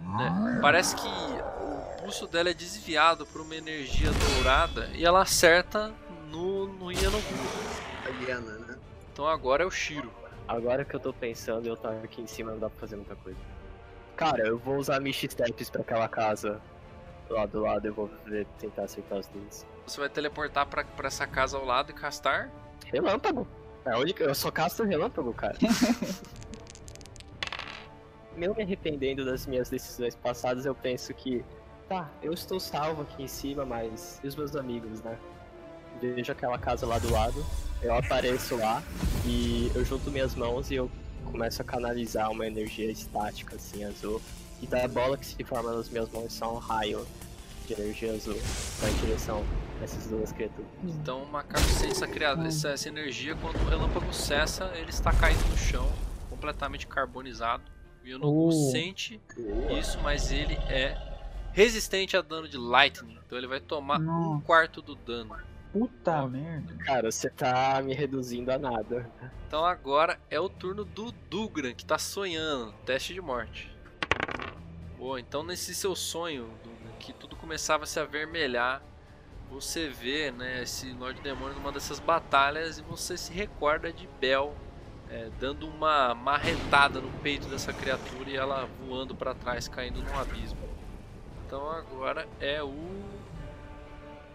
Né? 0.00 0.58
Parece 0.60 0.96
que 0.96 1.08
o 1.08 2.02
pulso 2.02 2.26
dela 2.26 2.50
é 2.50 2.54
desviado 2.54 3.26
por 3.26 3.40
uma 3.40 3.54
energia 3.54 4.10
dourada 4.10 4.90
e 4.94 5.04
ela 5.04 5.22
acerta 5.22 5.92
no, 6.30 6.66
no 6.66 6.92
Yanogu. 6.92 7.24
A 8.04 8.08
hiena, 8.22 8.58
né? 8.58 8.76
Então 9.12 9.26
agora 9.26 9.62
é 9.62 9.66
o 9.66 9.70
Shiro. 9.70 10.10
Agora 10.46 10.84
que 10.84 10.94
eu 10.94 11.00
tô 11.00 11.12
pensando, 11.12 11.66
eu 11.66 11.76
tava 11.76 12.04
aqui 12.04 12.20
em 12.20 12.26
cima, 12.26 12.52
não 12.52 12.58
dá 12.58 12.68
pra 12.68 12.80
fazer 12.80 12.96
muita 12.96 13.16
coisa. 13.16 13.38
Cara, 14.16 14.46
eu 14.46 14.58
vou 14.58 14.76
usar 14.76 15.00
Mish 15.00 15.24
Steps 15.28 15.70
pra 15.70 15.80
aquela 15.80 16.08
casa 16.08 16.60
lá 17.30 17.46
do 17.46 17.60
lado, 17.60 17.86
eu 17.86 17.94
vou 17.94 18.10
ver, 18.26 18.46
tentar 18.58 18.84
acertar 18.84 19.18
os 19.18 19.26
dedos. 19.28 19.66
Você 19.86 19.98
vai 19.98 20.08
teleportar 20.08 20.66
pra, 20.66 20.84
pra 20.84 21.08
essa 21.08 21.26
casa 21.26 21.56
ao 21.56 21.64
lado 21.64 21.90
e 21.90 21.94
castar. 21.94 22.50
Relâmpago! 22.92 23.46
É 23.84 23.92
a 23.92 23.98
única, 23.98 24.24
eu 24.24 24.34
só 24.34 24.50
casto 24.50 24.84
relâmpago, 24.84 25.32
cara. 25.32 25.56
Mesmo 28.36 28.54
me 28.54 28.62
arrependendo 28.62 29.24
das 29.24 29.46
minhas 29.46 29.68
decisões 29.68 30.14
passadas, 30.14 30.66
eu 30.66 30.74
penso 30.74 31.12
que, 31.14 31.44
tá, 31.88 32.10
eu 32.22 32.32
estou 32.32 32.58
salvo 32.58 33.02
aqui 33.02 33.22
em 33.22 33.28
cima, 33.28 33.64
mas 33.64 34.20
e 34.22 34.26
os 34.26 34.36
meus 34.36 34.56
amigos, 34.56 35.00
né? 35.02 35.18
Vejo 36.00 36.32
aquela 36.32 36.58
casa 36.58 36.86
lá 36.86 36.98
do 36.98 37.10
lado, 37.10 37.44
eu 37.80 37.94
apareço 37.94 38.56
lá 38.56 38.82
e 39.24 39.70
eu 39.74 39.84
junto 39.84 40.10
minhas 40.10 40.34
mãos 40.34 40.70
e 40.70 40.74
eu 40.74 40.90
começo 41.24 41.62
a 41.62 41.64
canalizar 41.64 42.30
uma 42.30 42.46
energia 42.46 42.90
estática, 42.90 43.56
assim, 43.56 43.84
azul. 43.84 44.20
E 44.60 44.66
da 44.66 44.86
bola 44.88 45.16
que 45.16 45.26
se 45.26 45.44
forma 45.44 45.72
nas 45.72 45.88
minhas 45.88 46.08
mãos 46.10 46.32
só 46.32 46.54
um 46.54 46.58
raio 46.58 47.06
de 47.66 47.72
energia 47.74 48.12
azul 48.12 48.38
vai 48.80 48.90
em 48.90 48.94
direção 48.96 49.44
a 49.80 49.84
essas 49.84 50.06
duas 50.06 50.32
criaturas. 50.32 50.70
Então 50.82 51.22
o 51.22 51.26
macaco 51.30 51.64
sente 51.64 51.92
essa, 51.92 52.06
criada, 52.06 52.46
essa, 52.46 52.70
essa 52.70 52.88
energia 52.88 53.34
quando 53.36 53.56
o 53.56 53.68
relâmpago 53.68 54.12
cessa, 54.12 54.70
ele 54.76 54.90
está 54.90 55.12
caído 55.12 55.42
no 55.48 55.56
chão, 55.56 55.90
completamente 56.30 56.86
carbonizado. 56.86 57.62
O 58.04 58.06
Yonogu 58.06 58.48
Oh. 58.48 58.70
sente 58.70 59.18
isso, 59.80 59.98
mas 60.02 60.30
ele 60.30 60.54
é 60.68 60.96
resistente 61.52 62.16
a 62.16 62.20
dano 62.20 62.46
de 62.46 62.58
lightning. 62.58 63.18
Então 63.26 63.38
ele 63.38 63.46
vai 63.46 63.60
tomar 63.60 63.98
um 63.98 64.04
Nossa. 64.04 64.44
quarto 64.44 64.82
do 64.82 64.94
dano. 64.94 65.34
Puta 65.72 66.26
merda. 66.28 66.74
Cara, 66.84 67.10
você 67.10 67.28
tá 67.30 67.80
me 67.82 67.94
reduzindo 67.94 68.52
a 68.52 68.58
nada. 68.58 69.10
Então 69.48 69.64
agora 69.64 70.20
é 70.30 70.38
o 70.38 70.48
turno 70.48 70.84
do 70.84 71.10
Dugran, 71.30 71.72
que 71.74 71.84
tá 71.84 71.98
sonhando. 71.98 72.72
Teste 72.84 73.14
de 73.14 73.20
morte. 73.20 73.74
Boa, 74.98 75.18
então 75.18 75.42
nesse 75.42 75.74
seu 75.74 75.96
sonho, 75.96 76.44
Dugran, 76.62 76.92
que 77.00 77.12
tudo 77.12 77.34
começava 77.36 77.84
a 77.84 77.86
se 77.86 77.98
avermelhar, 77.98 78.82
você 79.50 79.88
vê 79.88 80.30
né, 80.30 80.62
esse 80.62 80.92
Lorde 80.92 81.20
Demônio 81.22 81.54
numa 81.54 81.72
dessas 81.72 81.98
batalhas 81.98 82.78
e 82.78 82.82
você 82.82 83.16
se 83.16 83.32
recorda 83.32 83.92
de 83.92 84.06
Bel 84.20 84.54
é, 85.14 85.30
dando 85.38 85.68
uma 85.68 86.12
marretada 86.12 87.00
no 87.00 87.10
peito 87.20 87.46
dessa 87.46 87.72
criatura 87.72 88.28
e 88.28 88.36
ela 88.36 88.68
voando 88.80 89.14
pra 89.14 89.32
trás, 89.32 89.68
caindo 89.68 90.02
num 90.02 90.18
abismo. 90.18 90.58
Então 91.46 91.70
agora 91.70 92.26
é 92.40 92.60
o 92.60 92.74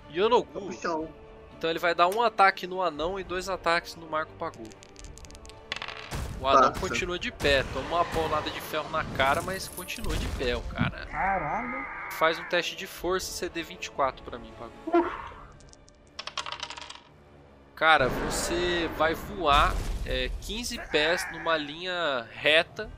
Yonogu. 0.10 0.68
Puxão. 0.68 1.10
Então 1.58 1.70
ele 1.70 1.80
vai 1.80 1.94
dar 1.94 2.08
um 2.08 2.22
ataque 2.22 2.66
no 2.66 2.82
anão 2.82 3.20
e 3.20 3.26
dois 3.26 3.50
ataques 3.50 3.98
no 3.98 4.10
Marco 4.10 4.32
Pagu. 4.40 4.64
O 6.40 6.48
anão 6.48 6.70
Passa. 6.70 6.80
continua 6.80 7.20
de 7.20 7.30
pé, 7.30 7.66
toma 7.74 7.98
uma 7.98 8.04
bolada 8.06 8.50
de 8.50 8.62
ferro 8.62 8.90
na 8.90 9.04
cara, 9.04 9.42
mas 9.42 9.68
continua 9.68 10.16
de 10.16 10.28
pé 10.38 10.56
o 10.56 10.62
cara. 10.62 11.06
Caralho. 11.08 11.86
Faz 12.12 12.40
um 12.40 12.46
teste 12.46 12.78
de 12.78 12.88
força 12.88 13.34
CD 13.34 13.64
24 13.64 14.24
pra 14.24 14.40
mim, 14.40 14.54
Pagu. 14.58 15.12
Cara, 17.76 18.08
você 18.08 18.90
vai 18.98 19.14
voar 19.14 19.74
é, 20.10 20.32
15 20.42 20.80
pés 20.92 21.26
numa 21.32 21.56
linha 21.56 22.28
reta 22.32 22.90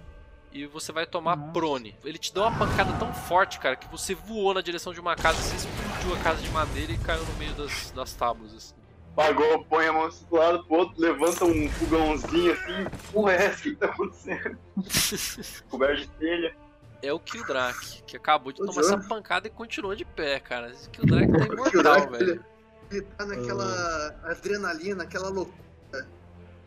e 0.54 0.66
você 0.66 0.94
vai 0.94 1.06
tomar 1.06 1.36
Nossa. 1.36 1.52
prone. 1.52 1.94
Ele 2.06 2.18
te 2.18 2.34
deu 2.34 2.44
uma 2.44 2.58
pancada 2.58 2.94
tão 2.98 3.14
forte, 3.14 3.60
cara, 3.60 3.76
que 3.76 3.88
você 3.90 4.16
voou 4.16 4.54
na 4.54 4.62
direção 4.62 4.94
de 4.94 5.00
uma 5.02 5.14
casa, 5.16 5.38
você 5.42 5.56
explodiu 5.58 6.16
a 6.16 6.20
casa 6.24 6.42
de 6.42 6.50
madeira 6.52 6.94
e 6.94 6.98
caiu 6.98 7.24
no 7.26 7.34
meio 7.34 7.54
das, 7.54 7.92
das 7.92 8.14
tábuas. 8.14 8.54
Assim. 8.54 8.74
Pagou, 9.14 9.66
põe 9.66 9.88
a 9.88 9.94
mão 9.94 10.06
assim 10.06 10.26
do 10.26 10.38
lado 10.38 10.64
pro 10.64 10.78
outro, 10.78 11.02
levanta 11.02 11.44
um 11.44 11.70
fogãozinho 11.70 12.54
assim. 12.54 13.12
Porra, 13.12 13.34
é 13.34 13.46
essa 13.46 13.62
que 13.62 13.76
tá 13.76 13.88
acontecendo? 13.88 14.58
Coberto 15.70 16.02
de 16.02 16.08
telha. 16.12 16.56
é 17.04 17.12
o 17.12 17.20
Kildrak, 17.20 18.04
que 18.04 18.16
acabou 18.16 18.54
de 18.54 18.60
tomar 18.60 18.82
é. 18.82 18.86
essa 18.86 18.98
pancada 18.98 19.48
e 19.48 19.52
continuou 19.52 19.96
de 19.96 20.06
pé, 20.06 20.40
cara. 20.40 20.72
Esse 20.72 20.90
Kildrak 20.90 21.30
tá 21.30 21.40
O 21.44 21.54
imortal, 21.54 21.72
Kildrak, 21.72 22.12
velho. 22.12 22.32
ele, 22.32 22.42
ele 22.90 23.02
tá 23.02 23.26
naquela 23.26 24.16
adrenalina, 24.24 25.04
aquela 25.04 25.28
loucura. 25.28 25.71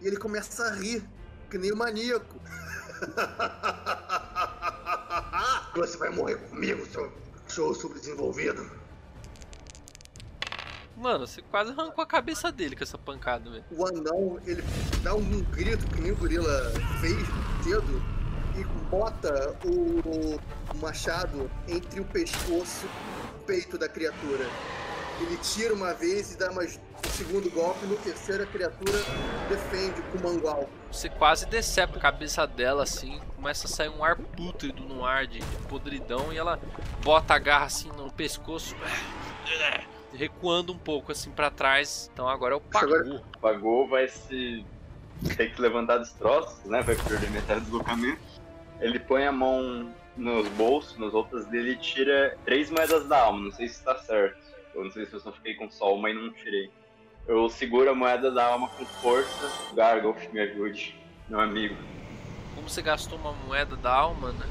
E 0.04 0.06
ele 0.06 0.16
começa 0.18 0.64
a 0.64 0.74
rir, 0.74 1.02
que 1.50 1.56
nem 1.56 1.72
o 1.72 1.76
maníaco. 1.76 2.38
Você 5.74 5.96
vai 5.96 6.10
morrer 6.10 6.36
comigo, 6.50 6.84
seu 6.86 7.10
show 7.48 7.74
subdesenvolvido. 7.74 8.70
Mano, 10.94 11.26
você 11.26 11.42
quase 11.42 11.72
arrancou 11.72 12.04
a 12.04 12.06
cabeça 12.06 12.52
dele 12.52 12.76
com 12.76 12.84
essa 12.84 12.96
pancada, 12.96 13.50
velho. 13.50 13.64
O 13.72 13.84
anão, 13.86 14.38
ele 14.46 14.62
dá 15.02 15.12
um 15.14 15.42
grito 15.44 15.84
que 15.88 16.00
nem 16.00 16.12
o 16.12 16.16
gorila 16.16 16.70
fez 17.00 17.26
cedo 17.64 18.00
e 18.56 18.62
bota 18.88 19.58
o, 19.64 20.00
o 20.72 20.78
machado 20.80 21.50
entre 21.66 21.98
o 22.00 22.04
pescoço 22.04 22.86
e 22.86 23.36
o 23.36 23.40
peito 23.44 23.76
da 23.76 23.88
criatura. 23.88 24.48
Ele 25.20 25.36
tira 25.38 25.72
uma 25.74 25.94
vez 25.94 26.32
e 26.32 26.38
dá 26.38 26.50
mais 26.52 26.78
o 27.04 27.08
segundo 27.08 27.48
golpe, 27.50 27.86
no 27.86 27.96
terceiro 27.96 28.42
a 28.42 28.46
criatura 28.46 28.98
defende 29.48 30.00
com 30.10 30.18
o 30.18 30.22
mangual. 30.22 30.68
Você 30.90 31.08
quase 31.08 31.46
decepa 31.46 31.96
a 31.98 32.00
cabeça 32.00 32.46
dela 32.46 32.82
assim, 32.82 33.20
começa 33.36 33.66
a 33.66 33.70
sair 33.70 33.88
um 33.90 34.02
ar 34.04 34.16
pútrido 34.16 34.82
no 34.84 35.04
ar 35.04 35.26
de, 35.26 35.38
de 35.38 35.56
podridão 35.68 36.32
e 36.32 36.36
ela 36.38 36.58
bota 37.02 37.34
a 37.34 37.38
garra 37.38 37.66
assim 37.66 37.88
no 37.96 38.10
pescoço, 38.12 38.74
recuando 40.12 40.72
um 40.72 40.78
pouco 40.78 41.12
assim 41.12 41.30
pra 41.30 41.50
trás. 41.50 42.10
Então 42.12 42.28
agora 42.28 42.54
é 42.54 42.56
o 42.56 42.60
Pagu. 42.60 42.94
Agora- 42.94 43.22
Pagou, 43.40 43.88
vai 43.88 44.08
se. 44.08 44.64
ter 45.36 45.54
que 45.54 45.60
levantar 45.60 45.98
dos 45.98 46.12
troços, 46.12 46.64
né? 46.64 46.82
Vai 46.82 46.96
perder 46.96 47.30
metade 47.30 47.60
do 47.60 47.64
deslocamento. 47.66 48.20
Ele 48.80 48.98
põe 48.98 49.26
a 49.26 49.32
mão 49.32 49.92
nos 50.16 50.48
bolsos, 50.50 50.98
nas 50.98 51.12
outras 51.14 51.46
dele 51.46 51.72
e 51.72 51.76
tira 51.76 52.36
três 52.44 52.70
moedas 52.70 53.06
da 53.06 53.20
alma. 53.22 53.40
Não 53.44 53.52
sei 53.52 53.68
se 53.68 53.82
tá 53.82 53.96
certo. 53.98 54.43
Eu 54.74 54.84
não 54.84 54.90
sei 54.90 55.06
se 55.06 55.14
eu 55.14 55.20
só 55.20 55.30
fiquei 55.32 55.54
com 55.54 55.70
só 55.70 55.94
uma 55.94 56.10
e 56.10 56.14
não 56.14 56.32
tirei. 56.32 56.70
Eu 57.26 57.48
seguro 57.48 57.90
a 57.90 57.94
moeda 57.94 58.30
da 58.30 58.44
alma 58.44 58.68
com 58.68 58.84
força. 58.84 59.74
Gargoff, 59.74 60.28
me 60.32 60.40
ajude, 60.40 60.94
meu 61.28 61.40
amigo. 61.40 61.76
Como 62.54 62.68
você 62.68 62.82
gastou 62.82 63.18
uma 63.18 63.32
moeda 63.32 63.76
da 63.76 63.94
alma, 63.94 64.32
né? 64.32 64.46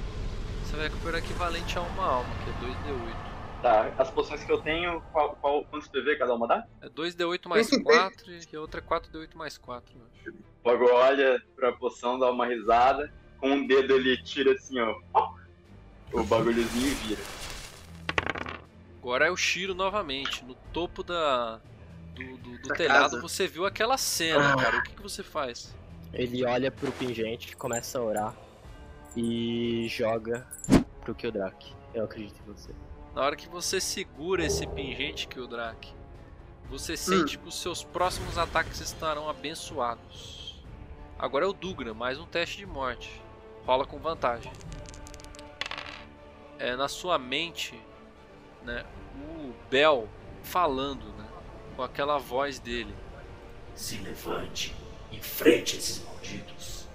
Você 0.64 0.76
vai 0.76 0.88
recuperar 0.88 1.20
equivalente 1.20 1.78
a 1.78 1.82
uma 1.82 2.06
alma, 2.06 2.30
que 2.44 2.50
é 2.50 2.70
2d8. 2.70 3.34
Tá, 3.62 3.94
as 3.98 4.10
poções 4.10 4.44
que 4.44 4.52
eu 4.52 4.60
tenho, 4.60 5.02
qual, 5.14 5.38
qual, 5.40 5.64
quantos 5.66 5.88
PV 5.88 6.18
cada 6.18 6.34
uma 6.34 6.48
dá? 6.48 6.66
É 6.82 6.90
2d8 6.90 7.48
mais 7.48 7.70
4 7.70 8.32
e 8.52 8.56
a 8.56 8.60
outra 8.60 8.82
é 8.82 8.84
4d8 8.84 9.36
mais 9.36 9.58
4, 9.58 9.96
eu 9.96 10.02
acho. 10.06 10.38
Logo 10.66 10.86
olha 10.94 11.42
pra 11.56 11.72
poção, 11.74 12.20
dá 12.20 12.30
uma 12.32 12.46
risada. 12.46 13.14
Com 13.40 13.52
um 13.52 13.68
dedo 13.68 13.94
ele 13.96 14.18
tira 14.24 14.54
assim, 14.54 14.80
ó. 14.80 14.96
O 16.12 16.24
bagulhozinho 16.24 16.88
e 16.88 16.94
vira. 16.96 17.22
Agora 19.04 19.28
é 19.28 19.30
o 19.30 19.36
Shiro 19.36 19.76
novamente. 19.76 20.46
No 20.46 20.56
topo 20.72 21.04
da, 21.04 21.60
do, 22.16 22.38
do, 22.38 22.58
do 22.60 22.68
Da 22.70 22.76
telhado 22.76 23.12
casa. 23.12 23.22
você 23.22 23.46
viu 23.46 23.66
aquela 23.66 23.98
cena, 23.98 24.56
cara. 24.56 24.78
O 24.78 24.84
que, 24.84 24.94
que 24.94 25.02
você 25.02 25.22
faz? 25.22 25.76
Ele 26.14 26.46
olha 26.46 26.72
pro 26.72 26.90
pingente, 26.94 27.54
começa 27.58 28.00
a 28.00 28.02
orar 28.02 28.34
e 29.14 29.88
joga 29.90 30.48
pro 31.02 31.14
Kildrak. 31.14 31.74
Eu 31.94 32.06
acredito 32.06 32.40
em 32.48 32.54
você. 32.54 32.72
Na 33.14 33.24
hora 33.24 33.36
que 33.36 33.50
você 33.50 33.82
segura 33.82 34.46
esse 34.46 34.66
pingente 34.68 35.28
Kildrak, 35.28 35.94
você 36.70 36.96
sente 36.96 37.38
que 37.38 37.48
os 37.50 37.60
seus 37.60 37.84
próximos 37.84 38.38
ataques 38.38 38.80
estarão 38.80 39.28
abençoados. 39.30 40.64
Agora 41.20 41.44
é 41.44 41.48
o 41.48 41.52
Dugra, 41.54 41.94
mais 41.94 42.18
um 42.18 42.26
teste 42.26 42.56
de 42.60 42.66
morte. 42.66 43.22
Rola 43.66 43.86
com 43.86 44.00
vantagem. 44.00 44.52
É 46.58 46.76
na 46.78 46.88
sua 46.88 47.20
mente, 47.20 47.78
né, 48.66 48.86
o 49.16 49.54
Bel 49.70 50.08
falando, 50.42 51.06
né, 51.18 51.26
com 51.76 51.84
aquela 51.84 52.18
voz 52.18 52.60
dele. 52.60 52.94
Se 53.76 53.98
levante, 53.98 54.76
enfrente 55.12 55.78
esses 55.78 56.04
malditos. 56.04 56.88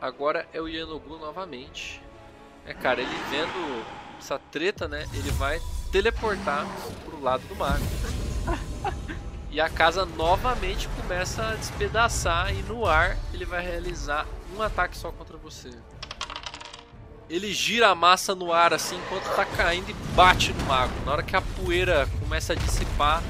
Agora 0.00 0.48
é 0.52 0.60
o 0.60 0.68
Yanogu 0.68 1.18
novamente. 1.18 2.00
É, 2.64 2.72
cara, 2.72 3.00
ele 3.00 3.16
vendo 3.30 3.84
essa 4.18 4.38
treta, 4.38 4.86
né? 4.86 5.06
Ele 5.12 5.30
vai 5.32 5.60
teleportar 5.90 6.66
pro 7.04 7.20
lado 7.20 7.42
do 7.48 7.56
mago. 7.56 7.84
E 9.50 9.60
a 9.60 9.68
casa 9.68 10.04
novamente 10.04 10.86
começa 10.88 11.42
a 11.42 11.54
despedaçar 11.54 12.54
e 12.54 12.62
no 12.62 12.86
ar 12.86 13.16
ele 13.32 13.46
vai 13.46 13.62
realizar 13.62 14.26
um 14.54 14.62
ataque 14.62 14.96
só 14.96 15.10
contra 15.10 15.36
você. 15.38 15.70
Ele 17.30 17.52
gira 17.52 17.88
a 17.88 17.94
massa 17.94 18.34
no 18.34 18.52
ar 18.52 18.72
assim 18.72 18.96
enquanto 18.96 19.24
tá 19.36 19.44
caindo 19.44 19.90
e 19.90 19.94
bate 20.14 20.52
no 20.52 20.64
mago. 20.64 20.92
Na 21.04 21.12
hora 21.12 21.22
que 21.22 21.36
a 21.36 21.42
poeira 21.42 22.08
começa 22.20 22.54
a 22.54 22.56
dissipar, 22.56 23.22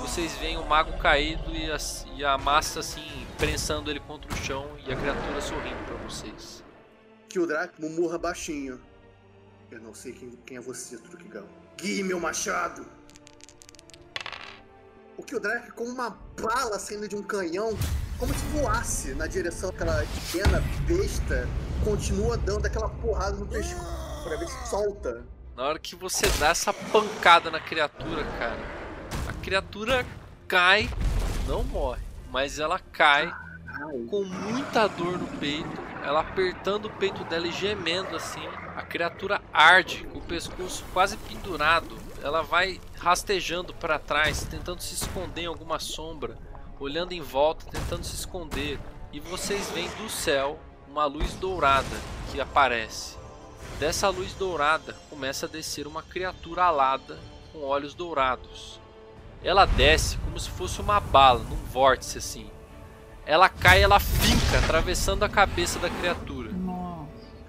vocês 0.00 0.34
veem 0.36 0.56
o 0.56 0.66
mago 0.66 0.96
caído 0.98 1.54
e 1.54 1.70
a, 1.70 1.76
e 2.16 2.24
a 2.24 2.38
massa 2.38 2.80
assim 2.80 3.26
prensando 3.36 3.90
ele 3.90 4.00
contra 4.00 4.32
o 4.32 4.36
chão 4.36 4.66
e 4.86 4.92
a 4.92 4.96
criatura 4.96 5.40
sorrindo 5.40 5.84
pra 5.84 5.96
vocês. 5.96 6.64
Kildrak 7.28 7.78
murmurra 7.78 8.18
baixinho. 8.18 8.80
Eu 9.70 9.80
não 9.80 9.94
sei 9.94 10.12
quem, 10.12 10.30
quem 10.46 10.56
é 10.56 10.60
você, 10.60 10.96
Trukigal. 10.96 11.46
Guie 11.76 12.02
meu 12.02 12.20
machado! 12.20 12.86
O 15.16 15.22
Kildrak, 15.22 15.72
como 15.72 15.90
uma 15.90 16.10
bala 16.40 16.78
saindo 16.78 17.06
de 17.06 17.16
um 17.16 17.22
canhão, 17.22 17.76
como 18.18 18.32
se 18.32 18.44
voasse 18.46 19.14
na 19.14 19.26
direção 19.26 19.70
daquela 19.70 20.04
pequena 20.06 20.62
besta, 20.86 21.48
continua 21.84 22.36
dando 22.36 22.66
aquela 22.66 22.88
porrada 22.88 23.36
no 23.36 23.46
pescoço 23.46 24.24
pra 24.24 24.36
ver 24.36 24.48
se 24.48 24.68
solta. 24.68 25.24
Na 25.56 25.64
hora 25.64 25.78
que 25.78 25.94
você 25.94 26.26
dá 26.38 26.48
essa 26.48 26.72
pancada 26.72 27.50
na 27.50 27.60
criatura, 27.60 28.24
cara, 28.38 28.58
a 29.28 29.32
criatura 29.42 30.06
cai, 30.48 30.88
não 31.46 31.62
morre, 31.64 32.02
mas 32.30 32.58
ela 32.58 32.78
cai 32.78 33.32
com 34.08 34.24
muita 34.24 34.86
dor 34.86 35.18
no 35.18 35.26
peito, 35.38 35.82
ela 36.04 36.20
apertando 36.20 36.86
o 36.86 36.90
peito 36.90 37.24
dela 37.24 37.46
e 37.46 37.52
gemendo 37.52 38.16
assim. 38.16 38.46
A 38.76 38.82
criatura 38.82 39.40
arde, 39.52 40.06
com 40.12 40.18
o 40.18 40.22
pescoço 40.22 40.84
quase 40.92 41.16
pendurado. 41.16 41.96
Ela 42.22 42.42
vai 42.42 42.80
rastejando 42.98 43.74
para 43.74 43.98
trás, 43.98 44.44
tentando 44.44 44.80
se 44.80 44.94
esconder 44.94 45.42
em 45.42 45.46
alguma 45.46 45.78
sombra 45.78 46.38
olhando 46.82 47.12
em 47.12 47.20
volta, 47.20 47.64
tentando 47.66 48.04
se 48.04 48.14
esconder, 48.14 48.78
e 49.12 49.20
vocês 49.20 49.70
veem 49.70 49.88
do 49.90 50.08
céu 50.08 50.58
uma 50.92 51.06
luz 51.06 51.32
dourada 51.32 51.96
que 52.30 52.38
aparece. 52.38 53.16
Dessa 53.80 54.10
luz 54.10 54.34
dourada 54.34 54.94
começa 55.08 55.46
a 55.46 55.48
descer 55.48 55.86
uma 55.86 56.02
criatura 56.02 56.64
alada 56.64 57.18
com 57.50 57.62
olhos 57.62 57.94
dourados. 57.94 58.78
Ela 59.42 59.64
desce 59.64 60.18
como 60.18 60.38
se 60.38 60.50
fosse 60.50 60.82
uma 60.82 61.00
bala, 61.00 61.40
num 61.48 61.56
vórtice 61.56 62.18
assim. 62.18 62.50
Ela 63.24 63.48
cai, 63.48 63.82
ela 63.82 63.98
finca, 63.98 64.58
atravessando 64.58 65.22
a 65.24 65.30
cabeça 65.30 65.78
da 65.78 65.88
criatura. 65.88 66.50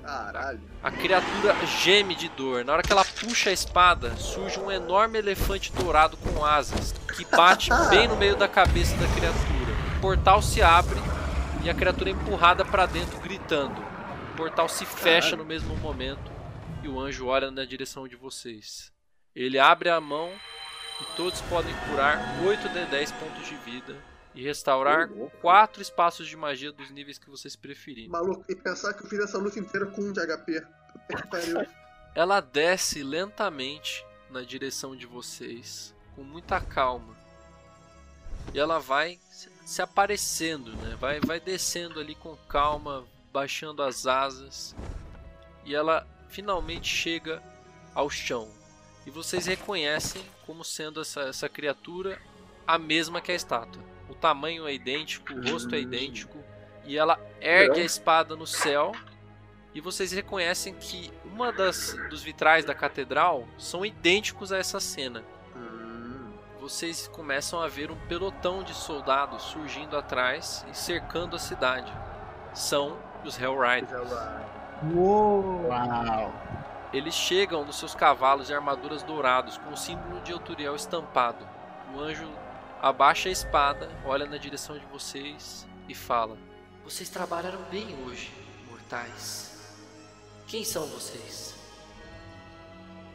Caralho. 0.01 0.61
A 0.81 0.91
criatura 0.91 1.53
geme 1.65 2.15
de 2.15 2.29
dor. 2.29 2.63
Na 2.63 2.73
hora 2.73 2.83
que 2.83 2.93
ela 2.93 3.03
puxa 3.03 3.49
a 3.49 3.53
espada, 3.53 4.15
surge 4.15 4.57
um 4.57 4.71
enorme 4.71 5.19
elefante 5.19 5.71
dourado 5.73 6.15
com 6.15 6.45
asas 6.45 6.93
que 7.13 7.25
bate 7.25 7.69
bem 7.89 8.07
no 8.07 8.15
meio 8.15 8.37
da 8.37 8.47
cabeça 8.47 8.95
da 8.95 9.07
criatura. 9.07 9.73
O 9.97 10.01
portal 10.01 10.41
se 10.41 10.61
abre 10.61 11.12
e 11.63 11.69
a 11.69 11.73
criatura 11.73 12.09
é 12.09 12.13
empurrada 12.13 12.65
para 12.65 12.85
dentro, 12.85 13.19
gritando. 13.19 13.81
O 14.33 14.35
portal 14.35 14.67
se 14.67 14.85
fecha 14.85 15.35
no 15.35 15.45
mesmo 15.45 15.75
momento 15.77 16.31
e 16.83 16.87
o 16.87 16.99
anjo 16.99 17.27
olha 17.27 17.49
na 17.51 17.65
direção 17.65 18.07
de 18.07 18.15
vocês. 18.15 18.91
Ele 19.35 19.57
abre 19.59 19.89
a 19.89 20.01
mão 20.01 20.31
e 21.01 21.15
todos 21.15 21.41
podem 21.41 21.73
curar 21.89 22.19
8 22.45 22.69
de 22.69 22.85
10 22.85 23.11
pontos 23.13 23.47
de 23.47 23.55
vida 23.57 23.95
e 24.35 24.43
restaurar 24.43 25.07
4 25.41 25.81
espaços 25.81 26.27
de 26.27 26.35
magia 26.35 26.71
dos 26.71 26.89
níveis 26.89 27.17
que 27.17 27.29
vocês 27.29 27.55
preferirem. 27.55 28.09
Maluco, 28.09 28.43
e 28.49 28.55
pensar 28.55 28.93
que 28.93 29.03
eu 29.03 29.07
fiz 29.09 29.19
essa 29.19 29.37
luta 29.37 29.59
inteira 29.59 29.85
com 29.87 30.01
um 30.01 30.11
de 30.11 30.19
HP. 30.19 30.63
Ela 32.15 32.39
desce 32.41 33.01
lentamente 33.03 34.05
na 34.29 34.41
direção 34.41 34.95
de 34.95 35.05
vocês, 35.05 35.95
com 36.15 36.23
muita 36.23 36.59
calma. 36.61 37.15
E 38.53 38.59
ela 38.59 38.77
vai 38.79 39.19
se- 39.31 39.49
se 39.65 39.81
aparecendo, 39.81 40.71
né? 40.77 40.95
Vai, 40.99 41.19
vai 41.19 41.39
descendo 41.39 41.99
ali 41.99 42.15
com 42.15 42.35
calma, 42.47 43.05
baixando 43.31 43.81
as 43.81 44.05
asas. 44.05 44.75
E 45.65 45.73
ela 45.73 46.07
finalmente 46.29 46.87
chega 46.87 47.41
ao 47.93 48.09
chão. 48.09 48.49
E 49.05 49.11
vocês 49.11 49.45
reconhecem 49.45 50.23
como 50.45 50.63
sendo 50.63 51.01
essa, 51.01 51.21
essa 51.21 51.49
criatura 51.49 52.21
a 52.65 52.77
mesma 52.77 53.21
que 53.21 53.31
a 53.31 53.35
estátua. 53.35 53.81
O 54.09 54.15
tamanho 54.15 54.67
é 54.67 54.73
idêntico, 54.73 55.33
o 55.33 55.49
rosto 55.49 55.75
é 55.75 55.79
idêntico. 55.79 56.37
E 56.85 56.97
ela 56.97 57.19
ergue 57.39 57.81
a 57.81 57.85
espada 57.85 58.35
no 58.35 58.47
céu 58.47 58.91
e 59.73 59.81
vocês 59.81 60.11
reconhecem 60.11 60.73
que 60.75 61.11
uma 61.25 61.51
das 61.51 61.95
dos 62.09 62.21
vitrais 62.21 62.63
da 62.63 62.75
catedral 62.75 63.47
são 63.57 63.85
idênticos 63.85 64.51
a 64.51 64.57
essa 64.57 64.79
cena. 64.79 65.23
Vocês 66.63 67.09
começam 67.09 67.59
a 67.59 67.67
ver 67.67 67.91
um 67.91 68.07
pelotão 68.07 68.63
de 68.63 68.73
soldados 68.73 69.43
surgindo 69.43 69.97
atrás 69.97 70.65
e 70.71 70.73
cercando 70.73 71.35
a 71.35 71.39
cidade. 71.39 71.91
São 72.53 72.97
os 73.25 73.37
Hellriders. 73.37 74.09
Uou! 74.95 75.67
Uau! 75.67 76.33
Eles 76.93 77.13
chegam 77.13 77.65
nos 77.65 77.77
seus 77.77 77.93
cavalos 77.93 78.49
e 78.49 78.53
armaduras 78.53 79.03
dourados 79.03 79.57
com 79.57 79.71
o 79.71 79.77
símbolo 79.77 80.21
de 80.21 80.31
Euturiel 80.31 80.73
estampado. 80.73 81.45
O 81.93 81.99
anjo 81.99 82.31
abaixa 82.81 83.27
a 83.27 83.33
espada, 83.33 83.91
olha 84.05 84.25
na 84.25 84.37
direção 84.37 84.79
de 84.79 84.85
vocês 84.85 85.67
e 85.89 85.93
fala: 85.93 86.37
Vocês 86.85 87.09
trabalharam 87.09 87.61
bem 87.63 87.93
hoje, 88.05 88.33
mortais. 88.69 89.75
Quem 90.47 90.63
são 90.63 90.85
vocês? 90.85 91.55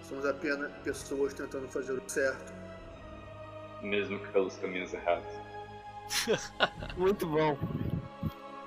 Somos 0.03 0.26
apenas 0.26 0.70
pessoas 0.84 1.32
tentando 1.32 1.66
fazer 1.68 1.92
o 1.92 2.03
certo. 2.07 2.68
Mesmo 3.83 4.18
que 4.18 4.29
pelos 4.33 4.57
caminhos 4.57 4.93
errados. 4.93 5.33
Muito 6.97 7.26
bom. 7.26 7.57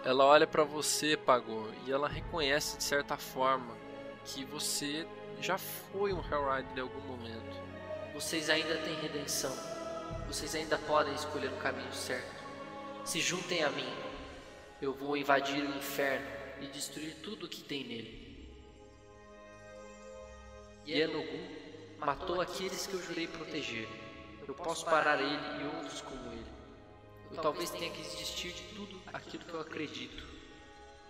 Ela 0.04 0.26
olha 0.26 0.48
pra 0.48 0.64
você, 0.64 1.16
Pagô, 1.16 1.68
e 1.86 1.92
ela 1.92 2.08
reconhece 2.08 2.78
de 2.78 2.84
certa 2.84 3.18
forma 3.18 3.76
que 4.26 4.44
você 4.46 5.06
já 5.40 5.58
foi 5.58 6.14
um 6.14 6.20
Hellrider 6.20 6.78
em 6.78 6.82
algum 6.82 7.02
momento. 7.02 7.62
Vocês 8.14 8.50
ainda 8.50 8.78
têm 8.78 8.96
redenção. 8.96 9.56
Vocês 10.28 10.56
ainda 10.56 10.78
podem 10.78 11.14
escolher 11.14 11.48
o 11.48 11.58
caminho 11.58 11.94
certo. 11.94 12.44
Se 13.06 13.20
juntem 13.20 13.64
a 13.64 13.70
mim. 13.70 13.90
Eu 14.82 14.94
vou 14.94 15.16
invadir 15.16 15.64
o 15.64 15.78
inferno 15.78 16.26
e 16.60 16.66
destruir 16.68 17.16
tudo 17.22 17.46
o 17.46 17.50
que 17.50 17.62
tem 17.62 17.84
nele. 17.84 18.50
Yenugu 20.88 21.40
matou 22.00 22.42
aqueles 22.42 22.88
que 22.88 22.94
eu 22.96 23.02
jurei 23.04 23.28
proteger. 23.28 23.88
Eu 24.48 24.54
posso 24.56 24.86
parar 24.86 25.20
ele 25.20 25.64
e 25.64 25.76
outros 25.76 26.02
como 26.02 26.32
ele. 26.32 26.52
Eu 27.32 27.42
talvez 27.42 27.70
tenha 27.70 27.92
que 27.92 28.02
desistir 28.02 28.52
de 28.52 28.64
tudo 28.76 29.02
aquilo 29.14 29.46
que 29.46 29.54
eu 29.54 29.62
acredito. 29.62 30.24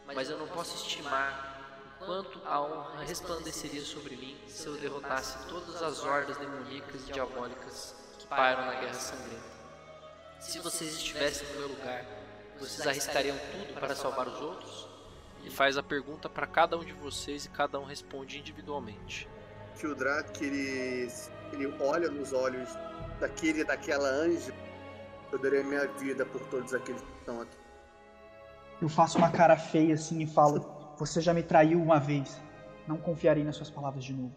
Mas 0.06 0.30
eu 0.30 0.38
não 0.38 0.48
posso 0.48 0.76
estimar 0.76 1.60
quanto 2.00 2.42
a 2.46 2.62
honra 2.62 3.04
resplandeceria 3.04 3.82
sobre 3.82 4.16
mim 4.16 4.38
se 4.48 4.66
eu 4.68 4.76
derrotasse 4.78 5.48
todas 5.48 5.82
as 5.82 6.04
hordas 6.04 6.38
demoníacas 6.38 7.08
e 7.08 7.12
diabólicas 7.14 7.96
que 8.20 8.28
pairam 8.28 8.66
na 8.66 8.80
Guerra 8.80 8.94
Sangrenta. 8.94 9.52
Se 10.40 10.60
vocês 10.60 10.96
estivessem 10.96 11.48
no 11.50 11.60
meu 11.60 11.68
lugar, 11.70 12.06
vocês 12.60 12.86
arriscariam 12.86 13.38
tudo 13.52 13.80
para 13.80 13.96
salvar 13.96 14.28
os 14.28 14.42
outros? 14.42 14.88
E 15.44 15.50
faz 15.50 15.78
a 15.78 15.84
pergunta 15.84 16.30
pra 16.30 16.46
cada 16.46 16.78
um 16.78 16.84
de 16.84 16.94
vocês 16.94 17.46
e 17.46 17.50
cada 17.50 17.80
um 17.80 17.84
responde 17.84 18.38
individualmente. 18.38 19.28
Que 19.80 19.88
o 19.88 19.96
Drak, 19.96 20.44
ele, 20.44 21.12
ele 21.54 21.68
olha 21.80 22.10
nos 22.10 22.34
olhos 22.34 22.70
daquele, 23.22 23.64
daquela 23.64 24.10
anja. 24.10 24.54
Eu 25.32 25.40
darei 25.40 25.64
minha 25.64 25.88
vida 25.88 26.26
por 26.26 26.42
todos 26.48 26.74
aqueles 26.74 27.02
que 27.02 27.20
estão 27.20 27.40
aqui. 27.40 27.58
Eu 28.82 28.90
faço 28.90 29.18
uma 29.18 29.32
cara 29.32 29.56
feia 29.56 29.94
assim 29.94 30.22
e 30.22 30.28
falo: 30.28 30.60
Você 30.98 31.22
já 31.22 31.34
me 31.34 31.44
traiu 31.44 31.82
uma 31.82 32.00
vez. 32.00 32.42
Não 32.88 32.98
confiarei 32.98 33.44
nas 33.44 33.56
suas 33.56 33.70
palavras 33.70 34.04
de 34.04 34.14
novo. 34.14 34.36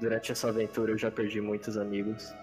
Durante 0.00 0.32
essa 0.32 0.48
aventura 0.48 0.90
eu 0.90 0.98
já 0.98 1.10
perdi 1.10 1.40
muitos 1.40 1.76
amigos. 1.76 2.34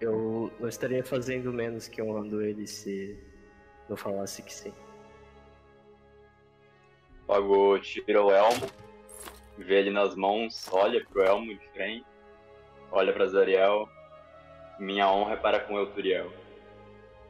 Eu 0.00 0.52
não 0.58 0.68
estaria 0.68 1.04
fazendo 1.04 1.52
menos 1.52 1.88
que 1.88 2.02
honrando 2.02 2.42
ele 2.42 2.66
se 2.66 3.18
não 3.88 3.96
falasse 3.96 4.42
que 4.42 4.52
sim. 4.52 4.72
Pagou, 7.26 7.78
tira 7.78 8.22
o 8.24 8.30
elmo, 8.30 8.66
vê 9.56 9.76
ele 9.76 9.90
nas 9.90 10.16
mãos, 10.16 10.68
olha 10.72 11.04
pro 11.04 11.22
elmo 11.22 11.56
de 11.56 11.68
frente, 11.70 12.06
olha 12.90 13.12
pra 13.12 13.26
Zariel. 13.26 13.88
Minha 14.78 15.10
honra 15.10 15.34
é 15.34 15.36
para 15.36 15.60
com 15.60 15.76
Euturiel, 15.76 16.32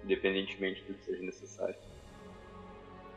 independentemente 0.05 0.83
do 0.85 0.95
que 0.95 1.05
seja 1.05 1.23
necessário. 1.23 1.75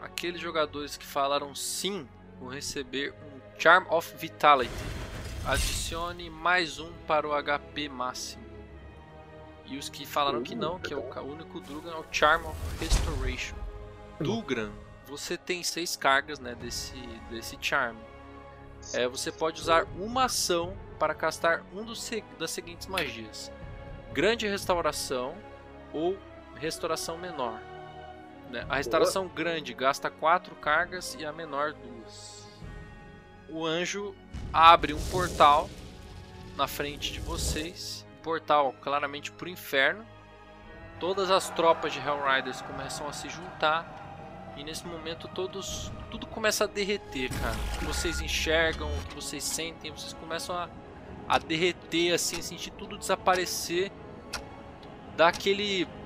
Aqueles 0.01 0.41
jogadores 0.41 0.97
que 0.97 1.05
falaram 1.05 1.53
sim 1.53 2.07
vão 2.39 2.49
receber 2.49 3.13
um 3.13 3.59
Charm 3.59 3.85
of 3.89 4.15
Vitality. 4.17 4.73
Adicione 5.45 6.29
mais 6.29 6.79
um 6.79 6.91
para 7.07 7.27
o 7.27 7.31
HP 7.31 7.87
máximo. 7.89 8.43
E 9.65 9.77
os 9.77 9.87
que 9.87 10.05
falaram 10.05 10.43
que 10.43 10.55
não, 10.55 10.79
que 10.79 10.93
é 10.93 10.97
o 10.97 11.23
único 11.23 11.59
Drugan, 11.59 11.91
é 11.91 11.97
o 11.97 12.05
Charm 12.11 12.45
of 12.45 12.57
Restoration. 12.79 13.55
Dugran, 14.19 14.71
você 15.07 15.37
tem 15.37 15.63
seis 15.63 15.95
cargas 15.95 16.39
né, 16.39 16.55
desse, 16.55 16.95
desse 17.29 17.57
Charm. 17.61 17.95
É, 18.93 19.07
você 19.07 19.31
pode 19.31 19.61
usar 19.61 19.85
uma 19.97 20.25
ação 20.25 20.75
para 20.99 21.13
castar 21.13 21.63
um 21.73 21.83
dos, 21.83 22.09
das 22.39 22.51
seguintes 22.51 22.87
magias: 22.87 23.51
Grande 24.11 24.47
Restauração 24.47 25.35
ou 25.93 26.17
Restauração 26.55 27.17
Menor. 27.17 27.59
né? 28.49 28.65
A 28.69 28.75
restauração 28.75 29.27
grande 29.27 29.73
gasta 29.73 30.09
4 30.09 30.55
cargas 30.55 31.15
e 31.19 31.25
a 31.25 31.31
menor 31.31 31.73
2. 31.73 32.47
O 33.49 33.65
anjo 33.65 34.15
abre 34.51 34.93
um 34.93 35.01
portal 35.09 35.69
na 36.55 36.67
frente 36.67 37.11
de 37.11 37.19
vocês. 37.19 38.05
Um 38.19 38.21
portal 38.23 38.73
claramente 38.81 39.31
para 39.31 39.45
o 39.47 39.49
inferno. 39.49 40.05
Todas 40.99 41.29
as 41.29 41.49
tropas 41.49 41.91
de 41.91 41.99
Hellriders 41.99 42.61
começam 42.61 43.07
a 43.07 43.13
se 43.13 43.27
juntar. 43.29 44.02
E 44.55 44.63
nesse 44.63 44.85
momento 44.85 45.27
todos 45.27 45.91
tudo 46.11 46.27
começa 46.27 46.65
a 46.65 46.67
derreter, 46.67 47.29
cara. 47.39 47.55
O 47.55 47.79
que 47.79 47.85
vocês 47.85 48.21
enxergam, 48.21 48.87
o 48.87 49.03
que 49.05 49.15
vocês 49.15 49.43
sentem, 49.43 49.91
vocês 49.91 50.13
começam 50.13 50.55
a, 50.55 50.69
a 51.27 51.39
derreter, 51.39 52.13
assim, 52.13 52.41
sentir 52.41 52.71
tudo 52.71 52.97
desaparecer. 52.97 53.91
Dá 55.17 55.31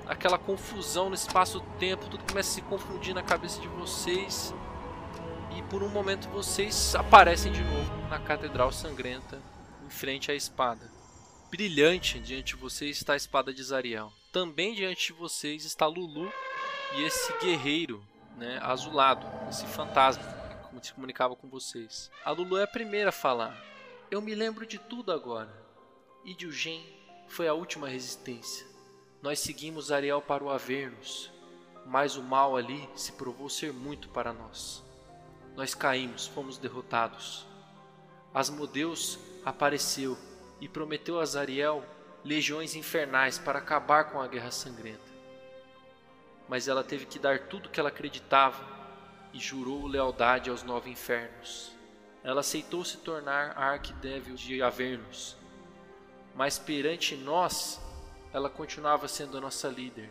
aquela 0.06 0.38
confusão 0.38 1.08
no 1.08 1.14
espaço-tempo, 1.14 2.08
tudo 2.08 2.24
começa 2.24 2.50
a 2.50 2.54
se 2.54 2.62
confundir 2.62 3.14
na 3.14 3.22
cabeça 3.22 3.60
de 3.60 3.68
vocês. 3.68 4.54
E 5.56 5.62
por 5.64 5.82
um 5.82 5.88
momento 5.88 6.28
vocês 6.28 6.94
aparecem 6.94 7.52
de 7.52 7.62
novo 7.62 8.08
na 8.08 8.18
Catedral 8.18 8.72
Sangrenta, 8.72 9.40
em 9.84 9.90
frente 9.90 10.30
à 10.30 10.34
espada. 10.34 10.90
Brilhante 11.50 12.20
diante 12.20 12.54
de 12.54 12.60
vocês 12.60 12.98
está 12.98 13.14
a 13.14 13.16
espada 13.16 13.52
de 13.52 13.62
Zariel. 13.62 14.12
Também 14.30 14.74
diante 14.74 15.06
de 15.06 15.12
vocês 15.14 15.64
está 15.64 15.86
Lulu 15.86 16.30
e 16.94 17.02
esse 17.02 17.32
guerreiro 17.38 18.02
né, 18.38 18.58
azulado, 18.62 19.26
esse 19.48 19.66
fantasma 19.66 20.24
que 20.80 20.86
se 20.86 20.94
comunicava 20.94 21.34
com 21.34 21.48
vocês. 21.48 22.10
A 22.24 22.30
Lulu 22.30 22.56
é 22.56 22.62
a 22.62 22.68
primeira 22.68 23.08
a 23.08 23.12
falar. 23.12 23.56
Eu 24.10 24.22
me 24.22 24.34
lembro 24.34 24.64
de 24.64 24.78
tudo 24.78 25.12
agora. 25.12 25.52
Idilgen 26.24 26.84
foi 27.26 27.48
a 27.48 27.54
última 27.54 27.88
resistência. 27.88 28.66
Nós 29.20 29.40
seguimos 29.40 29.90
Ariel 29.90 30.22
para 30.22 30.44
o 30.44 30.50
Avernus, 30.50 31.32
mas 31.84 32.16
o 32.16 32.22
mal 32.22 32.56
ali 32.56 32.88
se 32.94 33.12
provou 33.12 33.48
ser 33.48 33.72
muito 33.72 34.08
para 34.10 34.32
nós. 34.32 34.84
Nós 35.56 35.74
caímos, 35.74 36.28
fomos 36.28 36.56
derrotados. 36.56 37.44
Asmodeus 38.32 39.18
apareceu 39.44 40.16
e 40.60 40.68
prometeu 40.68 41.18
a 41.18 41.24
Zariel 41.24 41.84
legiões 42.24 42.76
infernais 42.76 43.38
para 43.38 43.58
acabar 43.58 44.04
com 44.04 44.20
a 44.20 44.28
guerra 44.28 44.50
sangrenta. 44.50 45.07
Mas 46.48 46.66
ela 46.66 46.82
teve 46.82 47.06
que 47.06 47.18
dar 47.18 47.40
tudo 47.40 47.68
que 47.68 47.78
ela 47.78 47.90
acreditava 47.90 48.64
e 49.32 49.38
jurou 49.38 49.86
lealdade 49.86 50.50
aos 50.50 50.62
nove 50.62 50.90
infernos. 50.90 51.72
Ela 52.24 52.40
aceitou 52.40 52.84
se 52.84 52.98
tornar 52.98 53.52
a 53.56 53.66
arquidévil 53.70 54.34
de 54.34 54.62
Avernus, 54.62 55.36
mas 56.34 56.58
perante 56.58 57.16
nós, 57.16 57.80
ela 58.32 58.48
continuava 58.48 59.08
sendo 59.08 59.36
a 59.36 59.40
nossa 59.40 59.68
líder. 59.68 60.10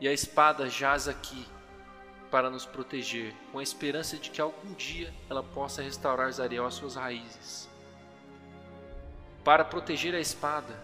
E 0.00 0.08
a 0.08 0.12
espada 0.12 0.68
jaz 0.68 1.08
aqui 1.08 1.46
para 2.30 2.48
nos 2.48 2.64
proteger, 2.64 3.34
com 3.50 3.58
a 3.58 3.62
esperança 3.62 4.16
de 4.16 4.30
que 4.30 4.40
algum 4.40 4.72
dia 4.74 5.12
ela 5.28 5.42
possa 5.42 5.82
restaurar 5.82 6.30
Zariel 6.32 6.64
às 6.64 6.74
suas 6.74 6.94
raízes. 6.94 7.68
Para 9.44 9.64
proteger 9.64 10.14
a 10.14 10.20
espada, 10.20 10.78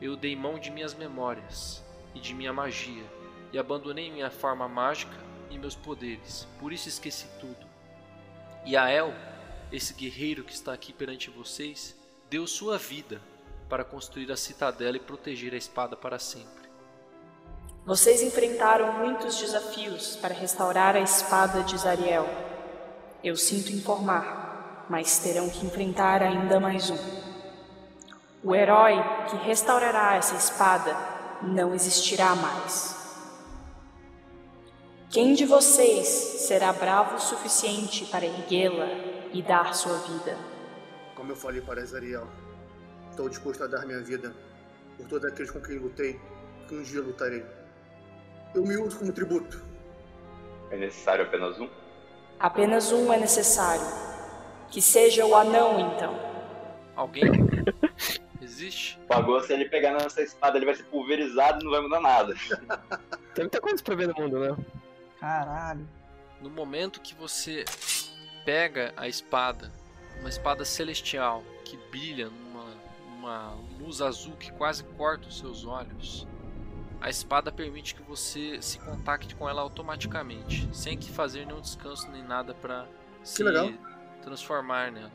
eu 0.00 0.16
dei 0.16 0.34
mão 0.34 0.58
de 0.58 0.70
minhas 0.70 0.94
memórias 0.94 1.84
e 2.14 2.20
de 2.20 2.32
minha 2.32 2.52
magia, 2.52 3.04
e 3.52 3.58
abandonei 3.58 4.10
minha 4.10 4.30
forma 4.30 4.68
mágica 4.68 5.16
e 5.50 5.58
meus 5.58 5.74
poderes, 5.74 6.46
por 6.60 6.72
isso 6.72 6.88
esqueci 6.88 7.26
tudo. 7.40 7.66
E 8.64 8.76
Ael, 8.76 9.14
esse 9.72 9.94
guerreiro 9.94 10.44
que 10.44 10.52
está 10.52 10.72
aqui 10.72 10.92
perante 10.92 11.30
vocês, 11.30 11.96
deu 12.28 12.46
sua 12.46 12.76
vida 12.76 13.20
para 13.68 13.84
construir 13.84 14.30
a 14.32 14.36
citadela 14.36 14.96
e 14.96 15.00
proteger 15.00 15.54
a 15.54 15.56
espada 15.56 15.96
para 15.96 16.18
sempre. 16.18 16.68
Vocês 17.84 18.20
enfrentaram 18.20 18.92
muitos 18.98 19.38
desafios 19.38 20.16
para 20.16 20.34
restaurar 20.34 20.94
a 20.94 21.00
espada 21.00 21.62
de 21.62 21.78
Zariel. 21.78 22.28
Eu 23.24 23.36
sinto 23.36 23.72
informar, 23.72 24.86
mas 24.90 25.18
terão 25.18 25.48
que 25.48 25.64
enfrentar 25.64 26.22
ainda 26.22 26.60
mais 26.60 26.90
um. 26.90 26.98
O 28.44 28.54
herói 28.54 28.94
que 29.30 29.36
restaurará 29.36 30.16
essa 30.16 30.34
espada 30.34 30.94
não 31.42 31.74
existirá 31.74 32.34
mais. 32.34 32.97
Quem 35.10 35.32
de 35.32 35.46
vocês 35.46 36.06
será 36.06 36.70
bravo 36.70 37.16
o 37.16 37.18
suficiente 37.18 38.04
para 38.04 38.26
erguê-la 38.26 38.88
e 39.32 39.40
dar 39.40 39.74
sua 39.74 39.96
vida? 40.00 40.36
Como 41.14 41.32
eu 41.32 41.36
falei 41.36 41.62
para 41.62 41.82
Zariel, 41.82 42.26
estou 43.10 43.26
disposto 43.26 43.64
a 43.64 43.66
dar 43.66 43.86
minha 43.86 44.02
vida 44.02 44.34
por 44.98 45.08
todos 45.08 45.32
aqueles 45.32 45.50
com 45.50 45.62
quem 45.62 45.78
lutei, 45.78 46.20
que 46.68 46.74
um 46.74 46.82
dia 46.82 47.00
lutarei. 47.00 47.42
Eu 48.54 48.62
me 48.64 48.76
uso 48.76 48.98
como 48.98 49.10
tributo. 49.10 49.64
É 50.70 50.76
necessário 50.76 51.24
apenas 51.24 51.58
um? 51.58 51.70
Apenas 52.38 52.92
um 52.92 53.10
é 53.10 53.18
necessário. 53.18 53.86
Que 54.68 54.82
seja 54.82 55.24
o 55.24 55.34
anão, 55.34 55.94
então. 55.94 56.20
Alguém 56.94 57.24
existe? 58.42 59.00
Pagou, 59.08 59.40
se 59.42 59.54
ele 59.54 59.70
pegar 59.70 59.92
nessa 59.92 60.20
espada, 60.20 60.58
ele 60.58 60.66
vai 60.66 60.74
ser 60.74 60.84
pulverizado 60.84 61.62
e 61.62 61.64
não 61.64 61.70
vai 61.70 61.80
mudar 61.80 62.00
nada. 62.00 62.34
Tem 63.34 63.44
muita 63.44 63.58
coisa 63.58 63.82
pra 63.82 63.94
ver 63.94 64.08
no 64.08 64.14
mundo, 64.14 64.38
né? 64.38 64.54
Caralho. 65.20 65.88
No 66.40 66.50
momento 66.50 67.00
que 67.00 67.14
você 67.14 67.64
pega 68.44 68.92
a 68.96 69.08
espada, 69.08 69.72
uma 70.20 70.28
espada 70.28 70.64
celestial 70.64 71.42
que 71.64 71.76
brilha 71.90 72.28
numa, 72.30 72.64
numa 73.10 73.54
luz 73.78 74.00
azul 74.00 74.34
que 74.36 74.52
quase 74.52 74.84
corta 74.84 75.28
os 75.28 75.38
seus 75.38 75.64
olhos, 75.64 76.26
a 77.00 77.10
espada 77.10 77.52
permite 77.52 77.94
que 77.94 78.02
você 78.02 78.60
se 78.62 78.78
contacte 78.78 79.34
com 79.34 79.48
ela 79.48 79.62
automaticamente, 79.62 80.68
sem 80.72 80.96
que 80.96 81.10
fazer 81.10 81.46
nenhum 81.46 81.60
descanso 81.60 82.08
nem 82.10 82.22
nada 82.22 82.54
para 82.54 82.86
se 83.22 83.42
legal. 83.42 83.70
transformar 84.22 84.90
nela. 84.92 85.12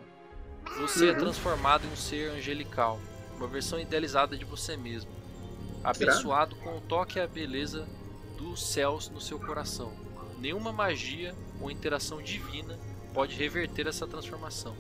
Você 0.79 1.09
é 1.09 1.11
Uhum. 1.11 1.19
transformado 1.19 1.85
em 1.85 1.91
um 1.91 1.95
ser 1.95 2.31
angelical, 2.31 2.99
uma 3.35 3.47
versão 3.47 3.79
idealizada 3.79 4.37
de 4.37 4.45
você 4.45 4.77
mesmo, 4.77 5.11
abençoado 5.83 6.55
com 6.57 6.77
o 6.77 6.81
toque 6.81 7.17
e 7.19 7.21
a 7.21 7.27
beleza 7.27 7.85
dos 8.43 8.61
céus 8.61 9.09
no 9.09 9.21
seu 9.21 9.39
coração. 9.39 9.93
Nenhuma 10.37 10.73
magia 10.73 11.33
ou 11.61 11.71
interação 11.71 12.21
divina 12.21 12.77
pode 13.13 13.35
reverter 13.35 13.87
essa 13.87 14.05
transformação. 14.05 14.75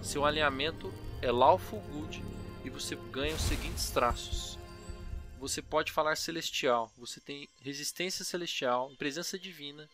Seu 0.00 0.24
alinhamento 0.24 0.92
é 1.20 1.30
Lawful 1.30 1.80
Good 1.80 2.22
e 2.64 2.70
você 2.70 2.94
ganha 2.94 3.34
os 3.34 3.42
seguintes 3.42 3.90
traços. 3.90 4.56
Você 5.40 5.60
pode 5.60 5.90
falar 5.90 6.16
celestial, 6.16 6.92
você 6.96 7.18
tem 7.18 7.48
resistência 7.60 8.24
celestial, 8.24 8.90
presença 8.96 9.38
divina 9.38 9.88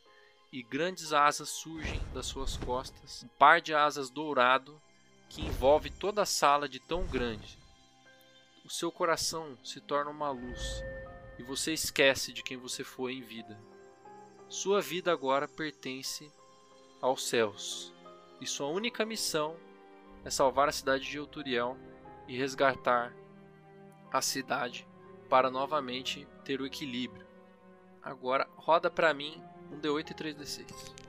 e 0.53 0.63
grandes 0.63 1.13
asas 1.13 1.49
surgem 1.49 2.01
das 2.13 2.27
suas 2.27 2.57
costas. 2.57 3.23
Um 3.25 3.29
par 3.39 3.63
de 3.63 3.73
asas 3.73 4.11
dourado 4.11 4.81
que 5.31 5.41
envolve 5.41 5.89
toda 5.89 6.23
a 6.23 6.27
sala 6.27 6.69
de 6.69 6.81
tão 6.81 7.07
grande. 7.07 7.59
O 8.65 8.69
seu 8.69 8.93
coração 8.93 9.57
se 9.65 9.81
torna 9.81 10.11
uma 10.11 10.31
luz 10.31 10.83
e 11.39 11.43
você 11.43 11.73
esquece 11.73 12.33
de 12.33 12.43
quem 12.43 12.57
você 12.57 12.83
foi 12.83 13.15
em 13.15 13.23
vida. 13.23 13.59
Sua 14.49 14.81
vida 14.81 15.13
agora 15.13 15.49
pertence 15.49 16.31
aos 17.01 17.29
céus 17.29 17.93
e 18.41 18.47
sua 18.47 18.69
única 18.69 19.05
missão 19.05 19.57
é 20.25 20.31
salvar 20.31 20.69
a 20.69 20.73
cidade 20.73 21.09
de 21.09 21.17
Euturiel 21.17 21.77
e 22.29 22.37
resgatar 22.37 23.15
a 24.13 24.21
cidade 24.21 24.87
para 25.29 25.51
novamente 25.51 26.27
ter 26.45 26.61
o 26.61 26.67
equilíbrio. 26.67 27.27
Agora 28.03 28.49
roda 28.57 28.91
para 28.91 29.13
mim 29.13 29.43
um 29.71 29.81
D8 29.81 30.11
e 30.11 30.15
3D6. 30.15 31.07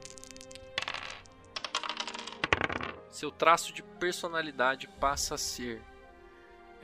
Seu 3.09 3.31
traço 3.31 3.73
de 3.73 3.81
personalidade 3.81 4.87
passa 4.99 5.35
a 5.35 5.37
ser 5.37 5.81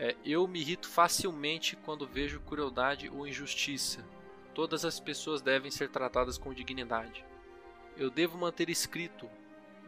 é, 0.04 0.18
eu 0.26 0.45
me 0.49 0.60
irrito 0.60 0.89
facilmente 0.89 1.78
quando 1.78 2.06
vejo 2.06 2.41
crueldade 2.41 3.10
ou 3.10 3.26
injustiça. 3.26 4.04
Todas 4.54 4.84
as 4.84 4.99
pessoas 4.99 5.41
devem 5.41 5.72
ser 5.72 5.89
tratadas 5.89 6.38
com 6.38 6.54
dignidade. 6.54 7.24
Eu 7.95 8.10
devo 8.10 8.38
manter 8.38 8.70
escrito 8.70 9.30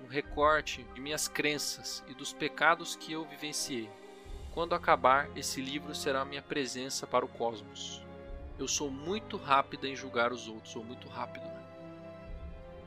um 0.02 0.08
recorte 0.08 0.84
de 0.94 1.02
minhas 1.02 1.28
crenças 1.28 2.02
e 2.08 2.14
dos 2.14 2.32
pecados 2.32 2.96
que 2.96 3.12
eu 3.12 3.26
vivenciei. 3.26 3.90
Quando 4.54 4.74
acabar, 4.74 5.30
esse 5.36 5.60
livro 5.60 5.94
será 5.94 6.24
minha 6.24 6.42
presença 6.42 7.06
para 7.06 7.26
o 7.26 7.30
cosmos. 7.30 8.02
Eu 8.58 8.70
sou 8.70 8.90
muito 8.90 9.36
rápida 9.36 9.86
em 9.86 9.98
julgar 9.98 10.32
os 10.32 10.48
outros, 10.48 10.72
sou 10.72 10.82
muito 10.82 11.10
rápido. 11.10 11.46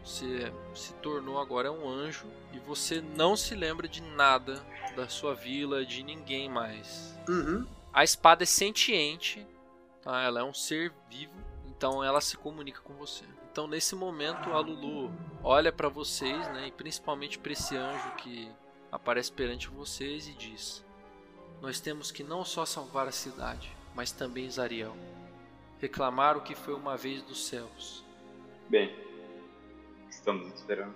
Você 0.08 0.50
se 0.74 0.94
tornou 0.94 1.38
agora 1.38 1.70
um 1.70 1.86
anjo 1.86 2.26
e 2.54 2.58
você 2.58 3.02
não 3.14 3.36
se 3.36 3.54
lembra 3.54 3.86
de 3.86 4.00
nada 4.00 4.54
da 4.96 5.06
sua 5.06 5.34
vila, 5.34 5.84
de 5.84 6.02
ninguém 6.02 6.48
mais. 6.48 7.14
Uhum. 7.28 7.66
A 7.92 8.02
espada 8.02 8.42
é 8.42 8.46
sentiente, 8.46 9.46
tá? 10.00 10.22
Ela 10.22 10.40
é 10.40 10.42
um 10.42 10.54
ser 10.54 10.94
vivo, 11.10 11.34
então 11.66 12.02
ela 12.02 12.22
se 12.22 12.38
comunica 12.38 12.80
com 12.80 12.94
você. 12.94 13.22
Então 13.52 13.66
nesse 13.66 13.94
momento 13.94 14.50
a 14.50 14.60
Lulu 14.60 15.12
olha 15.44 15.70
para 15.70 15.90
vocês, 15.90 16.38
né, 16.54 16.68
e 16.68 16.72
principalmente 16.72 17.38
para 17.38 17.52
esse 17.52 17.76
anjo 17.76 18.10
que 18.12 18.50
aparece 18.90 19.30
perante 19.30 19.68
vocês 19.68 20.26
e 20.26 20.32
diz: 20.32 20.82
Nós 21.60 21.80
temos 21.80 22.10
que 22.10 22.24
não 22.24 22.46
só 22.46 22.64
salvar 22.64 23.06
a 23.06 23.12
cidade, 23.12 23.70
mas 23.94 24.10
também 24.10 24.50
Zariel. 24.50 24.96
Reclamar 25.78 26.34
o 26.34 26.40
que 26.40 26.54
foi 26.54 26.72
uma 26.72 26.96
vez 26.96 27.22
dos 27.22 27.44
céus. 27.44 28.02
Bem, 28.70 29.07
estamos 30.18 30.52
esperando. 30.54 30.94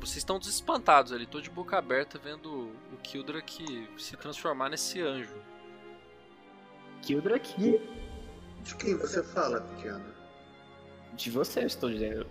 Vocês 0.00 0.18
estão 0.18 0.38
desespantados 0.38 1.12
ali, 1.12 1.26
tô 1.26 1.40
de 1.40 1.48
boca 1.48 1.78
aberta 1.78 2.18
vendo 2.18 2.72
o 2.92 2.96
Kildrak 3.02 3.88
se 3.96 4.16
transformar 4.16 4.68
nesse 4.68 5.00
anjo. 5.00 5.36
Kildrak? 7.02 7.80
De 8.62 8.74
quem 8.76 8.96
você 8.96 9.22
fala, 9.22 9.60
pequeno? 9.60 10.04
De 11.14 11.30
você, 11.30 11.60
eu 11.60 11.66
estou 11.66 11.90
dizendo. 11.90 12.26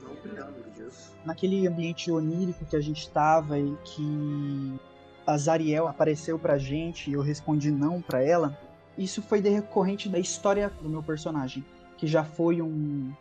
Não 0.00 0.14
me 0.14 0.30
lembro 0.30 0.70
disso. 0.70 1.12
Naquele 1.24 1.66
ambiente 1.66 2.10
onírico 2.10 2.64
que 2.64 2.76
a 2.76 2.80
gente 2.80 3.10
tava 3.10 3.58
e 3.58 3.76
que 3.84 4.78
a 5.26 5.36
Zariel 5.36 5.88
apareceu 5.88 6.38
pra 6.38 6.56
gente 6.56 7.10
e 7.10 7.14
eu 7.14 7.22
respondi 7.22 7.70
não 7.70 8.00
pra 8.00 8.22
ela, 8.22 8.56
isso 8.96 9.22
foi 9.22 9.40
decorrente 9.40 10.08
da 10.08 10.18
história 10.18 10.70
do 10.80 10.88
meu 10.88 11.02
personagem, 11.02 11.64
que 11.96 12.06
já 12.06 12.22
foi 12.22 12.62
um 12.62 13.12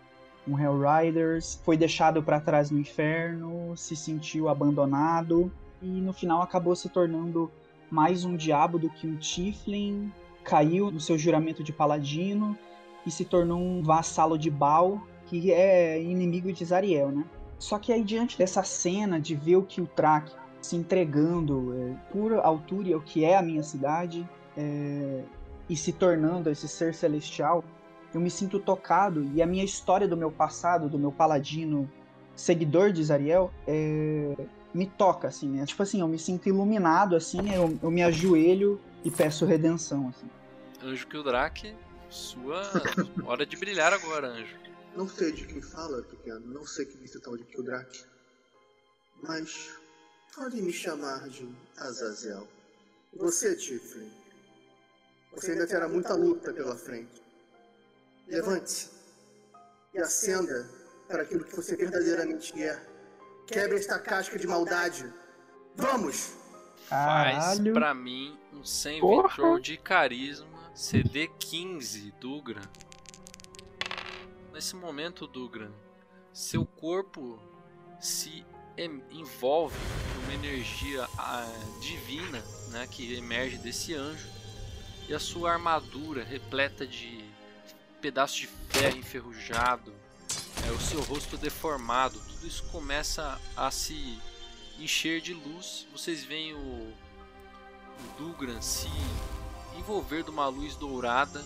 um 0.48 0.60
Hellriders, 0.60 1.60
foi 1.64 1.78
deixado 1.78 2.22
pra 2.22 2.40
trás 2.40 2.70
no 2.70 2.80
inferno, 2.80 3.76
se 3.78 3.96
sentiu 3.96 4.50
abandonado 4.50 5.52
e 5.82 5.88
no 5.88 6.14
final 6.14 6.42
acabou 6.42 6.76
se 6.76 6.90
tornando 6.90 7.52
mais 7.90 8.26
um 8.26 8.36
diabo 8.36 8.80
do 8.80 8.90
que 8.90 9.08
um 9.08 9.16
Tiflin, 9.16 10.12
caiu 10.44 10.92
no 10.92 11.00
seu 11.00 11.18
juramento 11.18 11.64
de 11.64 11.72
paladino 11.72 12.58
e 13.06 13.12
se 13.12 13.26
tornou 13.26 13.60
um 13.60 13.82
vassalo 13.82 14.38
de 14.38 14.50
Baal, 14.50 15.02
que 15.26 15.52
é 15.52 16.02
inimigo 16.02 16.52
de 16.52 16.66
Zariel, 16.66 17.12
né? 17.12 17.26
Só 17.60 17.80
que 17.80 17.94
aí 17.94 18.04
diante 18.04 18.38
dessa 18.38 18.64
cena 18.64 19.20
de 19.20 19.36
ver 19.36 19.56
o 19.56 19.64
Kiltrak 19.64 20.32
se 20.62 20.76
entregando 20.76 21.74
é, 21.74 22.12
por 22.12 22.34
altura 22.34 22.96
ao 22.96 23.02
que 23.02 23.24
é 23.24 23.38
a 23.38 23.42
minha 23.42 23.64
cidade, 23.64 24.28
é, 24.58 25.24
e 25.70 25.76
se 25.76 25.94
tornando 25.94 26.50
esse 26.50 26.68
ser 26.68 26.94
celestial, 26.94 27.64
eu 28.14 28.22
me 28.22 28.30
sinto 28.30 28.60
tocado 28.60 29.24
e 29.34 29.42
a 29.42 29.46
minha 29.46 29.64
história 29.64 30.08
do 30.08 30.16
meu 30.16 30.32
passado, 30.32 30.90
do 30.90 31.00
meu 31.00 31.12
paladino 31.12 31.90
seguidor 32.36 32.92
de 32.92 33.04
Zariel, 33.04 33.52
é, 33.68 34.36
me 34.74 34.88
toca, 34.88 35.28
assim. 35.28 35.60
É, 35.60 35.66
tipo 35.66 35.82
assim, 35.84 36.02
eu 36.02 36.08
me 36.08 36.20
sinto 36.20 36.48
iluminado, 36.48 37.16
assim, 37.16 37.54
eu, 37.54 37.78
eu 37.82 37.92
me 37.92 38.04
ajoelho 38.04 38.80
e 39.04 39.12
peço 39.12 39.46
redenção, 39.46 40.10
assim. 40.10 40.30
Anjo 40.82 41.08
Kildrak, 41.08 41.76
sua 42.10 42.64
hora 43.26 43.46
de 43.46 43.56
brilhar 43.56 43.94
agora, 43.94 44.28
anjo. 44.28 44.56
Não 44.96 45.08
sei 45.08 45.32
de 45.32 45.48
quem 45.48 45.62
fala, 45.62 46.04
pequeno. 46.04 46.42
Não 46.42 46.66
sei 46.66 46.86
quem 46.86 47.02
é 47.02 47.06
esse 47.06 47.20
tal 47.20 47.36
de 47.36 47.44
Kildrak. 47.46 48.04
Mas 49.24 49.72
pode 50.36 50.62
me 50.62 50.72
chamar 50.72 51.28
de 51.30 51.48
Azazel. 51.78 52.48
Você, 53.16 53.56
Tiflin. 53.56 54.12
Você 55.34 55.52
ainda 55.52 55.66
terá 55.66 55.88
muita 55.88 56.14
luta 56.14 56.54
pela 56.54 56.76
frente. 56.76 57.23
Levante-se 58.34 58.90
e 59.94 60.00
acenda 60.00 60.68
para 61.08 61.22
aquilo 61.22 61.44
que 61.44 61.56
você 61.56 61.76
verdadeiramente 61.76 62.60
é. 62.64 62.84
Quebre 63.46 63.78
esta 63.78 64.00
casca 64.00 64.40
de 64.40 64.48
maldade. 64.48 65.14
Vamos! 65.76 66.34
Faz 66.88 67.38
Caralho. 67.38 67.74
pra 67.74 67.94
mim 67.94 68.36
um 68.52 68.64
100 68.66 69.02
Porra. 69.02 69.30
Vitor 69.30 69.62
de 69.62 69.78
carisma 69.78 70.48
CD 70.74 71.28
15, 71.28 72.12
Dugran. 72.20 72.64
Nesse 74.52 74.76
momento, 74.76 75.28
Dugran, 75.28 75.72
seu 76.34 76.66
corpo 76.66 77.40
se 78.00 78.44
em- 78.76 79.04
envolve 79.12 79.76
numa 80.16 80.34
energia 80.34 81.08
ah, 81.20 81.48
divina 81.80 82.44
né, 82.72 82.88
que 82.90 83.14
emerge 83.16 83.58
desse 83.60 83.94
anjo 83.94 84.28
e 85.08 85.14
a 85.14 85.20
sua 85.20 85.52
armadura 85.54 86.24
repleta 86.24 86.88
de 86.88 87.32
pedaços 88.04 88.36
de 88.36 88.48
ferro 88.48 88.98
enferrujado, 88.98 89.94
é, 90.68 90.72
o 90.72 90.80
seu 90.82 91.02
rosto 91.04 91.38
deformado, 91.38 92.20
tudo 92.20 92.46
isso 92.46 92.62
começa 92.66 93.40
a 93.56 93.72
se 93.72 94.20
encher 94.78 95.22
de 95.22 95.34
luz. 95.34 95.88
Vocês 95.90 96.22
veem 96.22 96.54
o, 96.54 96.58
o 96.58 98.18
Dugran 98.18 98.60
se 98.60 98.90
envolver 99.80 100.22
de 100.22 100.30
uma 100.30 100.48
luz 100.48 100.76
dourada 100.76 101.42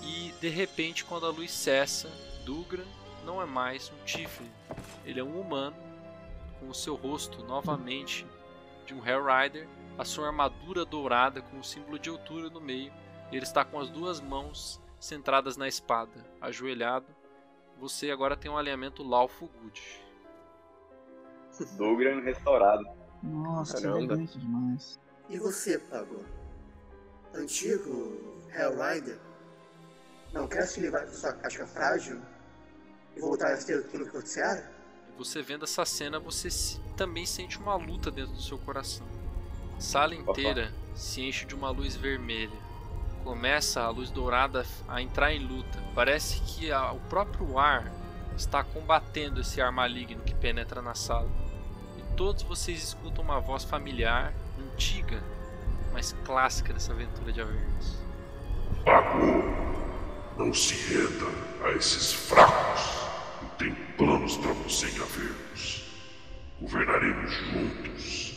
e 0.00 0.32
de 0.40 0.48
repente 0.48 1.04
quando 1.04 1.26
a 1.26 1.30
luz 1.30 1.50
cessa, 1.50 2.08
Dugran 2.44 2.86
não 3.24 3.42
é 3.42 3.44
mais 3.44 3.90
um 3.90 4.04
Tiflin, 4.04 4.52
ele 5.04 5.18
é 5.18 5.24
um 5.24 5.40
humano 5.40 5.76
com 6.60 6.68
o 6.68 6.74
seu 6.74 6.94
rosto 6.94 7.42
novamente 7.42 8.24
de 8.86 8.94
um 8.94 9.04
Hellrider, 9.04 9.66
a 9.98 10.04
sua 10.04 10.28
armadura 10.28 10.84
dourada 10.84 11.42
com 11.42 11.58
o 11.58 11.64
símbolo 11.64 11.98
de 11.98 12.10
altura 12.10 12.48
no 12.48 12.60
meio, 12.60 12.92
ele 13.32 13.42
está 13.42 13.64
com 13.64 13.80
as 13.80 13.90
duas 13.90 14.20
mãos 14.20 14.83
centradas 15.04 15.56
na 15.58 15.68
espada, 15.68 16.12
ajoelhado. 16.40 17.06
Você 17.78 18.10
agora 18.10 18.36
tem 18.36 18.50
um 18.50 18.56
alinhamento 18.56 19.02
Lawful 19.02 19.50
Good. 19.60 19.82
Restaurado. 22.24 22.84
Nossa, 23.22 23.76
que 23.76 23.82
Caramba. 23.82 24.14
elegante 24.14 24.38
demais. 24.38 24.98
E 25.28 25.38
você, 25.38 25.78
Pago? 25.78 26.24
Antigo 27.34 28.46
Hellrider? 28.54 29.18
Não 30.32 30.48
quer 30.48 30.66
se 30.66 30.80
livrar 30.80 31.04
da 31.04 31.12
sua 31.12 31.32
casca 31.34 31.66
frágil 31.66 32.20
e 33.14 33.20
voltar 33.20 33.52
a 33.52 33.56
ser 33.56 33.80
aquilo 33.80 34.06
que 34.06 34.12
você 34.16 34.40
era? 34.40 34.72
Você 35.18 35.42
vendo 35.42 35.64
essa 35.64 35.84
cena, 35.84 36.18
você 36.18 36.50
se- 36.50 36.80
também 36.96 37.24
sente 37.26 37.58
uma 37.58 37.76
luta 37.76 38.10
dentro 38.10 38.32
do 38.32 38.40
seu 38.42 38.58
coração. 38.58 39.06
A 39.76 39.80
sala 39.80 40.14
inteira 40.14 40.72
se 40.94 41.20
enche 41.20 41.44
de 41.44 41.54
uma 41.54 41.70
luz 41.70 41.94
vermelha. 41.94 42.63
Começa 43.24 43.80
a 43.80 43.88
luz 43.88 44.10
dourada 44.10 44.64
a 44.86 45.00
entrar 45.00 45.32
em 45.32 45.38
luta. 45.40 45.78
Parece 45.94 46.40
que 46.42 46.70
a- 46.70 46.92
o 46.92 47.00
próprio 47.00 47.58
ar 47.58 47.90
está 48.36 48.62
combatendo 48.62 49.40
esse 49.40 49.60
ar 49.62 49.72
maligno 49.72 50.22
que 50.22 50.34
penetra 50.34 50.82
na 50.82 50.94
sala. 50.94 51.28
E 51.98 52.02
todos 52.16 52.42
vocês 52.42 52.82
escutam 52.82 53.24
uma 53.24 53.40
voz 53.40 53.64
familiar, 53.64 54.34
antiga, 54.58 55.22
mas 55.92 56.12
clássica 56.24 56.72
dessa 56.74 56.92
aventura 56.92 57.32
de 57.32 57.40
Avernus. 57.40 57.98
Não 60.36 60.52
se 60.52 60.74
renda 60.92 61.26
a 61.64 61.70
esses 61.70 62.12
fracos. 62.12 63.04
Eu 63.42 63.48
tenho 63.56 63.76
planos 63.96 64.36
para 64.36 64.52
você 64.52 64.86
em 64.90 65.00
Avernus. 65.00 65.84
Governaremos 66.60 67.32
juntos. 67.32 68.34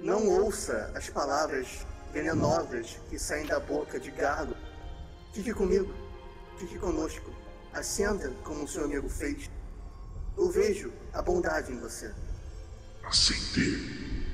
Não 0.00 0.26
ouça 0.28 0.92
as 0.94 1.08
palavras 1.08 1.86
venenosas 2.12 2.98
que 3.08 3.18
saem 3.18 3.46
da 3.46 3.60
boca 3.60 3.98
de 3.98 4.10
Gargo. 4.10 4.54
Fique 5.32 5.52
comigo. 5.52 5.92
Fique 6.58 6.78
conosco. 6.78 7.32
Acenda 7.72 8.30
como 8.42 8.64
o 8.64 8.68
seu 8.68 8.84
amigo 8.84 9.08
fez. 9.08 9.50
Eu 10.36 10.50
vejo 10.50 10.92
a 11.12 11.22
bondade 11.22 11.72
em 11.72 11.78
você. 11.78 12.12
Acender 13.04 13.78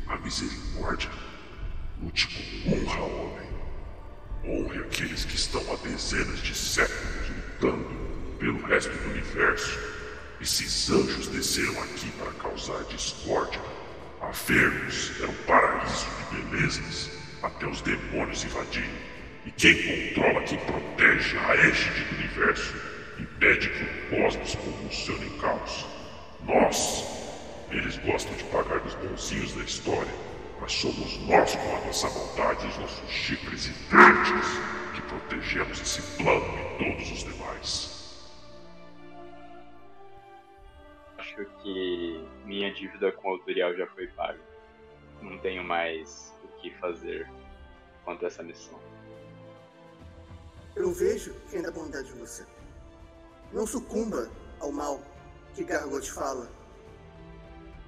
a 0.09 0.17
misericórdia. 0.19 1.11
Lute 2.03 2.29
com 2.29 2.73
honra, 2.73 3.03
homem. 3.03 3.47
Honre 4.45 4.79
aqueles 4.81 5.25
que 5.25 5.35
estão 5.35 5.61
há 5.73 5.77
dezenas 5.77 6.39
de 6.41 6.55
séculos 6.55 7.29
lutando 7.29 8.37
pelo 8.39 8.63
resto 8.67 8.91
do 8.91 9.11
universo. 9.11 9.79
Esses 10.41 10.91
anjos 10.91 11.29
desceram 11.29 11.83
aqui 11.83 12.11
para 12.13 12.33
causar 12.33 12.85
discórdia. 12.85 13.61
Avernus 14.21 15.13
era 15.21 15.31
um 15.31 15.45
paraíso 15.47 16.07
de 16.31 16.43
belezas 16.43 17.16
até 17.43 17.67
os 17.67 17.81
demônios 17.83 18.45
invadirem. 18.45 18.91
E 19.45 19.51
quem 19.53 19.75
controla, 20.15 20.43
quem 20.43 20.59
protege 20.59 21.39
a 21.39 21.55
égide 21.55 22.05
do 22.05 22.15
universo, 22.17 22.75
impede 23.19 23.69
que 23.71 23.85
o 23.85 24.23
cosmos 24.23 24.55
convulsione 24.57 25.27
em 25.27 25.39
caos. 25.39 25.87
Nós, 26.45 27.05
eles 27.71 27.97
gostam 27.99 28.35
de 28.37 28.45
pagar 28.45 28.81
dos 28.81 28.95
bonzinhos 28.95 29.55
da 29.55 29.63
história, 29.63 30.13
mas 30.61 30.73
somos 30.73 31.19
nós 31.27 31.55
com 31.55 31.77
a 31.77 31.81
nossa 31.87 32.09
maldade 32.11 32.65
e 32.65 32.69
os 32.69 32.79
nossos 32.79 33.11
chifres 33.11 33.67
e 33.67 33.71
dentes 33.71 34.49
que 34.95 35.03
protegemos 35.03 35.81
esse 35.81 36.23
plano 36.23 36.45
e 36.59 36.85
todos 36.85 37.13
os 37.13 37.25
demais. 37.25 37.97
Acho 41.19 41.45
que 41.63 42.25
minha 42.45 42.73
dívida 42.73 43.13
com 43.13 43.33
o 43.33 43.39
tutorial 43.39 43.75
já 43.77 43.87
foi 43.89 44.07
paga. 44.09 44.41
Não 45.23 45.39
tenho 45.39 45.63
mais 45.65 46.36
fazer 46.75 47.31
quanto 48.05 48.25
a 48.25 48.29
essa 48.29 48.43
missão. 48.43 48.79
Eu 50.75 50.93
vejo 50.93 51.35
quem 51.51 51.63
dá 51.63 51.71
bondade 51.71 52.11
em 52.11 52.19
você. 52.19 52.45
Não 53.53 53.67
sucumba 53.67 54.31
ao 54.61 54.71
mal 54.71 55.01
que 55.55 55.65
Gargot 55.65 56.11
fala. 56.11 56.51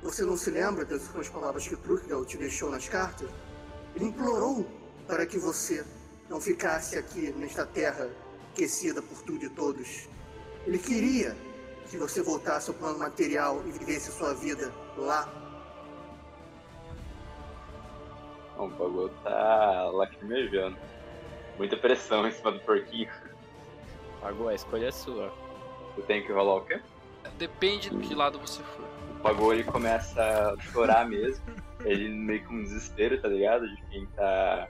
Você 0.03 0.23
não 0.25 0.37
se 0.37 0.51
lembra 0.51 0.85
das 0.85 1.03
últimas 1.07 1.29
palavras 1.29 1.67
que 1.67 1.77
Trukgal 1.77 2.25
te 2.25 2.37
deixou 2.37 2.71
nas 2.71 2.89
cartas? 2.89 3.29
Ele 3.95 4.07
implorou 4.07 4.67
para 5.07 5.27
que 5.27 5.39
você 5.39 5.85
não 6.29 6.41
ficasse 6.41 6.97
aqui 6.97 7.33
nesta 7.33 7.67
terra 7.67 8.09
aquecida 8.53 9.03
por 9.03 9.23
tudo 9.23 9.45
e 9.45 9.49
todos. 9.51 10.09
Ele 10.67 10.79
queria 10.79 11.37
que 11.89 11.97
você 11.97 12.23
voltasse 12.23 12.71
ao 12.71 12.77
plano 12.77 12.99
material 12.99 13.63
e 13.67 13.73
vivesse 13.73 14.13
sua 14.13 14.35
vida 14.35 14.73
lá. 14.97 15.48
Bom, 18.59 18.67
o 18.67 18.71
bagulho 18.71 19.11
tá 19.23 19.89
lacrimejando. 19.93 20.77
Muita 21.57 21.77
pressão 21.77 22.27
em 22.27 22.33
cima 22.33 22.51
do 22.51 22.59
porquinho. 22.59 23.09
Pagou, 24.21 24.49
a 24.49 24.55
escolha 24.55 24.89
é 24.89 24.91
sua. 24.91 25.33
Eu 25.97 26.03
tenho 26.03 26.27
que 26.27 26.33
rolar 26.33 26.57
o 26.57 26.61
quê? 26.63 26.81
Depende 27.39 27.89
de 27.89 27.97
que 27.99 28.17
lado 28.17 28.37
você 28.41 28.61
for. 28.65 28.85
O 29.13 29.21
Pagou 29.21 29.55
ele 29.55 29.63
começa 29.63 30.21
a 30.21 30.61
chorar 30.61 31.09
mesmo. 31.09 31.45
Ele 31.85 32.09
meio 32.09 32.45
com 32.47 32.55
um 32.55 32.63
desespero, 32.65 33.23
tá 33.23 33.29
ligado? 33.29 33.69
De 33.69 33.81
quem 33.83 34.07
tá 34.07 34.69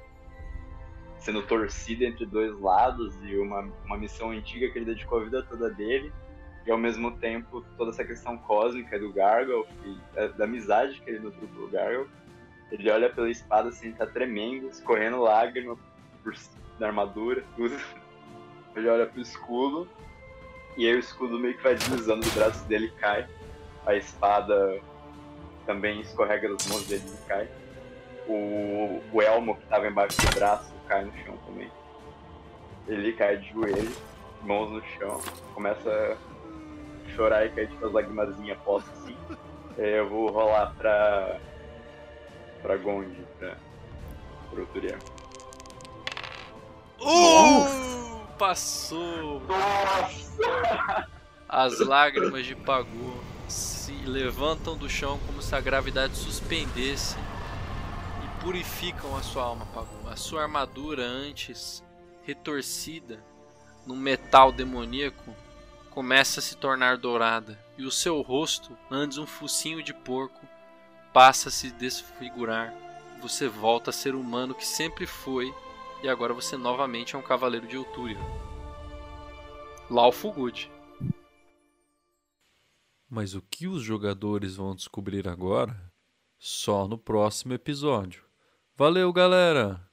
sendo 1.18 1.42
torcido 1.42 2.04
entre 2.04 2.26
dois 2.26 2.60
lados 2.60 3.14
e 3.22 3.38
uma, 3.38 3.72
uma 3.86 3.96
missão 3.96 4.32
antiga 4.32 4.68
que 4.68 4.78
ele 4.78 4.84
dedicou 4.84 5.20
a 5.20 5.24
vida 5.24 5.42
toda 5.44 5.70
dele. 5.70 6.12
E 6.66 6.70
ao 6.70 6.76
mesmo 6.76 7.12
tempo 7.12 7.64
toda 7.78 7.90
essa 7.90 8.04
questão 8.04 8.36
cósmica 8.36 8.98
do 8.98 9.10
Gargoyle 9.14 9.64
e 9.82 10.14
da, 10.14 10.26
da 10.26 10.44
amizade 10.44 11.00
que 11.00 11.08
ele 11.08 11.20
nutriu 11.20 11.48
pelo 11.48 11.68
Gargoyle. 11.68 12.10
Ele 12.70 12.90
olha 12.90 13.08
pela 13.08 13.30
espada 13.30 13.68
assim, 13.68 13.92
tá 13.92 14.06
tremendo, 14.06 14.68
escorrendo 14.68 15.20
lágrima 15.20 15.76
por, 16.22 16.34
da 16.78 16.88
armadura, 16.88 17.44
tudo. 17.56 17.76
Ele 18.76 18.88
olha 18.88 19.06
pro 19.06 19.20
escudo 19.20 19.88
e 20.76 20.86
aí 20.86 20.94
o 20.94 20.98
escudo 21.00 21.38
meio 21.38 21.56
que 21.56 21.62
vai 21.62 21.74
deslizando 21.74 22.20
do 22.20 22.30
braço 22.30 22.64
dele 22.66 22.86
e 22.86 23.00
cai. 23.00 23.26
A 23.84 23.96
espada 23.96 24.80
também 25.66 26.00
escorrega 26.00 26.48
das 26.48 26.66
mãos 26.68 26.86
dele 26.86 27.02
e 27.04 27.26
cai. 27.26 27.48
O, 28.28 29.02
o 29.12 29.22
elmo 29.22 29.56
que 29.56 29.66
tava 29.66 29.88
embaixo 29.88 30.20
do 30.20 30.34
braço 30.34 30.72
cai 30.86 31.04
no 31.04 31.12
chão 31.24 31.36
também. 31.46 31.68
Ele 32.86 33.12
cai 33.12 33.38
de 33.38 33.50
joelho, 33.50 33.90
mãos 34.42 34.70
no 34.70 34.82
chão, 34.98 35.20
começa 35.52 35.90
a 35.90 37.10
chorar 37.10 37.44
e 37.46 37.50
cair 37.50 37.68
tipo 37.68 37.84
as 37.84 37.92
lagrimazinhas 37.92 38.58
postas 38.58 38.96
assim. 38.98 39.16
Eu 39.76 40.08
vou 40.08 40.30
rolar 40.30 40.74
pra. 40.76 41.40
Pra 42.62 42.76
Gondi, 42.76 43.24
pra. 43.38 43.56
pro 44.50 44.66
Turiel. 44.66 44.98
Uh! 47.00 48.26
Passou! 48.38 49.42
As 51.48 51.80
lágrimas 51.80 52.46
de 52.46 52.54
Pagô 52.54 53.14
se 53.48 53.92
levantam 54.04 54.76
do 54.76 54.88
chão 54.88 55.18
como 55.26 55.40
se 55.40 55.54
a 55.54 55.60
gravidade 55.60 56.14
suspendesse 56.14 57.16
e 58.24 58.44
purificam 58.44 59.16
a 59.16 59.22
sua 59.22 59.44
alma, 59.44 59.66
Pagô. 59.66 60.08
A 60.08 60.16
sua 60.16 60.42
armadura 60.42 61.02
antes 61.04 61.82
retorcida 62.22 63.24
no 63.86 63.96
metal 63.96 64.52
demoníaco 64.52 65.34
começa 65.90 66.40
a 66.40 66.42
se 66.42 66.56
tornar 66.56 66.98
dourada 66.98 67.58
e 67.76 67.84
o 67.84 67.90
seu 67.90 68.20
rosto, 68.20 68.76
antes 68.90 69.18
um 69.18 69.26
focinho 69.26 69.82
de 69.82 69.94
porco, 69.94 70.46
passa 71.12 71.48
a 71.48 71.52
se 71.52 71.70
desfigurar. 71.70 72.74
Você 73.20 73.48
volta 73.48 73.90
a 73.90 73.92
ser 73.92 74.14
humano 74.14 74.54
que 74.54 74.66
sempre 74.66 75.06
foi 75.06 75.52
e 76.02 76.08
agora 76.08 76.32
você 76.32 76.56
novamente 76.56 77.16
é 77.16 77.18
um 77.18 77.22
cavaleiro 77.22 77.66
de 77.66 77.76
Ultúria. 77.76 78.18
Lawful 79.90 80.32
Good. 80.32 80.70
Mas 83.08 83.34
o 83.34 83.40
que 83.40 83.66
os 83.66 83.82
jogadores 83.82 84.56
vão 84.56 84.74
descobrir 84.74 85.26
agora? 85.26 85.74
Só 86.38 86.86
no 86.86 86.98
próximo 86.98 87.54
episódio. 87.54 88.22
Valeu, 88.76 89.12
galera! 89.12 89.87